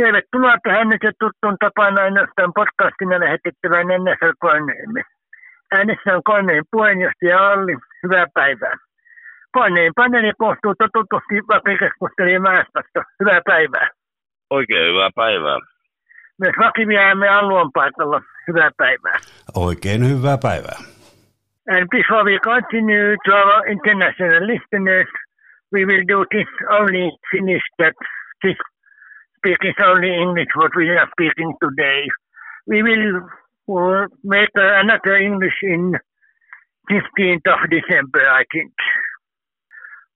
Tervetuloa 0.00 0.56
tähän 0.62 0.88
nyt 0.88 1.02
jo 1.06 1.12
tuttuun 1.20 1.56
tapaan 1.64 2.00
ainoastaan 2.04 2.52
podcastina 2.58 3.16
lähetettävän 3.24 3.86
NSL 4.02 4.34
Koneemme. 4.44 5.02
Äänessä 5.76 6.08
on 6.16 6.22
Koneen 6.30 6.64
puheenjohtaja 6.70 7.38
Olli. 7.50 7.76
Hyvää 8.02 8.26
päivää. 8.34 8.76
Koneen 9.52 9.92
paneeli 9.96 10.32
koostuu 10.38 10.74
totutusti 10.82 11.34
vakikeskustelija 11.52 12.40
Määstästä. 12.40 13.00
Hyvää 13.20 13.40
päivää. 13.50 13.88
Oikein 14.50 14.86
hyvää 14.90 15.10
päivää. 15.14 15.58
Myös 16.40 16.56
vakivieämme 16.64 17.28
alueen 17.28 17.72
paikalla. 17.74 18.22
Hyvää 18.48 18.70
päivää. 18.76 19.18
Oikein 19.66 20.00
hyvää 20.10 20.38
päivää. 20.48 20.78
And 21.74 21.84
before 21.96 22.24
we 22.30 22.38
continue 22.52 23.16
to 23.24 23.30
our 23.42 23.68
international 23.74 24.42
listeners, 24.52 25.08
we 25.74 25.80
will 25.84 26.04
do 26.14 26.18
this 26.34 26.50
only 26.78 27.04
Finnish 27.30 27.66
that 27.78 27.96
this 28.42 28.58
speaking 29.40 29.74
only 29.90 30.12
English 30.24 30.52
what 30.56 30.72
we 30.76 30.88
are 30.90 31.08
speaking 31.14 31.50
today. 31.64 32.00
We 32.68 32.82
will 32.82 33.06
uh, 33.68 34.06
make 34.22 34.52
another 34.54 35.16
English 35.16 35.58
in 35.62 35.96
15th 36.90 37.48
of 37.54 37.60
December, 37.70 38.22
I 38.40 38.44
think. 38.52 38.72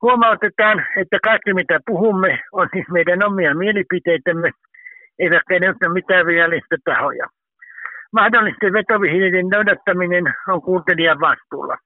Huomautetaan, 0.03 0.87
että 1.01 1.19
kaikki 1.25 1.55
mitä 1.55 1.81
puhumme 1.87 2.41
on 2.53 2.69
siis 2.73 2.87
meidän 2.91 3.23
omia 3.23 3.55
mielipiteitämme, 3.55 4.51
eivätkä 5.19 5.55
ole 5.55 5.93
mitään 5.93 6.27
virallista 6.27 6.77
tahoja. 6.85 7.27
Mahdollisten 8.13 8.73
vetovihjeiden 8.73 9.49
noudattaminen 9.49 10.25
on 10.49 10.63
kuuntelijan 10.63 11.21
vastuulla. 11.21 11.77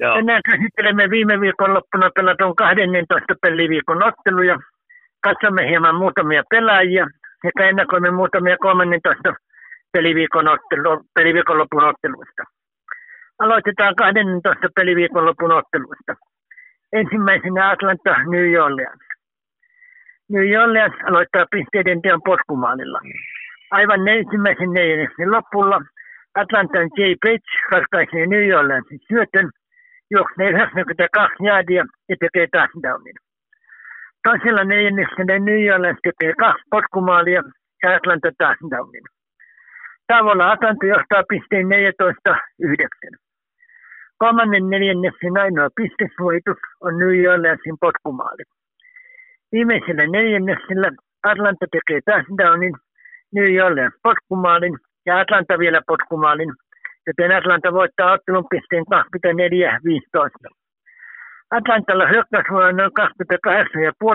Joo. 0.00 0.14
Tänään 0.14 0.42
käsittelemme 0.50 1.10
viime 1.10 1.40
viikonloppuna 1.40 2.10
pelatun 2.14 2.56
12 2.56 3.34
peliviikon 3.42 4.04
otteluja. 4.04 4.58
Katsomme 5.22 5.68
hieman 5.68 5.94
muutamia 5.94 6.42
pelaajia 6.50 7.06
sekä 7.42 7.68
ennakoimme 7.68 8.10
muutamia 8.10 8.56
13 8.58 9.34
peliviikon, 9.92 10.48
ottelu, 10.48 11.04
peliviikonlopun 11.14 11.84
otteluista. 11.84 12.42
Aloitetaan 13.38 13.94
12 13.96 14.68
peliviikonlopun 14.76 15.52
otteluista. 15.52 16.14
Ensimmäisenä 16.92 17.70
Atlanta 17.70 18.10
New 18.30 18.62
Orleans. 18.64 19.02
New 20.30 20.62
Orleans 20.62 20.94
aloittaa 21.08 21.46
pisteiden 21.50 22.02
teon 22.02 22.20
potkumaalilla. 22.24 23.00
Aivan 23.70 24.08
ensimmäisen 24.08 24.70
neljänneksen 24.70 25.30
lopulla 25.30 25.80
Atlantan 26.34 26.88
J. 26.96 27.00
Page 27.22 27.50
katkaisee 27.70 28.26
New 28.26 28.58
Orleansin 28.58 29.00
syötön, 29.08 29.50
juoksee 30.10 30.50
92 30.50 31.44
jaadia 31.44 31.84
ja 32.08 32.16
tekee 32.20 32.46
touchdownin. 32.52 33.27
Toisella 34.22 34.64
neljänneksellä 34.64 35.38
New 35.38 35.74
Orleans 35.74 35.98
tekee 36.02 36.32
kaksi 36.38 36.64
potkumaalia 36.70 37.42
ja 37.82 37.96
Atlanta 37.96 38.30
touchdownin. 38.38 39.06
Tavalla 40.06 40.50
Atlanta 40.52 40.86
johtaa 40.86 41.22
pisteen 41.28 41.66
14-9. 41.66 43.16
Kolmannen 44.18 44.70
neljänneksen 44.70 45.38
ainoa 45.42 45.68
pistesuojitus 45.76 46.60
on 46.80 46.98
New 46.98 47.32
Orleansin 47.32 47.78
potkumaali. 47.80 48.42
Viimeisellä 49.52 50.06
neljänneksellä 50.06 50.90
Atlanta 51.22 51.66
tekee 51.72 52.00
touchdownin, 52.06 52.74
New 53.34 53.64
Orleans 53.66 53.94
potkumaalin 54.02 54.76
ja 55.06 55.18
Atlanta 55.18 55.58
vielä 55.58 55.80
potkumaalin, 55.86 56.52
joten 57.06 57.36
Atlanta 57.36 57.72
voittaa 57.72 58.12
ottelun 58.12 58.46
pisteen 58.50 58.84
24-15. 58.84 60.57
Atlantalla 61.50 62.06
hyökkäysvuonna 62.06 62.72
noin 62.72 62.90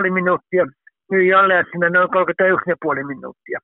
28,5 0.06 0.10
minuuttia, 0.10 0.64
New 1.10 1.38
Orleansina 1.38 1.88
noin 1.90 2.08
31,5 2.08 3.06
minuuttia. 3.06 3.58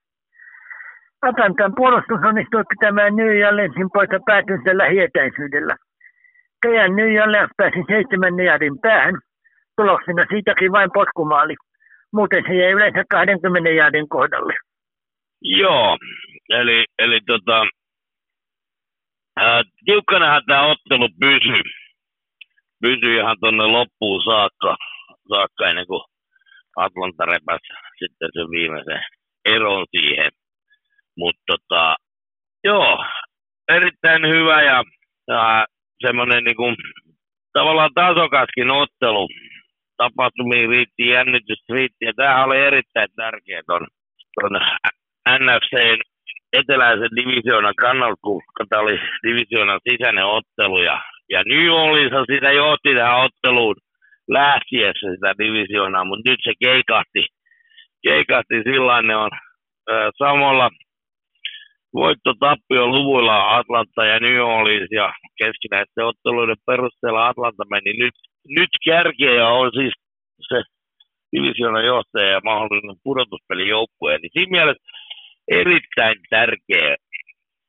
Atlantan 1.23 1.73
puolustus 1.77 2.21
onnistui 2.29 2.65
pitämään 2.69 3.17
New 3.17 3.47
Orleansin 3.49 3.91
poika 3.93 4.19
päätynsä 4.27 4.79
lähietäisyydellä. 4.79 5.77
Kejan 6.63 6.97
New 6.97 7.23
Orleans 7.23 7.51
pääsi 7.57 7.85
seitsemän 7.89 8.41
jardin 8.41 8.79
päähän, 8.81 9.15
tuloksena 9.77 10.25
siitäkin 10.31 10.73
vain 10.73 10.91
potkumaali. 10.95 11.55
Muuten 12.13 12.45
se 12.47 12.55
jäi 12.55 12.73
yleensä 12.73 13.05
20 13.11 13.71
jardin 13.71 14.09
kohdalle. 14.09 14.55
Joo, 15.43 15.99
eli, 16.49 16.85
eli 16.99 17.21
tota, 17.27 17.67
ää, 19.37 19.63
tiukkanahan 19.85 20.43
tämä 20.47 20.67
ottelu 20.67 21.09
pysyi. 21.21 21.63
Pysyi 22.83 23.17
ihan 23.17 23.37
tuonne 23.41 23.65
loppuun 23.65 24.23
saakka, 24.25 24.77
saakka 25.29 25.69
ennen 25.69 25.87
kuin 25.87 26.03
Atlanta 26.77 27.25
repäsi 27.25 27.73
sitten 27.99 28.29
sen 28.33 28.51
viimeisen 28.51 29.03
eron 29.45 29.87
siihen. 29.91 30.31
Mutta 31.17 31.43
tota, 31.47 31.97
joo, 32.65 33.05
erittäin 33.69 34.29
hyvä 34.29 34.63
ja, 34.63 34.85
ja 35.29 35.67
semmoinen 36.07 36.45
niinku, 36.45 36.75
tavallaan 37.53 37.91
tasokaskin 37.95 38.71
ottelu. 38.71 39.29
Tapahtumiin 39.97 40.69
riitti, 40.69 41.09
jännitys 41.09 41.63
riitti 41.69 42.05
ja 42.05 42.13
tämähän 42.17 42.45
oli 42.45 42.59
erittäin 42.59 43.09
tärkeä 43.17 43.63
ton, 43.67 43.87
ton 44.35 44.61
NFCn 45.39 46.01
eteläisen 46.53 47.17
divisioonan 47.17 47.75
kannalta, 47.75 48.21
kun 48.23 48.43
tämä 48.69 48.83
oli 48.83 48.99
divisioonan 49.27 49.81
sisäinen 49.91 50.25
ottelu 50.25 50.83
ja, 50.83 51.03
ja 51.31 51.43
New 51.47 51.69
Orleans 51.71 52.27
sitä 52.33 52.53
johti 52.53 52.95
tähän 52.95 53.25
otteluun 53.25 53.77
lähtiessä 54.29 55.07
sitä 55.15 55.35
divisioonaa, 55.39 56.05
mutta 56.05 56.31
nyt 56.31 56.41
se 56.43 56.53
keikahti, 56.65 57.23
keikahti 58.03 58.57
sillä 58.65 59.03
ne 59.03 59.17
on 59.17 59.31
äh, 59.91 60.11
samalla 60.19 60.71
voitto 61.95 62.31
luvuilla 62.87 63.57
Atlanta 63.57 64.05
ja 64.05 64.21
New 64.21 64.41
Orleans 64.41 64.89
ja 64.91 65.13
keskinäisten 65.39 66.07
otteluiden 66.07 66.57
perusteella 66.67 67.29
Atlanta 67.29 67.65
meni 67.71 67.93
nyt, 67.99 68.15
nyt 68.49 68.71
kärkeä 68.85 69.35
ja 69.35 69.49
on 69.49 69.71
siis 69.75 69.93
se 70.49 70.63
divisioonan 71.33 71.85
johtaja 71.85 72.31
ja 72.31 72.41
mahdollinen 72.45 72.97
pudotuspelijoukkue. 73.05 74.19
Niin 74.19 74.31
siinä 74.33 74.51
mielessä 74.51 74.83
erittäin 75.51 76.17
tärkeä, 76.31 76.97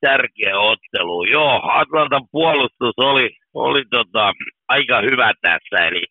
tärkeä 0.00 0.58
ottelu. 0.58 1.24
Joo, 1.24 1.60
Atlantan 1.64 2.26
puolustus 2.32 2.94
oli, 2.96 3.30
oli 3.54 3.84
tota, 3.90 4.32
aika 4.68 5.00
hyvä 5.00 5.32
tässä, 5.42 5.86
eli 5.86 6.02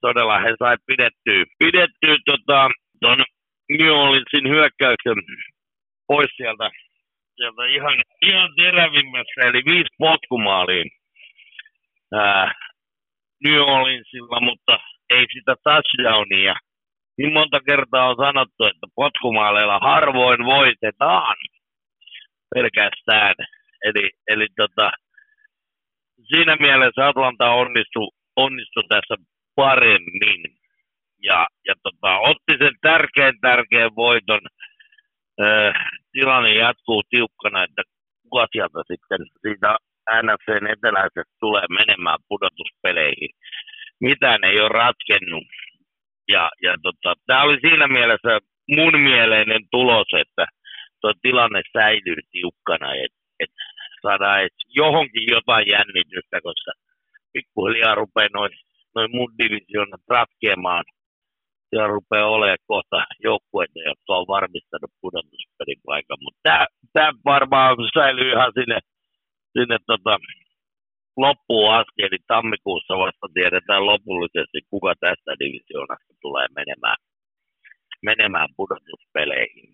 todella 0.00 0.38
he 0.38 0.54
sai 0.58 0.76
pidettyä, 0.86 1.44
pidettyä 1.58 2.16
tota, 2.26 2.70
ton 3.00 3.18
New 3.78 3.90
Orleansin 3.90 4.48
hyökkäyksen 4.48 5.16
pois 6.06 6.30
sieltä, 6.36 6.70
sieltä 7.36 7.64
ihan, 7.64 7.96
ihan 8.22 8.50
terävimmässä, 8.56 9.40
eli 9.44 9.62
viisi 9.64 9.94
potkumaaliin 9.98 10.90
ää, 12.14 12.52
New 13.44 13.60
Orleansilla, 13.60 14.40
mutta 14.40 14.78
ei 15.10 15.26
sitä 15.32 15.54
touchdownia 15.64 16.54
niin 17.20 17.32
monta 17.32 17.60
kertaa 17.68 18.08
on 18.08 18.16
sanottu, 18.16 18.64
että 18.64 18.86
potkumaaleilla 18.94 19.78
harvoin 19.78 20.44
voitetaan 20.44 21.36
pelkästään. 22.54 23.34
Eli, 23.84 24.10
eli 24.28 24.46
tota, 24.56 24.90
siinä 26.28 26.56
mielessä 26.60 27.08
Atlanta 27.08 27.50
onnistui, 27.50 28.08
onnistui 28.36 28.82
tässä 28.88 29.14
paremmin. 29.54 30.40
Ja, 31.22 31.46
ja 31.66 31.74
tota, 31.82 32.18
otti 32.18 32.54
sen 32.58 32.74
tärkeän 32.80 33.34
tärkeän 33.40 33.90
voiton. 33.96 34.40
Äh, 35.42 35.74
tilanne 36.12 36.54
jatkuu 36.54 37.02
tiukkana, 37.10 37.64
että 37.64 37.82
kuka 38.22 38.46
sieltä 38.52 38.78
sitten 38.88 39.20
siitä 39.42 39.76
NFCn 40.22 40.66
eteläisestä 40.66 41.34
tulee 41.40 41.66
menemään 41.78 42.18
pudotuspeleihin. 42.28 43.30
Mitään 44.00 44.44
ei 44.44 44.60
ole 44.60 44.68
ratkennut 44.68 45.44
ja, 46.28 46.50
ja 46.62 46.74
tota, 46.82 47.14
tämä 47.26 47.42
oli 47.42 47.58
siinä 47.60 47.88
mielessä 47.88 48.40
mun 48.76 49.00
mieleinen 49.00 49.62
tulos, 49.70 50.06
että 50.18 50.46
tuo 51.00 51.12
tilanne 51.22 51.62
säilyy 51.72 52.20
tiukkana, 52.30 52.94
että 52.94 53.20
et 53.40 53.50
saadaan 54.02 54.44
et 54.44 54.56
johonkin 54.68 55.26
jotain 55.30 55.66
jännitystä, 55.74 56.36
koska 56.42 56.72
pikkuhiljaa 57.32 57.94
rupeaa 57.94 58.28
noin 58.34 58.52
noin 58.94 59.10
mun 59.16 59.30
divisioonat 59.38 60.00
ratkeamaan. 60.08 60.84
Ja 61.72 61.86
rupeaa 61.86 62.34
olemaan 62.36 62.58
kohta 62.66 63.04
joukkueita, 63.24 63.78
jotka 63.90 64.10
on 64.18 64.26
varmistanut 64.36 64.92
pudotuspelin 65.00 65.80
paikan. 65.86 66.18
Mutta 66.20 66.66
tämä 66.92 67.12
varmaan 67.24 67.76
säilyy 67.94 68.30
ihan 68.30 68.52
sinne, 68.58 68.78
sinne 69.54 69.76
tota, 69.86 70.18
loppuun 71.16 71.74
asti, 71.74 72.02
eli 72.02 72.18
tammikuussa 72.26 72.94
vasta 73.04 73.26
tiedetään 73.34 73.86
lopullisesti, 73.86 74.58
kuka 74.70 74.94
tästä 75.00 75.30
divisioonasta 75.40 76.12
tulee 76.20 76.46
menemään, 76.58 76.96
menemään 78.02 78.48
pudotuspeleihin. 78.56 79.70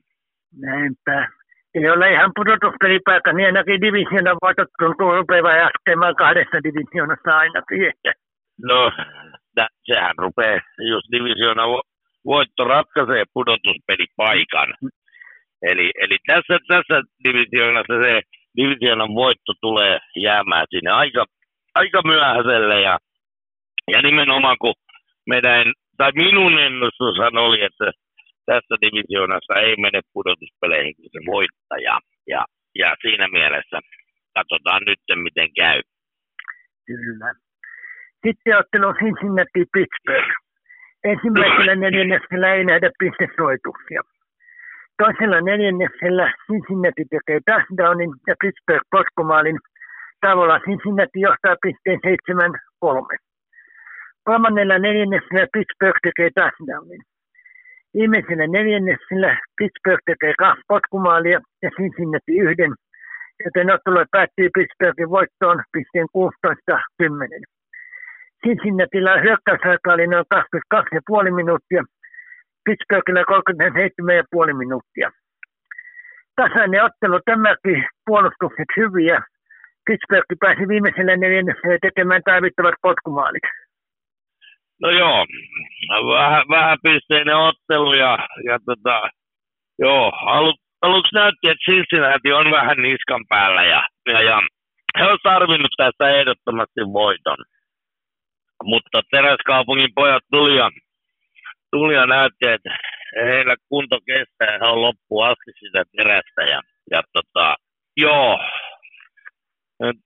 Näinpä. 0.66 1.28
Ei 1.76 1.90
ole 1.90 2.12
ihan 2.12 2.32
pudotuspelipaikka, 2.36 3.32
niin 3.32 3.46
ainakin 3.46 3.80
divisioonan 3.80 4.36
voitot 4.42 4.68
tuntuu 4.78 5.10
rupeavan 5.12 5.58
jatkemaan 5.58 6.16
kahdessa 6.16 6.64
divisioonassa 6.66 7.30
ainakin. 7.38 7.92
No, 8.68 8.92
tä, 9.54 9.68
sehän 9.84 10.14
rupeaa, 10.18 10.60
jos 10.92 11.04
divisioona 11.12 11.62
voitto 12.26 12.64
ratkaisee 12.64 13.24
pudotuspelipaikan. 13.34 14.68
Eli, 15.62 15.90
eli 16.02 16.16
tässä, 16.26 16.58
tässä 16.68 16.96
divisioonassa 17.24 17.94
se 18.04 18.20
divisioonan 18.56 19.14
voitto 19.14 19.52
tulee 19.60 19.98
jäämään 20.16 20.66
sinne 20.70 20.90
aika, 20.90 21.24
aika 21.74 22.00
myöhäiselle 22.04 22.80
ja, 22.80 22.98
ja 23.92 24.02
nimenomaan 24.02 24.56
kun 24.60 24.74
meidän, 25.26 25.72
tai 25.96 26.12
minun 26.14 26.58
ennustushan 26.58 27.36
oli, 27.38 27.62
että 27.62 27.90
tässä 28.50 28.74
divisioonassa 28.84 29.54
ei 29.66 29.74
mene 29.84 30.00
pudotuspeleihin 30.12 30.96
kuin 30.96 31.12
se 31.12 31.20
voittaja. 31.32 31.94
Ja, 32.32 32.42
ja 32.74 32.88
siinä 33.02 33.26
mielessä 33.36 33.78
katsotaan 34.36 34.82
nyt, 34.86 35.02
miten 35.26 35.48
käy. 35.60 35.80
Kyllä. 36.86 37.28
Sitten 38.22 38.58
ottelu 38.58 38.88
Cincinnati 39.00 39.62
Pittsburgh. 39.74 40.30
Ensimmäisellä 41.04 41.74
neljänneksellä 41.74 42.54
ei 42.54 42.64
nähdä 42.64 42.90
pistesoituksia. 42.98 44.00
Toisella 44.98 45.40
neljänneksellä 45.40 46.26
Cincinnati 46.46 47.04
tekee 47.12 47.40
touchdownin 47.46 48.12
ja 48.28 48.34
Pittsburgh 48.42 48.86
potkumaalin. 48.90 49.58
Tavalla 50.20 50.60
Cincinnati 50.66 51.20
johtaa 51.26 51.56
pisteen 51.62 52.00
7-3. 52.04 53.18
Kolmannella 54.24 54.78
neljänneksellä 54.78 55.46
Pittsburgh 55.54 55.98
tekee 56.02 56.30
touchdownin. 56.34 57.02
Viimeisellä 57.96 58.46
neljänneksellä 58.46 59.30
Pittsburgh 59.58 60.02
tekee 60.06 60.34
kaksi 60.38 60.62
potkumaalia 60.68 61.40
ja 61.62 61.70
Cincinnati 61.76 62.32
yhden, 62.44 62.72
joten 63.44 63.70
ottelu 63.74 64.04
päättyy 64.10 64.48
Pittsburghin 64.54 65.10
voittoon 65.10 65.58
pisteen 65.72 66.08
16-10. 66.16 67.44
Cincinnatilla 68.42 69.20
hyökkäysaika 69.24 69.92
oli 69.92 70.06
noin 70.06 70.24
22,5 70.34 71.34
minuuttia, 71.40 71.82
Pittsburghillä 72.64 73.22
37,5 73.22 74.54
minuuttia. 74.62 75.10
Tasainen 76.36 76.84
ottelu, 76.84 77.20
tämäkin 77.24 77.86
puolustukset 78.06 78.70
hyviä. 78.76 79.18
Pittsburgh 79.86 80.30
pääsi 80.40 80.68
viimeisellä 80.68 81.16
neljännessä 81.16 81.78
tekemään 81.82 82.22
tarvittavat 82.24 82.74
potkumaalit. 82.82 83.46
No 84.82 84.90
joo, 84.90 85.26
vähän, 86.14 86.44
vähän 86.48 86.78
pisteinen 86.82 87.36
ottelu 87.36 87.94
ja, 87.94 88.18
ja 88.44 88.58
tota, 88.66 89.10
joo, 89.78 90.12
alu, 90.26 90.54
aluksi 90.82 91.14
näytti, 91.14 91.50
että 91.50 91.64
Cincinnati 91.64 92.32
on 92.32 92.50
vähän 92.50 92.76
niskan 92.76 93.24
päällä 93.28 93.64
ja, 93.64 93.88
ja, 94.06 94.22
ja 94.22 94.40
he 94.98 95.04
on 95.04 95.18
tarvinnut 95.22 95.74
tästä 95.76 96.10
ehdottomasti 96.10 96.80
voiton. 96.92 97.36
Mutta 98.64 99.00
Teräskaupungin 99.10 99.90
pojat 99.94 100.22
tuli 100.30 100.56
ja, 100.56 100.70
tuli 101.70 101.94
ja 101.94 102.06
näytti, 102.06 102.48
että 102.48 102.78
heillä 103.24 103.56
kunto 103.68 103.98
kestää, 104.06 104.58
he 104.60 104.66
on 104.66 104.82
loppuun 104.82 105.26
asti 105.26 105.52
sitä 105.60 105.82
terästä 105.96 106.42
ja, 106.42 106.60
ja 106.90 107.02
tota, 107.12 107.54
joo, 107.96 108.38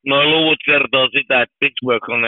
Noin 0.07 0.31
luvut 0.31 0.59
kertoo 0.67 1.09
sitä, 1.13 1.43
että 1.43 1.57
Pittsburgh 1.61 2.11
on 2.11 2.23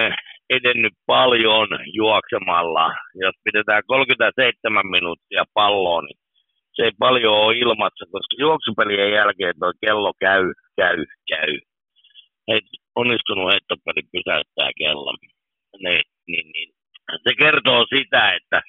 edennyt 0.50 0.92
paljon 1.06 1.68
juoksemalla. 1.92 2.94
Jos 3.14 3.34
pidetään 3.44 3.82
37 3.86 4.86
minuuttia 4.86 5.44
palloa, 5.54 6.02
niin 6.02 6.18
se 6.74 6.82
ei 6.82 6.90
paljon 6.98 7.34
ole 7.34 7.56
ilmassa, 7.56 8.04
koska 8.12 8.36
juoksupelien 8.38 9.12
jälkeen 9.12 9.54
tuo 9.60 9.72
kello 9.80 10.12
käy, 10.20 10.52
käy, 10.76 11.04
käy. 11.28 11.58
Heit, 12.48 12.64
onnistunut 12.94 13.52
heittopeli 13.52 14.02
pysäyttää 14.12 14.70
kellon. 14.78 15.16
Niin, 15.84 16.02
niin, 16.26 16.46
niin. 16.52 16.68
Se 17.22 17.34
kertoo 17.38 17.86
sitä, 17.96 18.32
että 18.34 18.62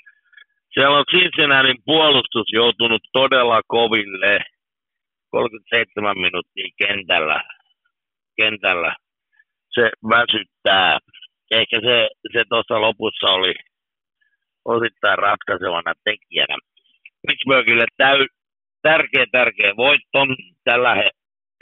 siellä 0.73 0.97
on 0.97 1.05
Cincinnatin 1.11 1.77
puolustus 1.85 2.47
joutunut 2.53 3.01
todella 3.13 3.61
koville 3.67 4.39
37 5.31 6.17
minuuttia 6.17 6.67
kentällä. 6.77 7.43
kentällä. 8.41 8.95
Se 9.73 9.89
väsyttää 10.09 10.99
ehkä 11.61 11.79
se, 11.81 12.09
se 12.33 12.43
tuossa 12.49 12.81
lopussa 12.81 13.27
oli 13.27 13.53
osittain 14.65 15.17
ratkaisevana 15.17 15.93
tekijänä. 16.03 16.57
Pittsburghille 17.27 17.85
täy, 17.97 18.27
tärkeä, 18.81 19.25
tärkeä 19.31 19.75
voitto. 19.77 20.19
Tällä 20.63 20.95
he, 20.95 21.09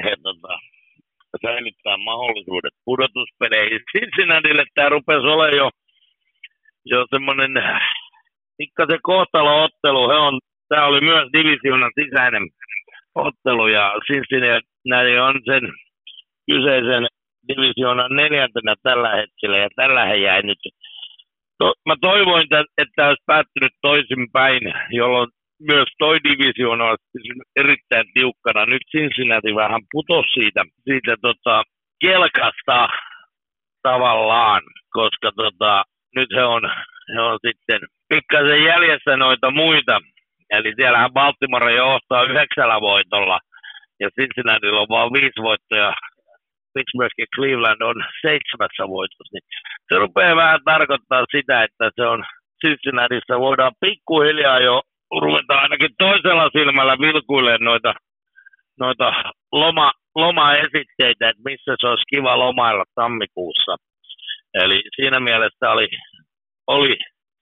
he 0.03 0.15
tota, 0.23 0.59
säilyttää 1.41 1.97
mahdollisuudet 1.97 2.73
pudotuspeleihin. 2.85 3.81
Cincinnatille 3.91 4.65
tämä 4.75 4.89
rupesi 4.89 5.27
olemaan 5.27 5.57
jo, 5.57 5.69
jo 6.85 7.05
semmoinen 7.09 7.51
pikkasen 8.57 8.99
kohtalo-ottelu. 9.01 10.09
He 10.09 10.15
on, 10.15 10.39
tämä 10.69 10.85
oli 10.85 11.01
myös 11.01 11.27
divisioonan 11.33 11.91
sisäinen 11.99 12.43
ottelu 13.15 13.67
ja 13.67 13.93
Cincinnati 14.07 15.17
on 15.19 15.35
sen 15.45 15.63
kyseisen 16.47 17.07
divisioonan 17.47 18.15
neljäntenä 18.15 18.75
tällä 18.83 19.09
hetkellä 19.09 19.57
ja 19.57 19.69
tällä 19.75 20.05
he 20.05 20.15
jäi 20.15 20.41
nyt. 20.41 20.59
To, 21.57 21.73
mä 21.85 21.95
toivoin, 22.01 22.47
että 22.77 22.93
tämä 22.95 23.07
olisi 23.07 23.23
päättynyt 23.25 23.71
toisinpäin, 23.81 24.61
jolloin 24.89 25.29
myös 25.61 25.87
toi 25.99 26.17
divisioona 26.23 26.85
olisi 26.85 27.29
erittäin 27.55 28.05
tiukkana. 28.13 28.65
Nyt 28.65 28.81
Cincinnati 28.91 29.55
vähän 29.55 29.81
putosi 29.91 30.29
siitä, 30.33 30.63
siitä 30.83 31.15
tota, 31.21 31.63
kelkasta 32.01 32.87
tavallaan, 33.83 34.61
koska 34.91 35.31
tota, 35.35 35.83
nyt 36.15 36.29
he 36.35 36.43
on, 36.43 36.61
he 37.15 37.21
on 37.21 37.39
sitten 37.47 37.79
pikkasen 38.09 38.63
jäljessä 38.63 39.17
noita 39.17 39.51
muita. 39.51 39.99
Eli 40.49 40.73
siellähän 40.75 41.13
Baltimore 41.13 41.75
johtaa 41.75 42.23
yhdeksällä 42.23 42.81
voitolla 42.81 43.39
ja 43.99 44.09
Cincinnatilla 44.19 44.81
on 44.81 44.87
vain 44.89 45.13
viisi 45.13 45.41
voittoja 45.41 45.93
miksi 46.75 46.97
myöskin 46.97 47.27
Cleveland 47.35 47.81
on 47.81 47.95
seitsemässä 48.21 48.83
voitossa, 48.95 49.33
niin 49.33 49.47
se 49.87 49.95
rupeaa 49.99 50.35
vähän 50.35 50.59
tarkoittaa 50.65 51.25
sitä, 51.35 51.63
että 51.63 51.91
se 51.95 52.03
on 52.13 52.23
Cincinnatissa 52.61 53.39
voidaan 53.39 53.75
pikkuhiljaa 53.79 54.59
jo 54.59 54.81
ruveta 55.21 55.53
ainakin 55.63 55.89
toisella 55.97 56.49
silmällä 56.57 56.95
vilkuilemaan 56.99 57.63
noita, 57.69 57.93
noita 58.79 59.13
loma, 59.51 59.91
lomaesitteitä, 60.15 61.29
että 61.29 61.43
missä 61.45 61.75
se 61.81 61.87
olisi 61.87 62.11
kiva 62.13 62.39
lomailla 62.39 62.83
tammikuussa. 62.95 63.75
Eli 64.53 64.81
siinä 64.95 65.19
mielessä 65.19 65.71
oli, 65.71 65.87
oli 66.67 66.97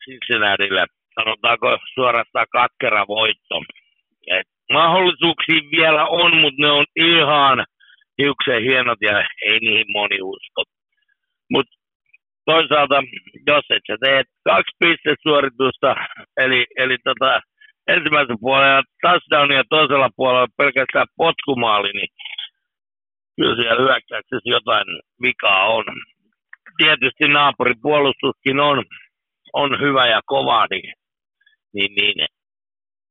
Cincinnatille, 0.05 0.85
sanotaanko 1.15 1.77
suorastaan 1.93 2.47
katkera 2.51 3.07
voitto. 3.07 3.55
Et 4.27 4.47
mahdollisuuksia 4.73 5.71
vielä 5.77 6.05
on, 6.05 6.37
mutta 6.37 6.61
ne 6.61 6.71
on 6.71 6.85
ihan 6.95 7.65
hiukseen 8.21 8.63
hienot 8.63 8.97
ja 9.01 9.27
ei 9.49 9.59
niihin 9.59 9.91
moni 9.93 10.21
usko. 10.21 10.63
Mutta 11.53 11.75
toisaalta, 12.45 12.95
jos 13.47 13.65
et 13.69 13.83
sä 13.88 13.97
teet 14.03 14.27
kaksi 14.43 14.75
pistesuoritusta, 14.79 15.95
eli, 16.38 16.65
eli 16.77 16.97
tota, 17.03 17.41
ensimmäisen 17.88 18.39
puolella 18.39 18.83
touchdown 19.01 19.51
ja 19.51 19.63
toisella 19.69 20.09
puolella 20.15 20.47
pelkästään 20.57 21.07
potkumaali, 21.17 21.91
niin 21.93 22.09
kyllä 23.35 23.55
siellä 23.55 23.81
hyökkäyksessä 23.83 24.49
jotain 24.49 24.88
vikaa 25.21 25.65
on. 25.67 25.85
Tietysti 26.77 27.27
naapuripuolustuskin 27.27 28.59
on, 28.59 28.85
on 29.53 29.79
hyvä 29.81 30.07
ja 30.07 30.21
kova, 30.25 30.67
niin, 30.71 30.93
niin, 31.73 31.91
niin 31.95 32.27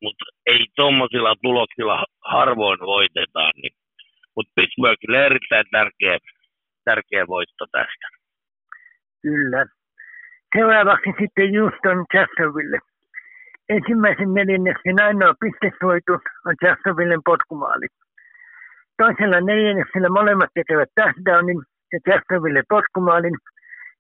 mutta 0.02 0.24
ei 0.46 0.66
tuommoisilla 0.76 1.34
tuloksilla 1.42 2.04
harvoin 2.24 2.80
voitetaan, 2.80 3.52
niin 3.62 3.72
mutta 4.38 4.52
Pittsburghille 4.57 5.26
erittäin 5.26 5.66
tärkeä, 5.71 6.18
tärkeä 6.85 7.26
voitto 7.26 7.64
tästä. 7.73 8.07
Kyllä. 9.23 9.66
Seuraavaksi 10.57 11.11
sitten 11.21 11.49
Houston 11.57 12.00
Jacksonville. 12.14 12.78
Ensimmäisen 13.68 14.35
neljänneksen 14.35 14.99
ainoa 15.07 15.35
pistesoitus 15.42 16.23
on 16.47 16.54
Jacksonvillen 16.62 17.25
potkumaali. 17.30 17.87
Toisella 19.00 19.40
neljänneksellä 19.40 20.09
molemmat 20.09 20.50
tekevät 20.54 20.90
touchdownin 20.95 21.61
ja 21.92 21.99
Jacksonville 22.07 22.62
potkumaalin, 22.68 23.37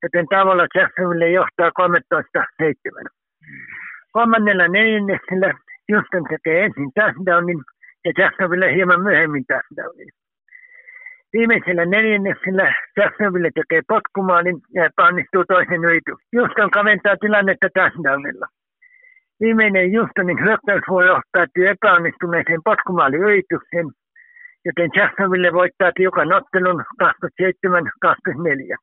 joten 0.02 0.26
tavalla 0.34 0.66
Jacksonville 0.74 1.30
johtaa 1.30 1.70
13-7. 1.70 3.06
Kolmannella 4.12 4.68
neljänneksellä 4.68 5.48
Houston 5.88 6.24
tekee 6.30 6.64
ensin 6.64 6.90
touchdownin 6.98 7.60
ja 8.04 8.12
Jacksonville 8.18 8.74
hieman 8.74 9.02
myöhemmin 9.02 9.44
touchdownin. 9.50 10.10
Viimeisellä 11.32 11.84
neljänneksellä 11.84 12.74
Jacksonville 12.96 13.50
tekee 13.54 13.82
potkumaalin 13.88 14.58
ja 14.74 14.84
epäonnistuu 14.84 15.44
toisen 15.44 15.84
yritys. 15.84 16.18
Juston 16.32 16.70
kaventaa 16.70 17.16
tilannetta 17.16 17.68
touchdownilla. 17.74 18.46
Viimeinen 19.40 19.92
Justonin 19.92 20.40
hyökkäysvuoro 20.44 21.20
päättyy 21.32 21.68
epäonnistuneeseen 21.68 22.60
potkumaaliyritykseen, 22.64 23.86
joten 24.64 24.90
Jacksonville 24.96 25.52
voittaa 25.52 25.92
tiukan 25.94 26.32
ottelun 26.32 26.84
27-24. 27.02 28.76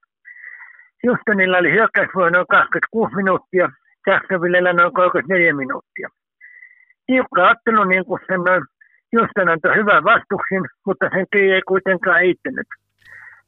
Justonilla 1.03 1.57
oli 1.57 1.71
hyökkäysvuoro 1.71 2.29
noin 2.29 2.47
26 2.49 3.15
minuuttia, 3.15 3.69
Jacksonvillellä 4.07 4.73
noin 4.73 4.93
34 4.93 5.53
minuuttia. 5.53 6.09
Tiukka 7.05 7.49
ottelu, 7.49 7.83
niin 7.83 8.05
kuin 8.05 8.21
sanoin, 8.27 8.63
Houston 9.15 9.49
antoi 9.49 9.75
hyvän 9.75 10.03
vastuksen, 10.03 10.63
mutta 10.85 11.05
sen 11.13 11.25
työ 11.31 11.55
ei 11.55 11.61
kuitenkaan 11.61 12.21
eittänyt. 12.21 12.67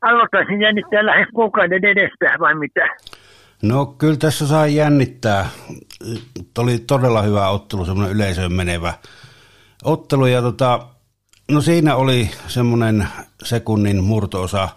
Aloittaisin 0.01 0.61
jännittää 0.61 1.05
lähes 1.05 1.27
kuukauden 1.35 1.85
edestä 1.85 2.39
vai 2.39 2.55
mitä? 2.55 2.87
No 3.61 3.85
kyllä 3.85 4.17
tässä 4.17 4.47
saa 4.47 4.67
jännittää. 4.67 5.49
Oli 6.57 6.79
todella 6.79 7.21
hyvä 7.21 7.49
ottelu, 7.49 7.85
semmoinen 7.85 8.15
yleisöön 8.15 8.53
menevä 8.53 8.93
ottelu. 9.83 10.25
Ja 10.25 10.41
tota, 10.41 10.87
no 11.51 11.61
siinä 11.61 11.95
oli 11.95 12.29
semmoinen 12.47 13.07
sekunnin 13.43 14.03
murtoosa, 14.03 14.69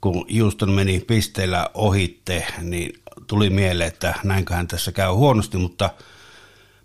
kun 0.00 0.26
Houston 0.40 0.70
meni 0.70 1.04
pisteillä 1.06 1.70
ohitte, 1.74 2.46
niin 2.62 2.92
tuli 3.26 3.50
mieleen, 3.50 3.88
että 3.88 4.14
näinköhän 4.24 4.68
tässä 4.68 4.92
käy 4.92 5.12
huonosti, 5.12 5.58
mutta, 5.58 5.90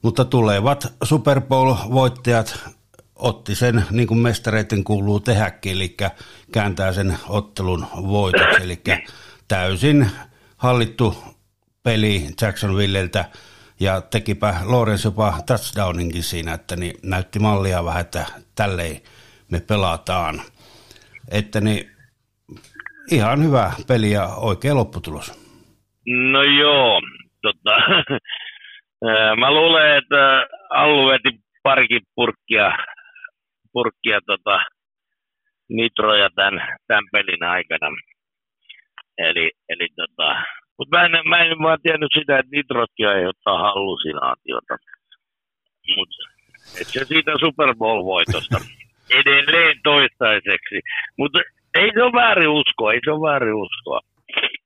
mutta 0.01 0.25
tulevat 0.25 0.93
Super 1.03 1.41
Bowl-voittajat 1.41 2.69
otti 3.19 3.55
sen, 3.55 3.83
niin 3.91 4.07
kuin 4.07 4.19
mestareiden 4.19 4.83
kuuluu 4.83 5.19
tehdäkin, 5.19 5.71
eli 5.71 5.97
kääntää 6.53 6.93
sen 6.93 7.17
ottelun 7.29 7.85
voitoksi, 7.95 8.63
eli 8.63 8.81
täysin 9.47 10.07
hallittu 10.57 11.15
peli 11.83 12.25
Jacksonvilleltä 12.41 13.25
ja 13.79 14.01
tekipä 14.01 14.53
Lawrence 14.65 15.07
jopa 15.07 15.33
touchdowninkin 15.47 16.23
siinä, 16.23 16.53
että 16.53 16.75
niin 16.75 16.95
näytti 17.03 17.39
mallia 17.39 17.85
vähän, 17.85 18.01
että 18.01 18.25
tälleen 18.55 19.01
me 19.51 19.59
pelataan. 19.59 20.41
Että 21.31 21.61
niin 21.61 21.91
ihan 23.11 23.43
hyvä 23.43 23.71
peli 23.87 24.11
ja 24.11 24.27
oikea 24.27 24.75
lopputulos. 24.75 25.49
No 26.31 26.43
joo, 26.43 27.01
tota, 27.41 27.77
mä 29.41 29.51
luulen, 29.51 29.97
että 29.97 30.47
Allu 30.69 31.09
veti 31.09 31.39
parikin 31.63 32.01
purkkia, 32.15 32.71
purkkia 33.73 34.19
tota, 34.25 34.59
nitroja 35.69 36.29
tämän, 36.35 36.77
tämän 36.87 37.03
pelin 37.11 37.43
aikana. 37.43 37.87
Eli, 39.17 39.51
eli 39.69 39.87
tota, 39.95 40.43
mutta 40.77 40.97
mä 40.97 41.05
en, 41.05 41.11
mä 41.29 41.37
en 41.43 41.59
vaan 41.63 41.79
tiennyt 41.83 42.11
sitä, 42.19 42.39
että 42.39 42.55
nitrotkin 42.55 43.07
aiheuttaa 43.07 43.57
hallusinaatiota. 43.57 44.77
Mutta 45.97 46.15
se 46.83 47.05
siitä 47.05 47.31
Super 47.39 47.75
Bowl-voitosta 47.75 48.57
edelleen 49.19 49.77
toistaiseksi. 49.83 50.79
Mutta 51.17 51.39
ei 51.73 51.91
se 51.93 52.03
ole 52.03 52.13
väärin 52.13 52.49
uskoa, 52.49 52.93
ei 52.93 52.99
se 53.05 53.11
ole 53.11 53.31
väärin 53.31 53.53
uskoa. 53.53 53.99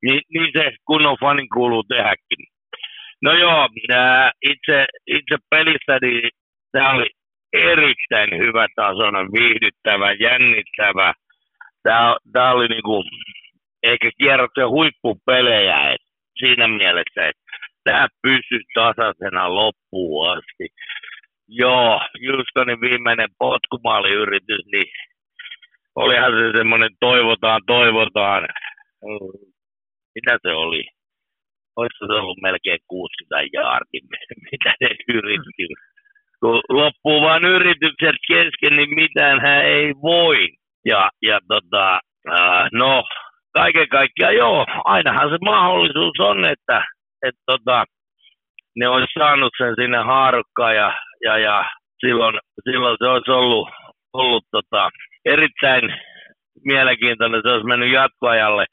Niin, 0.04 0.22
niin 0.34 0.50
se 0.54 0.76
kunnon 0.86 1.18
fanin 1.20 1.50
kuuluu 1.50 1.84
tehdäkin. 1.84 2.42
No 3.22 3.34
joo, 3.34 3.70
ää, 3.90 4.32
itse, 4.42 4.86
itse 5.08 5.38
pelissä 5.50 5.98
niin 6.02 6.30
tämä 6.72 6.92
oli 6.94 7.10
erittäin 7.54 8.30
hyvä 8.38 8.68
tasoinen, 8.76 9.28
viihdyttävä, 9.32 10.12
jännittävä. 10.12 11.14
Tämä, 11.84 12.18
tämä 12.34 12.52
oli 12.52 12.68
niinku, 12.68 13.04
eikä 13.84 14.10
kierrottu 14.18 14.70
huippupelejä, 14.70 15.92
et 15.92 16.02
siinä 16.40 16.68
mielessä, 16.68 17.28
että 17.28 17.44
tämä 17.84 18.08
pysyi 18.22 18.62
tasaisena 18.74 19.56
loppuun 19.56 20.30
asti. 20.30 20.68
Joo, 21.48 22.02
Justonin 22.20 22.82
viimeinen 22.82 23.30
potkumaaliyritys, 23.40 24.66
niin 24.72 24.92
olihan 25.96 26.32
se 26.32 26.58
semmoinen 26.58 26.90
toivotaan, 27.00 27.62
toivotaan. 27.68 28.48
Mitä 30.16 30.38
se 30.42 30.52
oli? 30.52 30.84
Olisiko 31.76 32.06
se 32.06 32.14
ollut 32.14 32.42
melkein 32.42 32.80
60 32.88 33.50
jaardia, 33.54 34.02
mitä 34.52 34.74
ne 34.82 34.90
yritti. 35.14 35.68
Kun 36.44 36.62
loppuu 36.70 37.22
vaan 37.22 37.46
yritykset 37.46 38.16
kesken, 38.28 38.78
niin 38.78 38.96
mitään 38.96 39.42
hän 39.42 39.66
ei 39.66 39.94
voi. 40.02 40.38
Ja, 40.86 41.10
ja 41.22 41.40
tota, 41.48 42.00
äh, 42.32 42.70
no, 42.74 43.04
kaiken 43.54 43.90
kaikkiaan 43.90 44.36
joo, 44.36 44.66
ainahan 44.84 45.30
se 45.30 45.38
mahdollisuus 45.46 46.20
on, 46.20 46.46
että 46.46 46.84
et 47.28 47.36
tota, 47.46 47.86
ne 48.76 48.88
olisi 48.88 49.14
saanut 49.20 49.54
sen 49.58 49.74
sinne 49.76 49.98
haarukkaan 49.98 50.76
ja, 50.76 50.94
ja, 51.26 51.38
ja 51.38 51.66
silloin, 52.06 52.40
silloin 52.64 52.98
se 53.00 53.08
olisi 53.08 53.32
ollut, 53.32 53.70
ollut 54.14 54.44
tota, 54.52 54.90
erittäin 55.26 55.84
mielenkiintoinen, 56.66 57.42
se 57.44 57.50
olisi 57.50 57.68
mennyt 57.68 57.94
jatkoajalle. 57.94 58.66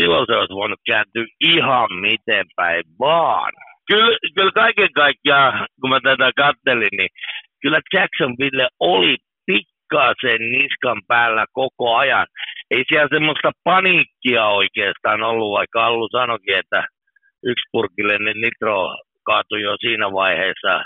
Silloin 0.00 0.26
se 0.26 0.36
olisi 0.36 0.54
voinut 0.54 0.80
kääntyä 0.86 1.24
ihan 1.40 1.88
miten 2.00 2.46
päin 2.56 2.84
vaan. 2.98 3.52
Kyllä, 3.90 4.18
kyllä 4.36 4.52
kaiken 4.54 4.92
kaikkiaan, 4.92 5.66
kun 5.80 5.90
mä 5.90 6.00
tätä 6.00 6.30
kattelin, 6.36 6.96
niin 6.98 7.08
kyllä 7.62 7.80
Jacksonville 7.94 8.68
oli 8.80 9.16
pikkasen 9.46 10.42
niskan 10.52 11.00
päällä 11.08 11.44
koko 11.52 11.96
ajan. 11.96 12.26
Ei 12.70 12.84
siellä 12.88 13.08
semmoista 13.12 13.50
paniikkia 13.64 14.46
oikeastaan 14.46 15.22
ollut, 15.22 15.52
vaikka 15.52 15.86
Allu 15.86 16.08
sanoikin, 16.12 16.56
että 16.58 16.84
yksi 17.44 17.68
purkillinen 17.72 18.40
nitro 18.40 18.96
kaatui 19.26 19.62
jo 19.62 19.76
siinä 19.80 20.12
vaiheessa, 20.12 20.84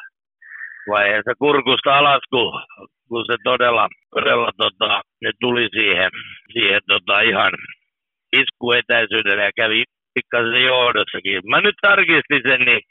vaiheessa 0.88 1.32
kurkusta 1.38 1.98
alas, 1.98 2.22
kun, 2.30 2.52
kun 3.08 3.24
se 3.26 3.36
todella, 3.44 3.88
todella 4.14 4.50
tota, 4.56 5.02
ne 5.22 5.30
tuli 5.40 5.68
siihen, 5.72 6.10
siihen 6.52 6.80
tota, 6.86 7.20
ihan 7.20 7.52
iskuetäisyydelle 8.32 9.44
ja 9.44 9.50
kävi 9.56 9.84
pikkasen 10.16 10.64
johdossakin. 10.64 11.42
Mä 11.50 11.60
nyt 11.60 11.78
tarkistin 11.82 12.42
sen, 12.48 12.60
niin, 12.68 12.82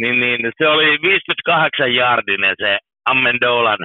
niin, 0.00 0.18
niin 0.20 0.52
se 0.58 0.68
oli 0.68 0.86
58 1.02 1.94
jardinen 1.94 2.54
se 2.58 2.78
Amendolan 3.10 3.78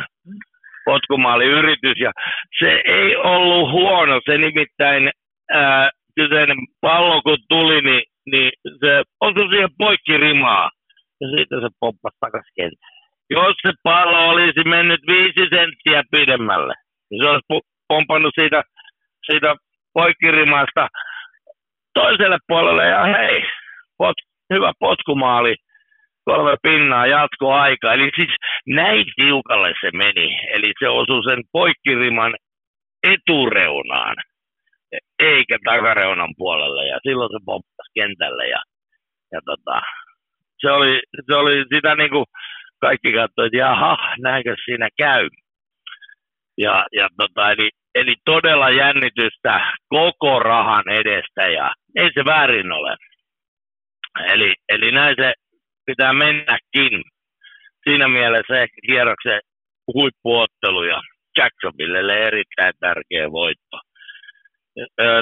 potkumaaliyritys 0.85 1.99
ja 1.99 2.11
se 2.59 2.81
ei 2.85 3.15
ollut 3.15 3.71
huono. 3.71 4.21
Se 4.25 4.37
nimittäin 4.37 5.09
ää, 5.51 5.89
kyseinen 6.15 6.57
pallo 6.81 7.21
kun 7.21 7.37
tuli, 7.49 7.81
niin, 7.81 8.03
niin 8.31 8.51
se 8.79 9.03
osui 9.21 9.49
siihen 9.51 9.69
poikkirimaa 9.77 10.69
ja 11.21 11.27
siitä 11.27 11.55
se 11.61 11.67
pomppasi 11.79 12.17
takaisin 12.19 12.53
kentälle. 12.55 12.99
Jos 13.29 13.55
se 13.65 13.71
pallo 13.83 14.29
olisi 14.29 14.63
mennyt 14.63 15.01
viisi 15.07 15.43
senttiä 15.55 16.03
pidemmälle, 16.11 16.73
niin 17.09 17.23
se 17.23 17.29
olisi 17.29 17.47
pompannut 17.87 18.33
siitä, 18.39 18.63
siitä 19.25 19.55
poikkirimasta 19.93 20.87
toiselle 21.93 22.37
puolelle 22.47 22.85
ja 22.85 23.03
hei, 23.03 23.43
pot, 23.97 24.15
hyvä 24.53 24.71
potkumaali– 24.79 25.55
kolme 26.29 26.55
pinnaa 26.63 27.05
jatkoaika. 27.07 27.93
Eli 27.93 28.09
siis 28.15 28.33
näin 28.67 29.05
tiukalle 29.15 29.73
se 29.81 29.89
meni. 29.93 30.27
Eli 30.53 30.73
se 30.79 30.89
osui 30.89 31.23
sen 31.23 31.43
poikkiriman 31.51 32.33
etureunaan, 33.03 34.15
eikä 35.19 35.57
takareunan 35.65 36.33
puolelle. 36.37 36.87
Ja 36.87 36.97
silloin 37.03 37.31
se 37.31 37.39
pomppasi 37.45 37.91
kentälle. 37.93 38.47
Ja, 38.47 38.61
ja 39.31 39.39
tota, 39.45 39.81
se, 40.61 40.71
oli, 40.71 41.01
se 41.27 41.35
oli 41.35 41.65
sitä 41.73 41.95
niin 41.95 42.09
kuin 42.09 42.25
kaikki 42.81 43.13
katsoivat, 43.13 43.47
että 43.47 43.57
jaha, 43.57 43.97
näinkö 44.19 44.55
siinä 44.65 44.89
käy. 44.97 45.29
Ja, 46.57 46.85
ja 46.91 47.07
tota, 47.17 47.51
eli, 47.51 47.69
eli 47.95 48.15
todella 48.25 48.69
jännitystä 48.69 49.73
koko 49.89 50.39
rahan 50.39 50.89
edestä 50.89 51.47
ja 51.47 51.73
ei 51.95 52.09
se 52.13 52.25
väärin 52.25 52.71
ole. 52.71 52.95
Eli, 54.33 54.53
eli 54.69 54.91
näin 54.91 55.15
se 55.19 55.33
pitää 55.85 56.13
mennäkin. 56.13 57.03
Siinä 57.83 58.07
mielessä 58.07 58.61
ehkä 58.61 58.77
kierroksen 58.87 59.41
huippuottelu 59.93 60.83
ja 60.83 61.01
Jacksonvillelle 61.37 62.27
erittäin 62.27 62.73
tärkeä 62.79 63.31
voitto. 63.31 63.77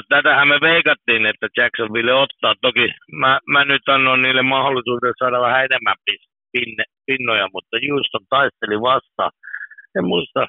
Tätähän 0.08 0.48
me 0.48 0.60
veikattiin, 0.60 1.26
että 1.26 1.48
Jacksonville 1.56 2.14
ottaa. 2.14 2.54
Toki 2.60 2.92
mä, 3.12 3.38
mä 3.46 3.64
nyt 3.64 3.88
annoin 3.88 4.22
niille 4.22 4.42
mahdollisuuden 4.42 5.12
saada 5.18 5.40
vähän 5.40 5.64
enemmän 5.64 5.96
pinne, 6.52 6.84
pinnoja, 7.06 7.48
mutta 7.52 7.76
Houston 7.88 8.26
taisteli 8.30 8.80
vastaan. 8.80 9.30
En 9.98 10.04
muista, 10.04 10.46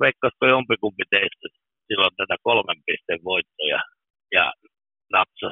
veikkasko 0.00 0.46
jompikumpi 0.46 1.04
teistä 1.10 1.61
silloin 1.92 2.16
tätä 2.16 2.36
kolmen 2.42 2.80
pisteen 2.86 3.24
voittoja 3.24 3.80
ja 4.32 4.52
napsa 5.12 5.50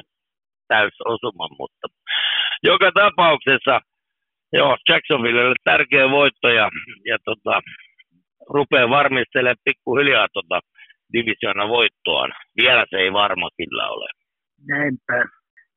täys 0.67 0.95
osuman, 1.05 1.49
mutta 1.59 1.87
joka 2.63 2.91
tapauksessa 2.91 3.81
joo, 4.53 4.77
Jacksonvillelle 4.89 5.55
tärkeä 5.63 6.09
voitto 6.09 6.49
ja, 6.49 6.69
ja 7.05 7.17
tota, 7.25 7.61
rupeaa 8.49 8.89
varmistelemaan 8.89 9.65
pikkuhiljaa 9.65 10.27
tota 10.33 10.59
divisiona 11.13 11.67
voittoaan. 11.67 12.31
Vielä 12.61 12.85
se 12.89 12.97
ei 12.97 13.13
varma 13.13 13.49
kyllä 13.57 13.89
ole. 13.89 14.09
Näinpä. 14.67 15.25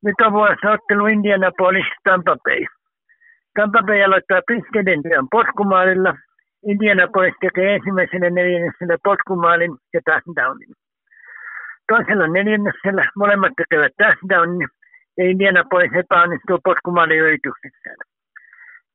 Nyt 0.05 0.15
on 0.25 0.33
vuorossa 0.33 0.71
ottelu 0.71 1.05
Indianapolis 1.07 1.85
Tampa 2.03 2.35
Bay. 2.45 2.65
Tampa 3.55 3.81
Bay 3.87 4.03
aloittaa 4.03 4.41
pisteiden 4.47 5.03
työn 5.03 5.27
potkumaalilla. 5.31 6.13
Indianapolis 6.71 7.35
tekee 7.41 7.75
ensimmäisenä 7.75 8.29
neljännesellä 8.29 8.97
potkumaalin 9.03 9.73
ja 9.93 9.99
touchdownin. 10.05 10.73
Toisella 11.87 12.27
neljännesellä 12.27 13.03
molemmat 13.15 13.53
tekevät 13.57 13.93
touchdownin 13.97 14.67
ja 15.17 15.23
Indianapolis 15.29 15.91
epäonnistuu 15.93 16.59
potkumaalin 16.63 17.19
yrityksessään. 17.19 17.97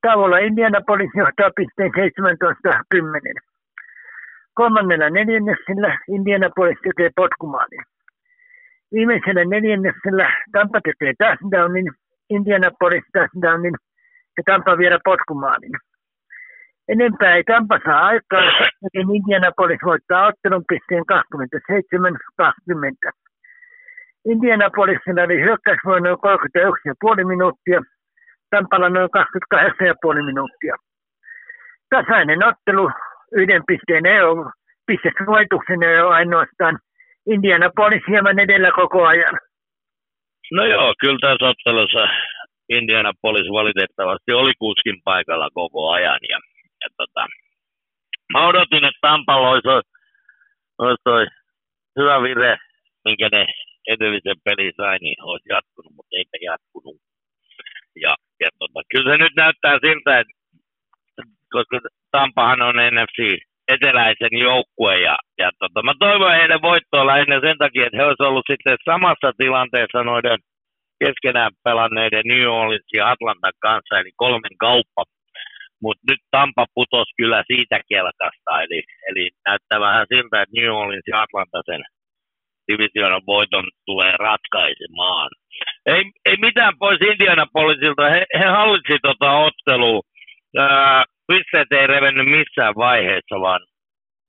Tavolla 0.02 0.38
Indianapolis 0.38 1.10
johtaa 1.14 1.50
pisteen 1.56 1.92
17-10. 1.92 3.50
Kolmannella 4.54 5.10
neljänneksellä 5.10 5.98
Indianapolis 6.08 6.78
tekee 6.82 7.10
potkumaalin. 7.16 7.84
Viimeisellä 8.94 9.44
neljänneksellä 9.44 10.26
Tampa 10.52 10.80
tekee 10.80 11.12
touchdownin, 11.18 11.88
Indianapolis 12.30 13.04
touchdownin 13.12 13.74
ja 14.36 14.42
Tampa 14.46 14.78
vielä 14.78 14.98
potkumaalin. 15.04 15.89
Enempää 16.92 17.36
ei 17.36 17.44
Tampa 17.44 17.80
saa 17.84 18.06
aikaa, 18.06 18.44
joten 18.82 19.14
Indianapolis 19.16 19.80
voittaa 19.84 20.26
ottelun 20.26 20.64
pisteen 20.68 21.04
27-20. 21.12 23.10
Indianapolisilla 24.32 25.22
oli 25.22 25.40
hyökkäysvoima 25.40 26.06
noin 26.06 26.18
31,5 27.20 27.24
minuuttia, 27.24 27.80
Tampalla 28.50 28.88
noin 28.88 29.10
28,5 30.14 30.26
minuuttia. 30.26 30.74
Tasainen 31.90 32.44
ottelu, 32.44 32.90
yhden 33.32 33.62
pisteen 33.66 34.06
ero, 34.06 34.50
pistesuojituksen 34.86 35.82
ero 35.82 36.08
ainoastaan. 36.08 36.78
Indianapolis 37.26 38.02
hieman 38.08 38.38
edellä 38.38 38.70
koko 38.72 39.06
ajan. 39.06 39.38
No 40.52 40.64
joo, 40.64 40.94
kyllä 41.00 41.18
tässä 41.20 41.48
ottelussa 41.48 42.08
Indianapolis 42.68 43.48
valitettavasti 43.52 44.32
oli 44.32 44.52
kuskin 44.58 44.96
paikalla 45.04 45.48
koko 45.54 45.90
ajan. 45.90 46.18
Ja, 46.28 46.38
ja 46.82 46.88
tota, 46.96 47.26
mä 48.32 48.48
odotin, 48.48 48.84
että 48.88 49.00
Tampalla 49.00 49.50
olisi, 49.50 49.68
olisi 50.78 51.02
toi 51.04 51.26
hyvä 51.98 52.22
vire, 52.22 52.58
minkä 53.04 53.28
ne 53.32 53.46
edellisen 53.88 54.36
pelin 54.44 54.72
sai, 54.76 54.98
niin 54.98 55.22
olisi 55.22 55.48
jatkunut, 55.48 55.92
mutta 55.96 56.16
eipä 56.18 56.36
jatkunut. 56.50 56.96
Ja, 58.04 58.16
ja 58.40 58.48
tota, 58.58 58.80
kyllä 58.90 59.10
se 59.10 59.16
nyt 59.18 59.34
näyttää 59.36 59.78
siltä, 59.86 60.20
että 60.20 60.34
koska 61.52 61.80
Tampahan 62.10 62.62
on 62.62 62.74
NFC 62.92 63.18
eteläisen 63.68 64.34
joukkue 64.38 65.00
ja, 65.00 65.16
ja 65.38 65.50
tota, 65.58 65.82
mä 65.82 65.94
toivon 65.98 66.32
heidän 66.32 66.62
voittoa 66.62 67.06
lähinnä 67.06 67.40
sen 67.40 67.58
takia, 67.58 67.86
että 67.86 67.96
he 67.98 68.04
olisivat 68.04 68.28
ollut 68.28 68.50
sitten 68.50 68.76
samassa 68.84 69.32
tilanteessa 69.38 70.04
noiden 70.04 70.38
keskenään 71.04 71.52
pelanneiden 71.64 72.22
New 72.24 72.46
Orleans 72.58 72.90
ja 72.96 73.10
Atlantan 73.10 73.52
kanssa, 73.66 73.98
eli 74.00 74.10
kolmen 74.16 74.56
kauppa. 74.58 75.02
Mutta 75.82 76.02
nyt 76.10 76.20
Tampa 76.30 76.66
putosi 76.74 77.12
kyllä 77.16 77.42
siitä 77.46 77.80
kelkasta, 77.88 78.62
eli, 78.64 78.82
eli 79.08 79.30
näyttää 79.46 79.80
vähän 79.80 80.06
siltä, 80.08 80.42
että 80.42 80.56
New 80.56 80.70
Orleans 80.70 81.08
ja 81.08 81.22
Atlanta 81.22 81.60
sen 81.66 81.82
divisioonan 82.68 83.22
voiton 83.26 83.66
tulee 83.86 84.12
ratkaisemaan. 84.18 85.30
Ei, 85.86 86.02
ei 86.24 86.36
mitään 86.36 86.74
pois 86.78 87.00
Indianapolisilta, 87.00 88.10
he, 88.10 88.26
he 88.38 88.44
hallitsi 88.44 88.98
tota 89.02 89.30
ottelua. 89.32 90.00
Ää, 90.58 91.04
pisteet 91.28 91.72
ei 91.72 91.86
revennyt 91.86 92.26
missään 92.26 92.74
vaiheessa, 92.74 93.40
vaan, 93.40 93.60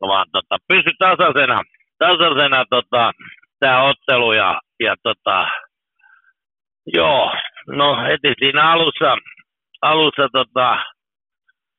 vaan 0.02 0.28
tota, 0.32 0.58
pysy 0.68 0.92
tasaisena, 1.00 1.62
tasaisena 2.00 2.66
tota, 2.70 3.12
tämä 3.60 3.84
ottelu 3.84 4.34
ja, 4.34 4.60
ja 4.80 4.96
tota, 5.04 5.48
joo, 6.98 7.32
no 7.68 8.04
heti 8.04 8.34
siinä 8.40 8.72
alussa, 8.72 9.18
alussa 9.82 10.28
tota, 10.34 10.84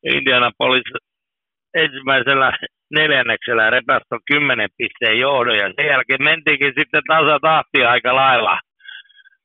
Indianapolis 0.04 0.82
ensimmäisellä 1.74 2.52
neljänneksellä 2.90 3.70
repästä 3.70 4.16
kymmenen 4.32 4.68
pisteen 4.78 5.18
johdon 5.18 5.56
ja 5.56 5.72
sen 5.76 5.86
jälkeen 5.86 6.22
mentiinkin 6.22 6.72
sitten 6.78 7.02
tasatahtia 7.08 7.90
aika 7.90 8.14
lailla. 8.14 8.60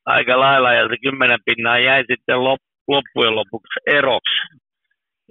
Aika 0.06 0.40
lailla 0.40 0.72
ja 0.72 0.88
se 0.88 0.96
kymmenen 1.02 1.38
pinnaa 1.44 1.78
jäi 1.78 2.04
sitten 2.10 2.44
loppujen 2.88 3.34
lopuksi 3.34 3.80
eroksi. 3.86 4.36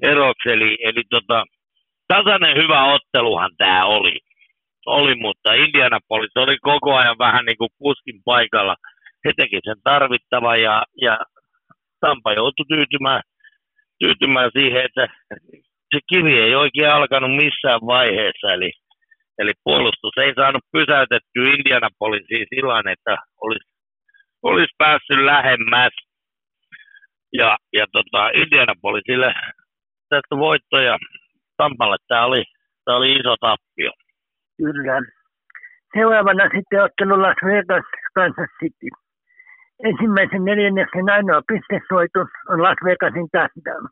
eroksi. 0.02 0.50
Eli, 0.50 0.78
eli 0.84 1.04
tota, 1.10 1.44
tasainen 2.08 2.58
hyvä 2.58 2.94
otteluhan 2.94 3.52
tämä 3.58 3.86
oli. 3.86 4.20
oli. 4.86 5.16
Mutta 5.16 5.54
Indianapolis 5.54 6.32
oli 6.36 6.58
koko 6.58 6.96
ajan 6.96 7.18
vähän 7.18 7.46
niin 7.46 7.58
kuin 7.58 7.70
kuskin 7.78 8.22
paikalla. 8.26 8.76
He 9.26 9.34
teki 9.38 9.60
sen 9.64 9.78
tarvittava 9.84 10.56
ja, 10.56 10.84
ja 11.02 11.18
Tampa 12.00 12.34
joutui 12.34 12.66
tyytymään, 12.68 13.22
tyytymään 14.00 14.52
siihen, 14.54 14.86
että 14.86 15.08
se 15.92 16.00
kivi 16.10 16.40
ei 16.40 16.56
oikein 16.56 16.90
alkanut 16.90 17.36
missään 17.36 17.82
vaiheessa, 17.86 18.54
eli, 18.54 18.72
eli 19.38 19.52
puolustus 19.64 20.18
ei 20.18 20.34
saanut 20.36 20.64
pysäytettyä 20.72 21.54
Indianapolisiin 21.58 22.48
sillä 22.56 22.92
että 22.92 23.18
olisi, 23.42 23.70
olisi 24.44 24.74
päässyt 24.78 25.20
lähemmäs. 25.20 25.94
Ja, 27.34 27.58
ja 27.74 27.86
tota, 27.92 28.30
Indianapolisille 28.30 29.34
tästä 30.10 30.38
voittoja 30.38 30.98
Tampalle 31.58 31.98
tämä 32.08 32.26
oli, 32.26 32.44
tämä 32.86 32.98
oli 32.98 33.14
iso 33.14 33.36
tappio. 33.40 33.92
Kyllä. 34.58 35.02
Seuraavana 35.94 36.50
sitten 36.56 36.84
ottelu 36.84 37.22
Las 37.22 37.38
Vegas, 37.46 37.86
Kansas 38.16 38.50
City. 38.60 38.88
Ensimmäisen 39.84 40.46
neljänneksen 40.46 41.10
ainoa 41.10 41.42
pistesuoitus 41.48 42.30
on 42.50 42.64
Las 42.64 42.78
Vegasin 42.86 43.30
touchdown. 43.32 43.88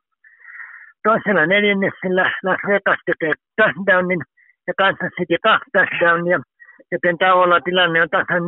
Toisella 1.03 1.45
neljänneksellä 1.45 2.31
Las 2.43 2.61
Vegas 2.67 2.99
tekee 3.05 3.33
touchdownin 3.55 4.21
ja 4.67 4.73
Kansas 4.77 5.11
City 5.19 5.37
kaksi 5.43 5.69
touchdownia, 5.73 6.39
joten 6.91 7.17
tauolla 7.17 7.61
tilanne 7.61 8.01
on 8.01 8.09
tasan 8.09 8.43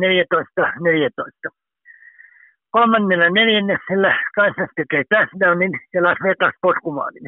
14-14. 1.48 1.50
Kolmannella 2.70 3.30
neljänneksellä 3.30 4.10
Kansas 4.34 4.70
tekee 4.76 5.02
touchdownin 5.08 5.72
ja 5.94 6.02
Las 6.02 6.18
Vegas 6.22 6.54
potkumaalin. 6.62 7.26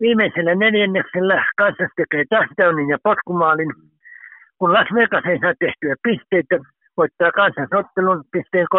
Viimeisellä 0.00 0.54
neljänneksellä 0.54 1.44
Kansas 1.56 1.92
tekee 1.96 2.24
touchdownin 2.30 2.88
ja 2.88 2.98
potkumaalin. 3.02 3.72
Kun 4.58 4.72
Las 4.72 4.88
Vegas 4.94 5.24
ei 5.26 5.38
saa 5.38 5.54
tehtyä 5.58 5.94
pisteitä, 6.02 6.56
voittaa 6.98 7.38
Kansas 7.40 7.70
ottelun 7.80 8.20
pisteen 8.32 8.68
31-17. 8.74 8.76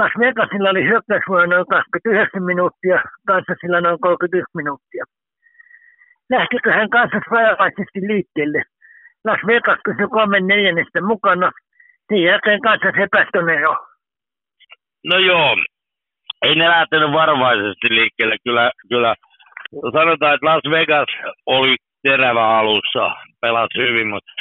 Las 0.00 0.12
Vegasilla 0.18 0.70
oli 0.70 0.84
hyökkäysvuonna 0.90 1.46
noin 1.46 1.66
29 1.66 2.42
minuuttia, 2.42 2.96
Kansasilla 3.26 3.80
noin 3.80 4.00
31 4.00 4.50
minuuttia. 4.60 5.04
Lähtikö 6.30 6.72
hän 6.72 6.90
Kansas 6.90 7.24
rajalaisesti 7.30 8.00
liikkeelle? 8.10 8.62
Las 9.28 9.40
Vegas 9.46 9.80
kysyi 9.84 10.08
kolmen 10.16 10.46
neljännestä 10.46 11.00
mukana. 11.00 11.50
Sen 12.08 12.22
jälkeen 12.22 12.60
Kansas 12.60 12.94
epästön 13.04 13.48
ero. 13.48 13.76
No 15.04 15.18
joo, 15.18 15.56
ei 16.42 16.54
ne 16.54 16.68
lähtenyt 16.68 17.12
varovaisesti 17.12 17.86
liikkeelle. 17.90 18.36
Kyllä, 18.44 18.70
kyllä 18.88 19.14
sanotaan, 19.92 20.34
että 20.34 20.46
Las 20.46 20.62
Vegas 20.70 21.08
oli 21.46 21.76
terävä 22.02 22.58
alussa, 22.58 23.10
pelasi 23.40 23.78
hyvin, 23.78 24.08
mutta 24.08 24.32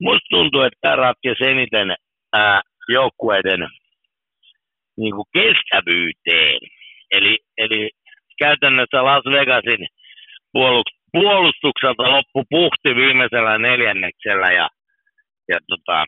musta 0.00 0.26
tuntuu, 0.30 0.60
että 0.62 0.78
tämä 0.80 0.96
ratkesi 0.96 1.44
eniten 1.44 1.94
ää, 2.32 2.60
joukkueiden 2.88 3.68
niin 4.96 5.14
kuin 5.14 5.26
kestävyyteen. 5.32 6.58
Eli, 7.10 7.38
eli 7.58 7.90
käytännössä 8.38 9.04
Las 9.04 9.24
Vegasin 9.24 9.86
puolustukselta 11.12 12.10
loppu 12.10 12.44
puhti 12.50 12.96
viimeisellä 12.96 13.58
neljänneksellä 13.58 14.52
ja, 14.52 14.68
ja 15.48 15.58
tota, 15.68 16.04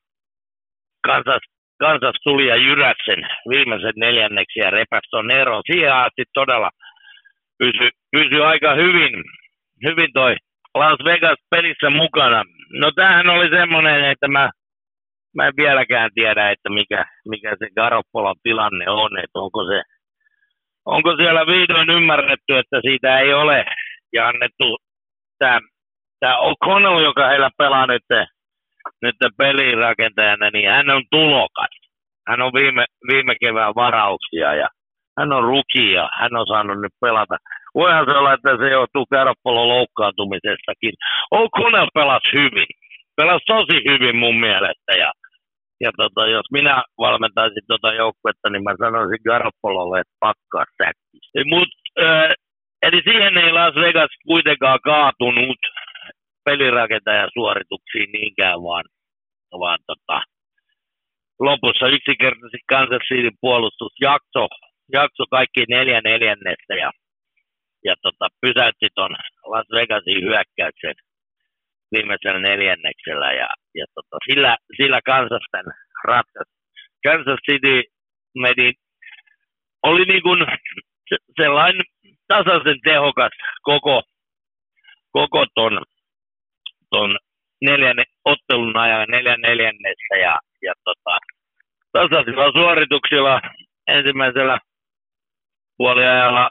Kansas, 1.06 1.42
Kansas 1.78 2.14
tuli 2.24 2.46
ja 2.46 2.56
jyräsi 2.56 3.04
sen 3.04 3.22
viimeisen 3.48 3.92
neljänneksi 3.96 4.58
ja 4.58 4.70
repäsi 4.70 5.10
ton 5.10 5.30
eron. 5.30 5.62
Siihen 5.66 5.94
asti 5.94 6.24
todella 6.34 6.70
pysyi 7.58 7.90
pysy 8.10 8.44
aika 8.44 8.74
hyvin, 8.74 9.24
hyvin 9.84 10.12
toi 10.14 10.36
Las 10.78 10.98
Vegas 11.04 11.38
pelissä 11.50 11.90
mukana. 11.90 12.44
No 12.72 12.90
tämähän 12.90 13.28
oli 13.30 13.48
semmoinen, 13.48 14.04
että 14.04 14.28
mä 14.28 14.50
mä 15.36 15.46
en 15.46 15.52
vieläkään 15.56 16.10
tiedä, 16.14 16.50
että 16.50 16.70
mikä, 16.70 17.04
mikä 17.28 17.56
se 17.58 17.66
Garoppolan 17.76 18.34
tilanne 18.42 18.90
on, 18.90 19.18
että 19.18 19.38
onko 19.38 19.64
se 19.64 19.82
onko 20.86 21.16
siellä 21.16 21.46
vihdoin 21.46 21.90
ymmärretty, 21.90 22.58
että 22.58 22.80
siitä 22.80 23.18
ei 23.18 23.34
ole 23.34 23.64
ja 24.12 24.28
annettu 24.28 24.78
tämä, 25.38 25.60
tämä 26.20 26.34
O'Connell, 26.34 27.02
joka 27.02 27.28
heillä 27.28 27.50
pelaa 27.58 27.86
nyt, 27.86 28.02
nyt 29.02 29.16
pelin 29.38 29.78
rakentajana, 29.78 30.50
niin 30.50 30.70
hän 30.70 30.90
on 30.90 31.02
tulokas. 31.10 31.70
Hän 32.28 32.42
on 32.42 32.52
viime, 32.52 32.84
viime 33.08 33.34
kevään 33.40 33.74
varauksia 33.74 34.54
ja 34.54 34.68
hän 35.18 35.32
on 35.32 35.42
ruki 35.42 35.92
ja 35.92 36.08
hän 36.20 36.36
on 36.36 36.46
saanut 36.46 36.80
nyt 36.80 36.92
pelata. 37.00 37.36
Voihan 37.76 38.06
se 38.06 38.12
olla, 38.18 38.32
että 38.32 38.56
se 38.56 38.68
johtuu 38.70 39.06
Garoppolon 39.12 39.68
loukkaantumisestakin. 39.68 40.94
O'Connell 41.34 41.88
pelasi 41.94 42.28
hyvin. 42.32 42.70
Pelasi 43.16 43.44
tosi 43.46 43.76
hyvin 43.90 44.16
mun 44.16 44.36
mielestä 44.40 44.92
ja 44.98 45.12
ja 45.80 45.90
tota, 45.96 46.26
jos 46.26 46.46
minä 46.52 46.84
valmentaisin 46.98 47.62
tuota 47.68 47.92
joukkuetta, 47.92 48.50
niin 48.50 48.64
mä 48.64 48.74
sanoisin 48.78 49.26
Garoppololle, 49.28 50.00
että 50.00 50.16
pakkaa 50.20 50.64
säkki. 50.78 51.18
Mut, 51.44 51.68
äh, 52.02 52.30
eli 52.82 53.00
siihen 53.04 53.38
ei 53.38 53.52
Las 53.52 53.74
Vegas 53.74 54.10
kuitenkaan 54.26 54.78
kaatunut 54.84 55.58
pelirakentajan 56.44 57.30
suorituksiin 57.34 58.12
niinkään, 58.12 58.62
vaan, 58.62 58.84
vaan 59.60 59.78
tota, 59.86 60.22
lopussa 61.40 61.88
yksinkertaisesti 61.88 62.58
Kansas 62.68 63.02
City 63.08 63.30
puolustus 63.40 63.92
jakso, 64.00 64.46
jakso 64.92 65.24
kaikki 65.30 65.64
neljä 65.68 66.00
neljännestä 66.00 66.74
ja, 66.74 66.90
ja 67.88 67.94
tota, 68.02 68.26
pysäytti 68.40 68.88
ton 68.94 69.12
Las 69.52 69.68
Vegasin 69.76 70.24
hyökkäyksen 70.26 70.96
viimeisellä 71.92 72.40
neljänneksellä 72.40 73.32
ja, 73.32 73.48
ja 73.74 73.86
tota, 73.94 74.16
sillä, 74.28 74.56
sillä 74.76 75.00
Kansas 75.04 75.44
tämän 75.50 75.74
ratkaisi. 76.04 76.52
Kansas 77.04 77.40
City 77.50 77.82
meni, 78.42 78.72
oli 79.82 80.04
niin 80.04 80.22
kuin 80.22 80.40
sellainen 81.40 81.86
tasaisen 82.28 82.80
tehokas 82.84 83.32
koko, 83.62 84.02
koko 85.12 85.46
ton, 85.54 85.82
ton 86.90 87.18
neljän, 87.60 87.96
ottelun 88.24 88.76
ajan 88.76 89.08
neljän 89.08 89.40
neljännessä 89.40 90.14
ja, 90.20 90.38
ja 90.62 90.72
tota, 90.84 91.18
tasaisilla 91.92 92.52
suorituksilla 92.52 93.40
ensimmäisellä 93.86 94.58
puoliajalla 95.76 96.50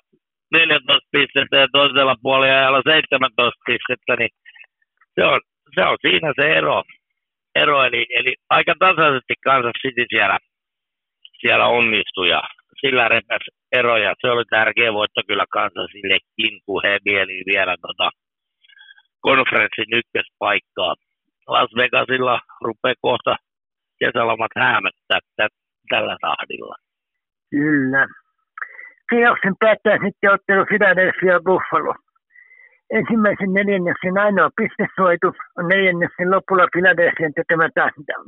14 0.58 1.08
pistettä 1.12 1.58
ja 1.58 1.68
toisella 1.72 2.16
puoliajalla 2.22 2.82
17 2.86 3.62
pistettä, 3.66 4.16
niin 4.16 4.30
se 5.16 5.26
on, 5.26 5.40
se 5.76 5.82
on 5.86 5.98
siinä 6.02 6.34
se 6.40 6.46
ero. 6.58 6.84
ero 7.56 7.84
eli, 7.84 8.06
eli 8.20 8.34
aika 8.50 8.74
tasaisesti 8.80 9.34
Kansas 9.44 9.78
City 9.82 10.06
siellä, 10.10 10.38
siellä 11.42 11.68
onnistui 11.68 12.30
ja 12.30 12.42
sillä 12.82 13.08
repäs 13.08 13.42
eroja. 13.72 14.14
Se 14.22 14.28
oli 14.32 14.44
tärkeä 14.50 14.94
voitto 14.94 15.22
kyllä 15.28 15.46
Kansasillekin, 15.50 16.60
kun 16.66 16.82
he 16.84 17.00
mieli 17.06 17.44
vielä 17.46 17.76
tota 17.82 18.10
konferenssin 19.22 19.92
ykköspaikkaa. 20.00 20.96
Las 21.48 21.70
Vegasilla 21.76 22.40
rupeaa 22.62 22.96
kohta 23.02 23.36
kesälomat 24.00 24.52
häämättää 24.56 25.20
t- 25.20 25.58
tällä 25.90 26.18
tahdilla. 26.22 26.76
Kyllä. 27.52 28.08
Kierroksen 29.10 29.56
päättää 29.60 29.98
sitten 30.04 30.34
ottelu 30.34 30.66
Philadelphia 30.66 31.40
Buffalo. 31.46 31.94
Ensimmäisen 32.90 33.54
neljänneksen 33.54 34.18
ainoa 34.18 34.50
pistesuojitus 34.58 35.36
on 35.58 35.68
neljänneksen 35.68 36.32
lopulla 36.32 36.68
Philadelphian 36.74 37.34
tekemä 37.36 37.70
touchdown. 37.76 38.28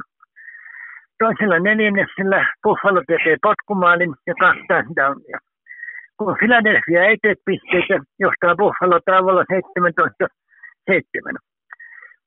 Toisella 1.20 1.60
neljänneksellä 1.60 2.40
Buffalo 2.64 3.02
tekee 3.08 3.38
potkumaalin 3.42 4.14
ja 4.28 4.34
kaksi 4.40 4.64
touchdownia. 4.68 5.38
Kun 6.18 6.36
Philadelphia 6.40 7.02
ei 7.06 7.18
tee 7.22 7.36
pisteitä, 7.46 7.98
johtaa 8.20 8.56
Buffalo 8.56 9.00
tavalla 9.06 9.44
17-7. 9.44 11.36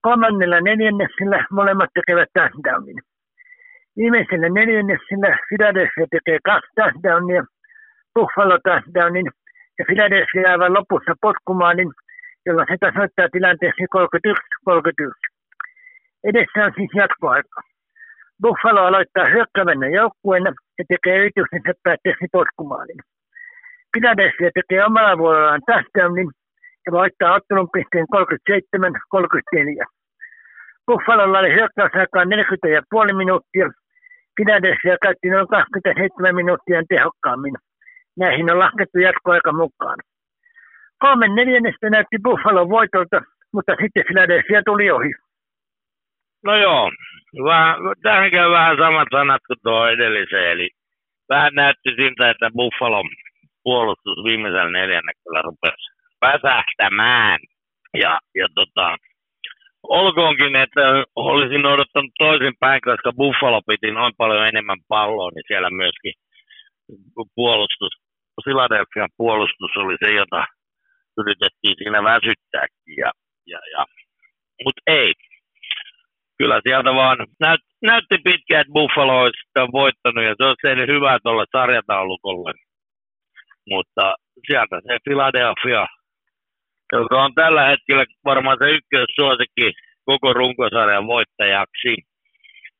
Kolmannella 0.02 0.60
neljänneksellä 0.60 1.44
molemmat 1.50 1.90
tekevät 1.94 2.28
touchdownin. 2.34 2.98
Viimeisellä 3.96 4.48
neljänneksellä 4.48 5.38
Philadelphia 5.48 6.06
tekee 6.10 6.38
kaksi 6.44 6.70
touchdownia, 6.76 7.42
Buffalo 8.14 8.58
touchdownin 8.64 9.28
ja 9.78 9.84
Philadelphia 9.88 10.50
aivan 10.50 10.74
lopussa 10.74 11.14
potkumaalin, 11.20 11.90
jolla 12.46 12.64
se 12.68 12.76
tasoittaa 12.80 13.28
tilanteessa 13.32 13.84
31-31. 13.84 15.30
Edessä 16.24 16.64
on 16.64 16.72
siis 16.76 16.90
jatkoaika. 16.94 17.60
Buffalo 18.42 18.80
aloittaa 18.80 19.32
hyökkäävänä 19.34 19.88
joukkueena 19.88 20.50
ja 20.78 20.84
tekee 20.88 21.18
yrityksensä 21.18 21.72
päätteeksi 21.82 22.26
potkumaalin. 22.32 23.00
Philadelphia 23.92 24.50
tekee 24.54 24.84
omalla 24.84 25.18
vuorollaan 25.18 25.62
touchdownin 25.66 26.30
ja 26.86 26.92
voittaa 26.92 27.34
ottelun 27.34 27.70
pisteen 27.72 28.06
37-34. 29.82 29.84
Buffalolla 30.86 31.38
oli 31.38 31.52
hyökkäysaikaa 31.54 32.24
40,5 32.24 33.16
minuuttia. 33.22 33.66
Philadelphia 34.36 34.96
käytti 35.02 35.28
noin 35.30 35.48
27 35.48 36.34
minuuttia 36.34 36.82
tehokkaammin. 36.88 37.54
Näihin 38.18 38.52
on 38.52 38.58
laskettu 38.58 38.98
jatkoaika 38.98 39.52
mukaan. 39.52 39.98
Kolmen 40.98 41.34
neljännestä 41.34 41.90
näytti 41.90 42.16
Buffalo 42.22 42.68
voitolta, 42.68 43.20
mutta 43.52 43.72
sitten 43.80 44.04
Philadelphia 44.06 44.62
tuli 44.66 44.90
ohi. 44.90 45.12
No 46.44 46.56
joo, 46.56 46.90
vähän, 47.44 47.76
tähän 48.02 48.30
käy 48.30 48.50
vähän 48.50 48.76
samat 48.76 49.08
sanat 49.10 49.42
kuin 49.46 49.58
tuo 49.62 49.86
edelliseen, 49.86 50.50
eli 50.50 50.68
vähän 51.28 51.54
näytti 51.54 51.90
siltä, 51.96 52.30
että 52.30 52.50
Buffalo 52.56 53.02
puolustus 53.62 54.24
viimeisellä 54.24 54.70
neljänneksellä 54.70 55.42
rupesi 55.42 55.86
väsähtämään. 56.20 57.38
Ja, 57.94 58.18
ja 58.34 58.48
tota, 58.54 58.96
olkoonkin, 59.82 60.56
että 60.56 60.80
olisin 61.16 61.66
odottanut 61.66 62.10
toisinpäin, 62.18 62.80
koska 62.84 63.12
Buffalo 63.12 63.60
piti 63.66 63.90
noin 63.90 64.12
paljon 64.16 64.46
enemmän 64.46 64.78
palloa, 64.88 65.30
niin 65.30 65.44
siellä 65.46 65.70
myöskin 65.70 66.12
puolustus, 67.34 67.92
Philadelphia 68.44 69.06
puolustus 69.16 69.76
oli 69.76 69.96
se, 70.04 70.10
jota 70.12 70.44
yritettiin 71.20 71.76
siinä 71.78 72.02
väsyttääkin. 72.02 72.94
Ja, 73.02 73.10
ja, 73.46 73.60
ja. 73.72 73.86
Mutta 74.64 74.82
ei. 74.86 75.12
Kyllä 76.38 76.60
sieltä 76.68 76.94
vaan 76.94 77.18
näyt, 77.40 77.60
näytti 77.82 78.16
pitkään, 78.24 78.60
että 78.60 78.72
Buffalo 78.72 79.20
olisi 79.20 79.42
voittanut 79.72 80.24
ja 80.24 80.34
se 80.36 80.44
olisi 80.44 80.66
tehnyt 80.66 80.88
hyvää 80.88 81.18
tuolle 81.22 81.44
sarjataulukolle. 81.52 82.52
Mutta 83.70 84.14
sieltä 84.46 84.80
se 84.86 84.98
Philadelphia, 85.04 85.86
joka 86.92 87.24
on 87.24 87.34
tällä 87.34 87.66
hetkellä 87.66 88.04
varmaan 88.24 88.56
se 88.60 88.70
ykkössuosikki 88.70 89.72
koko 90.04 90.32
runkosarjan 90.32 91.06
voittajaksi, 91.06 91.94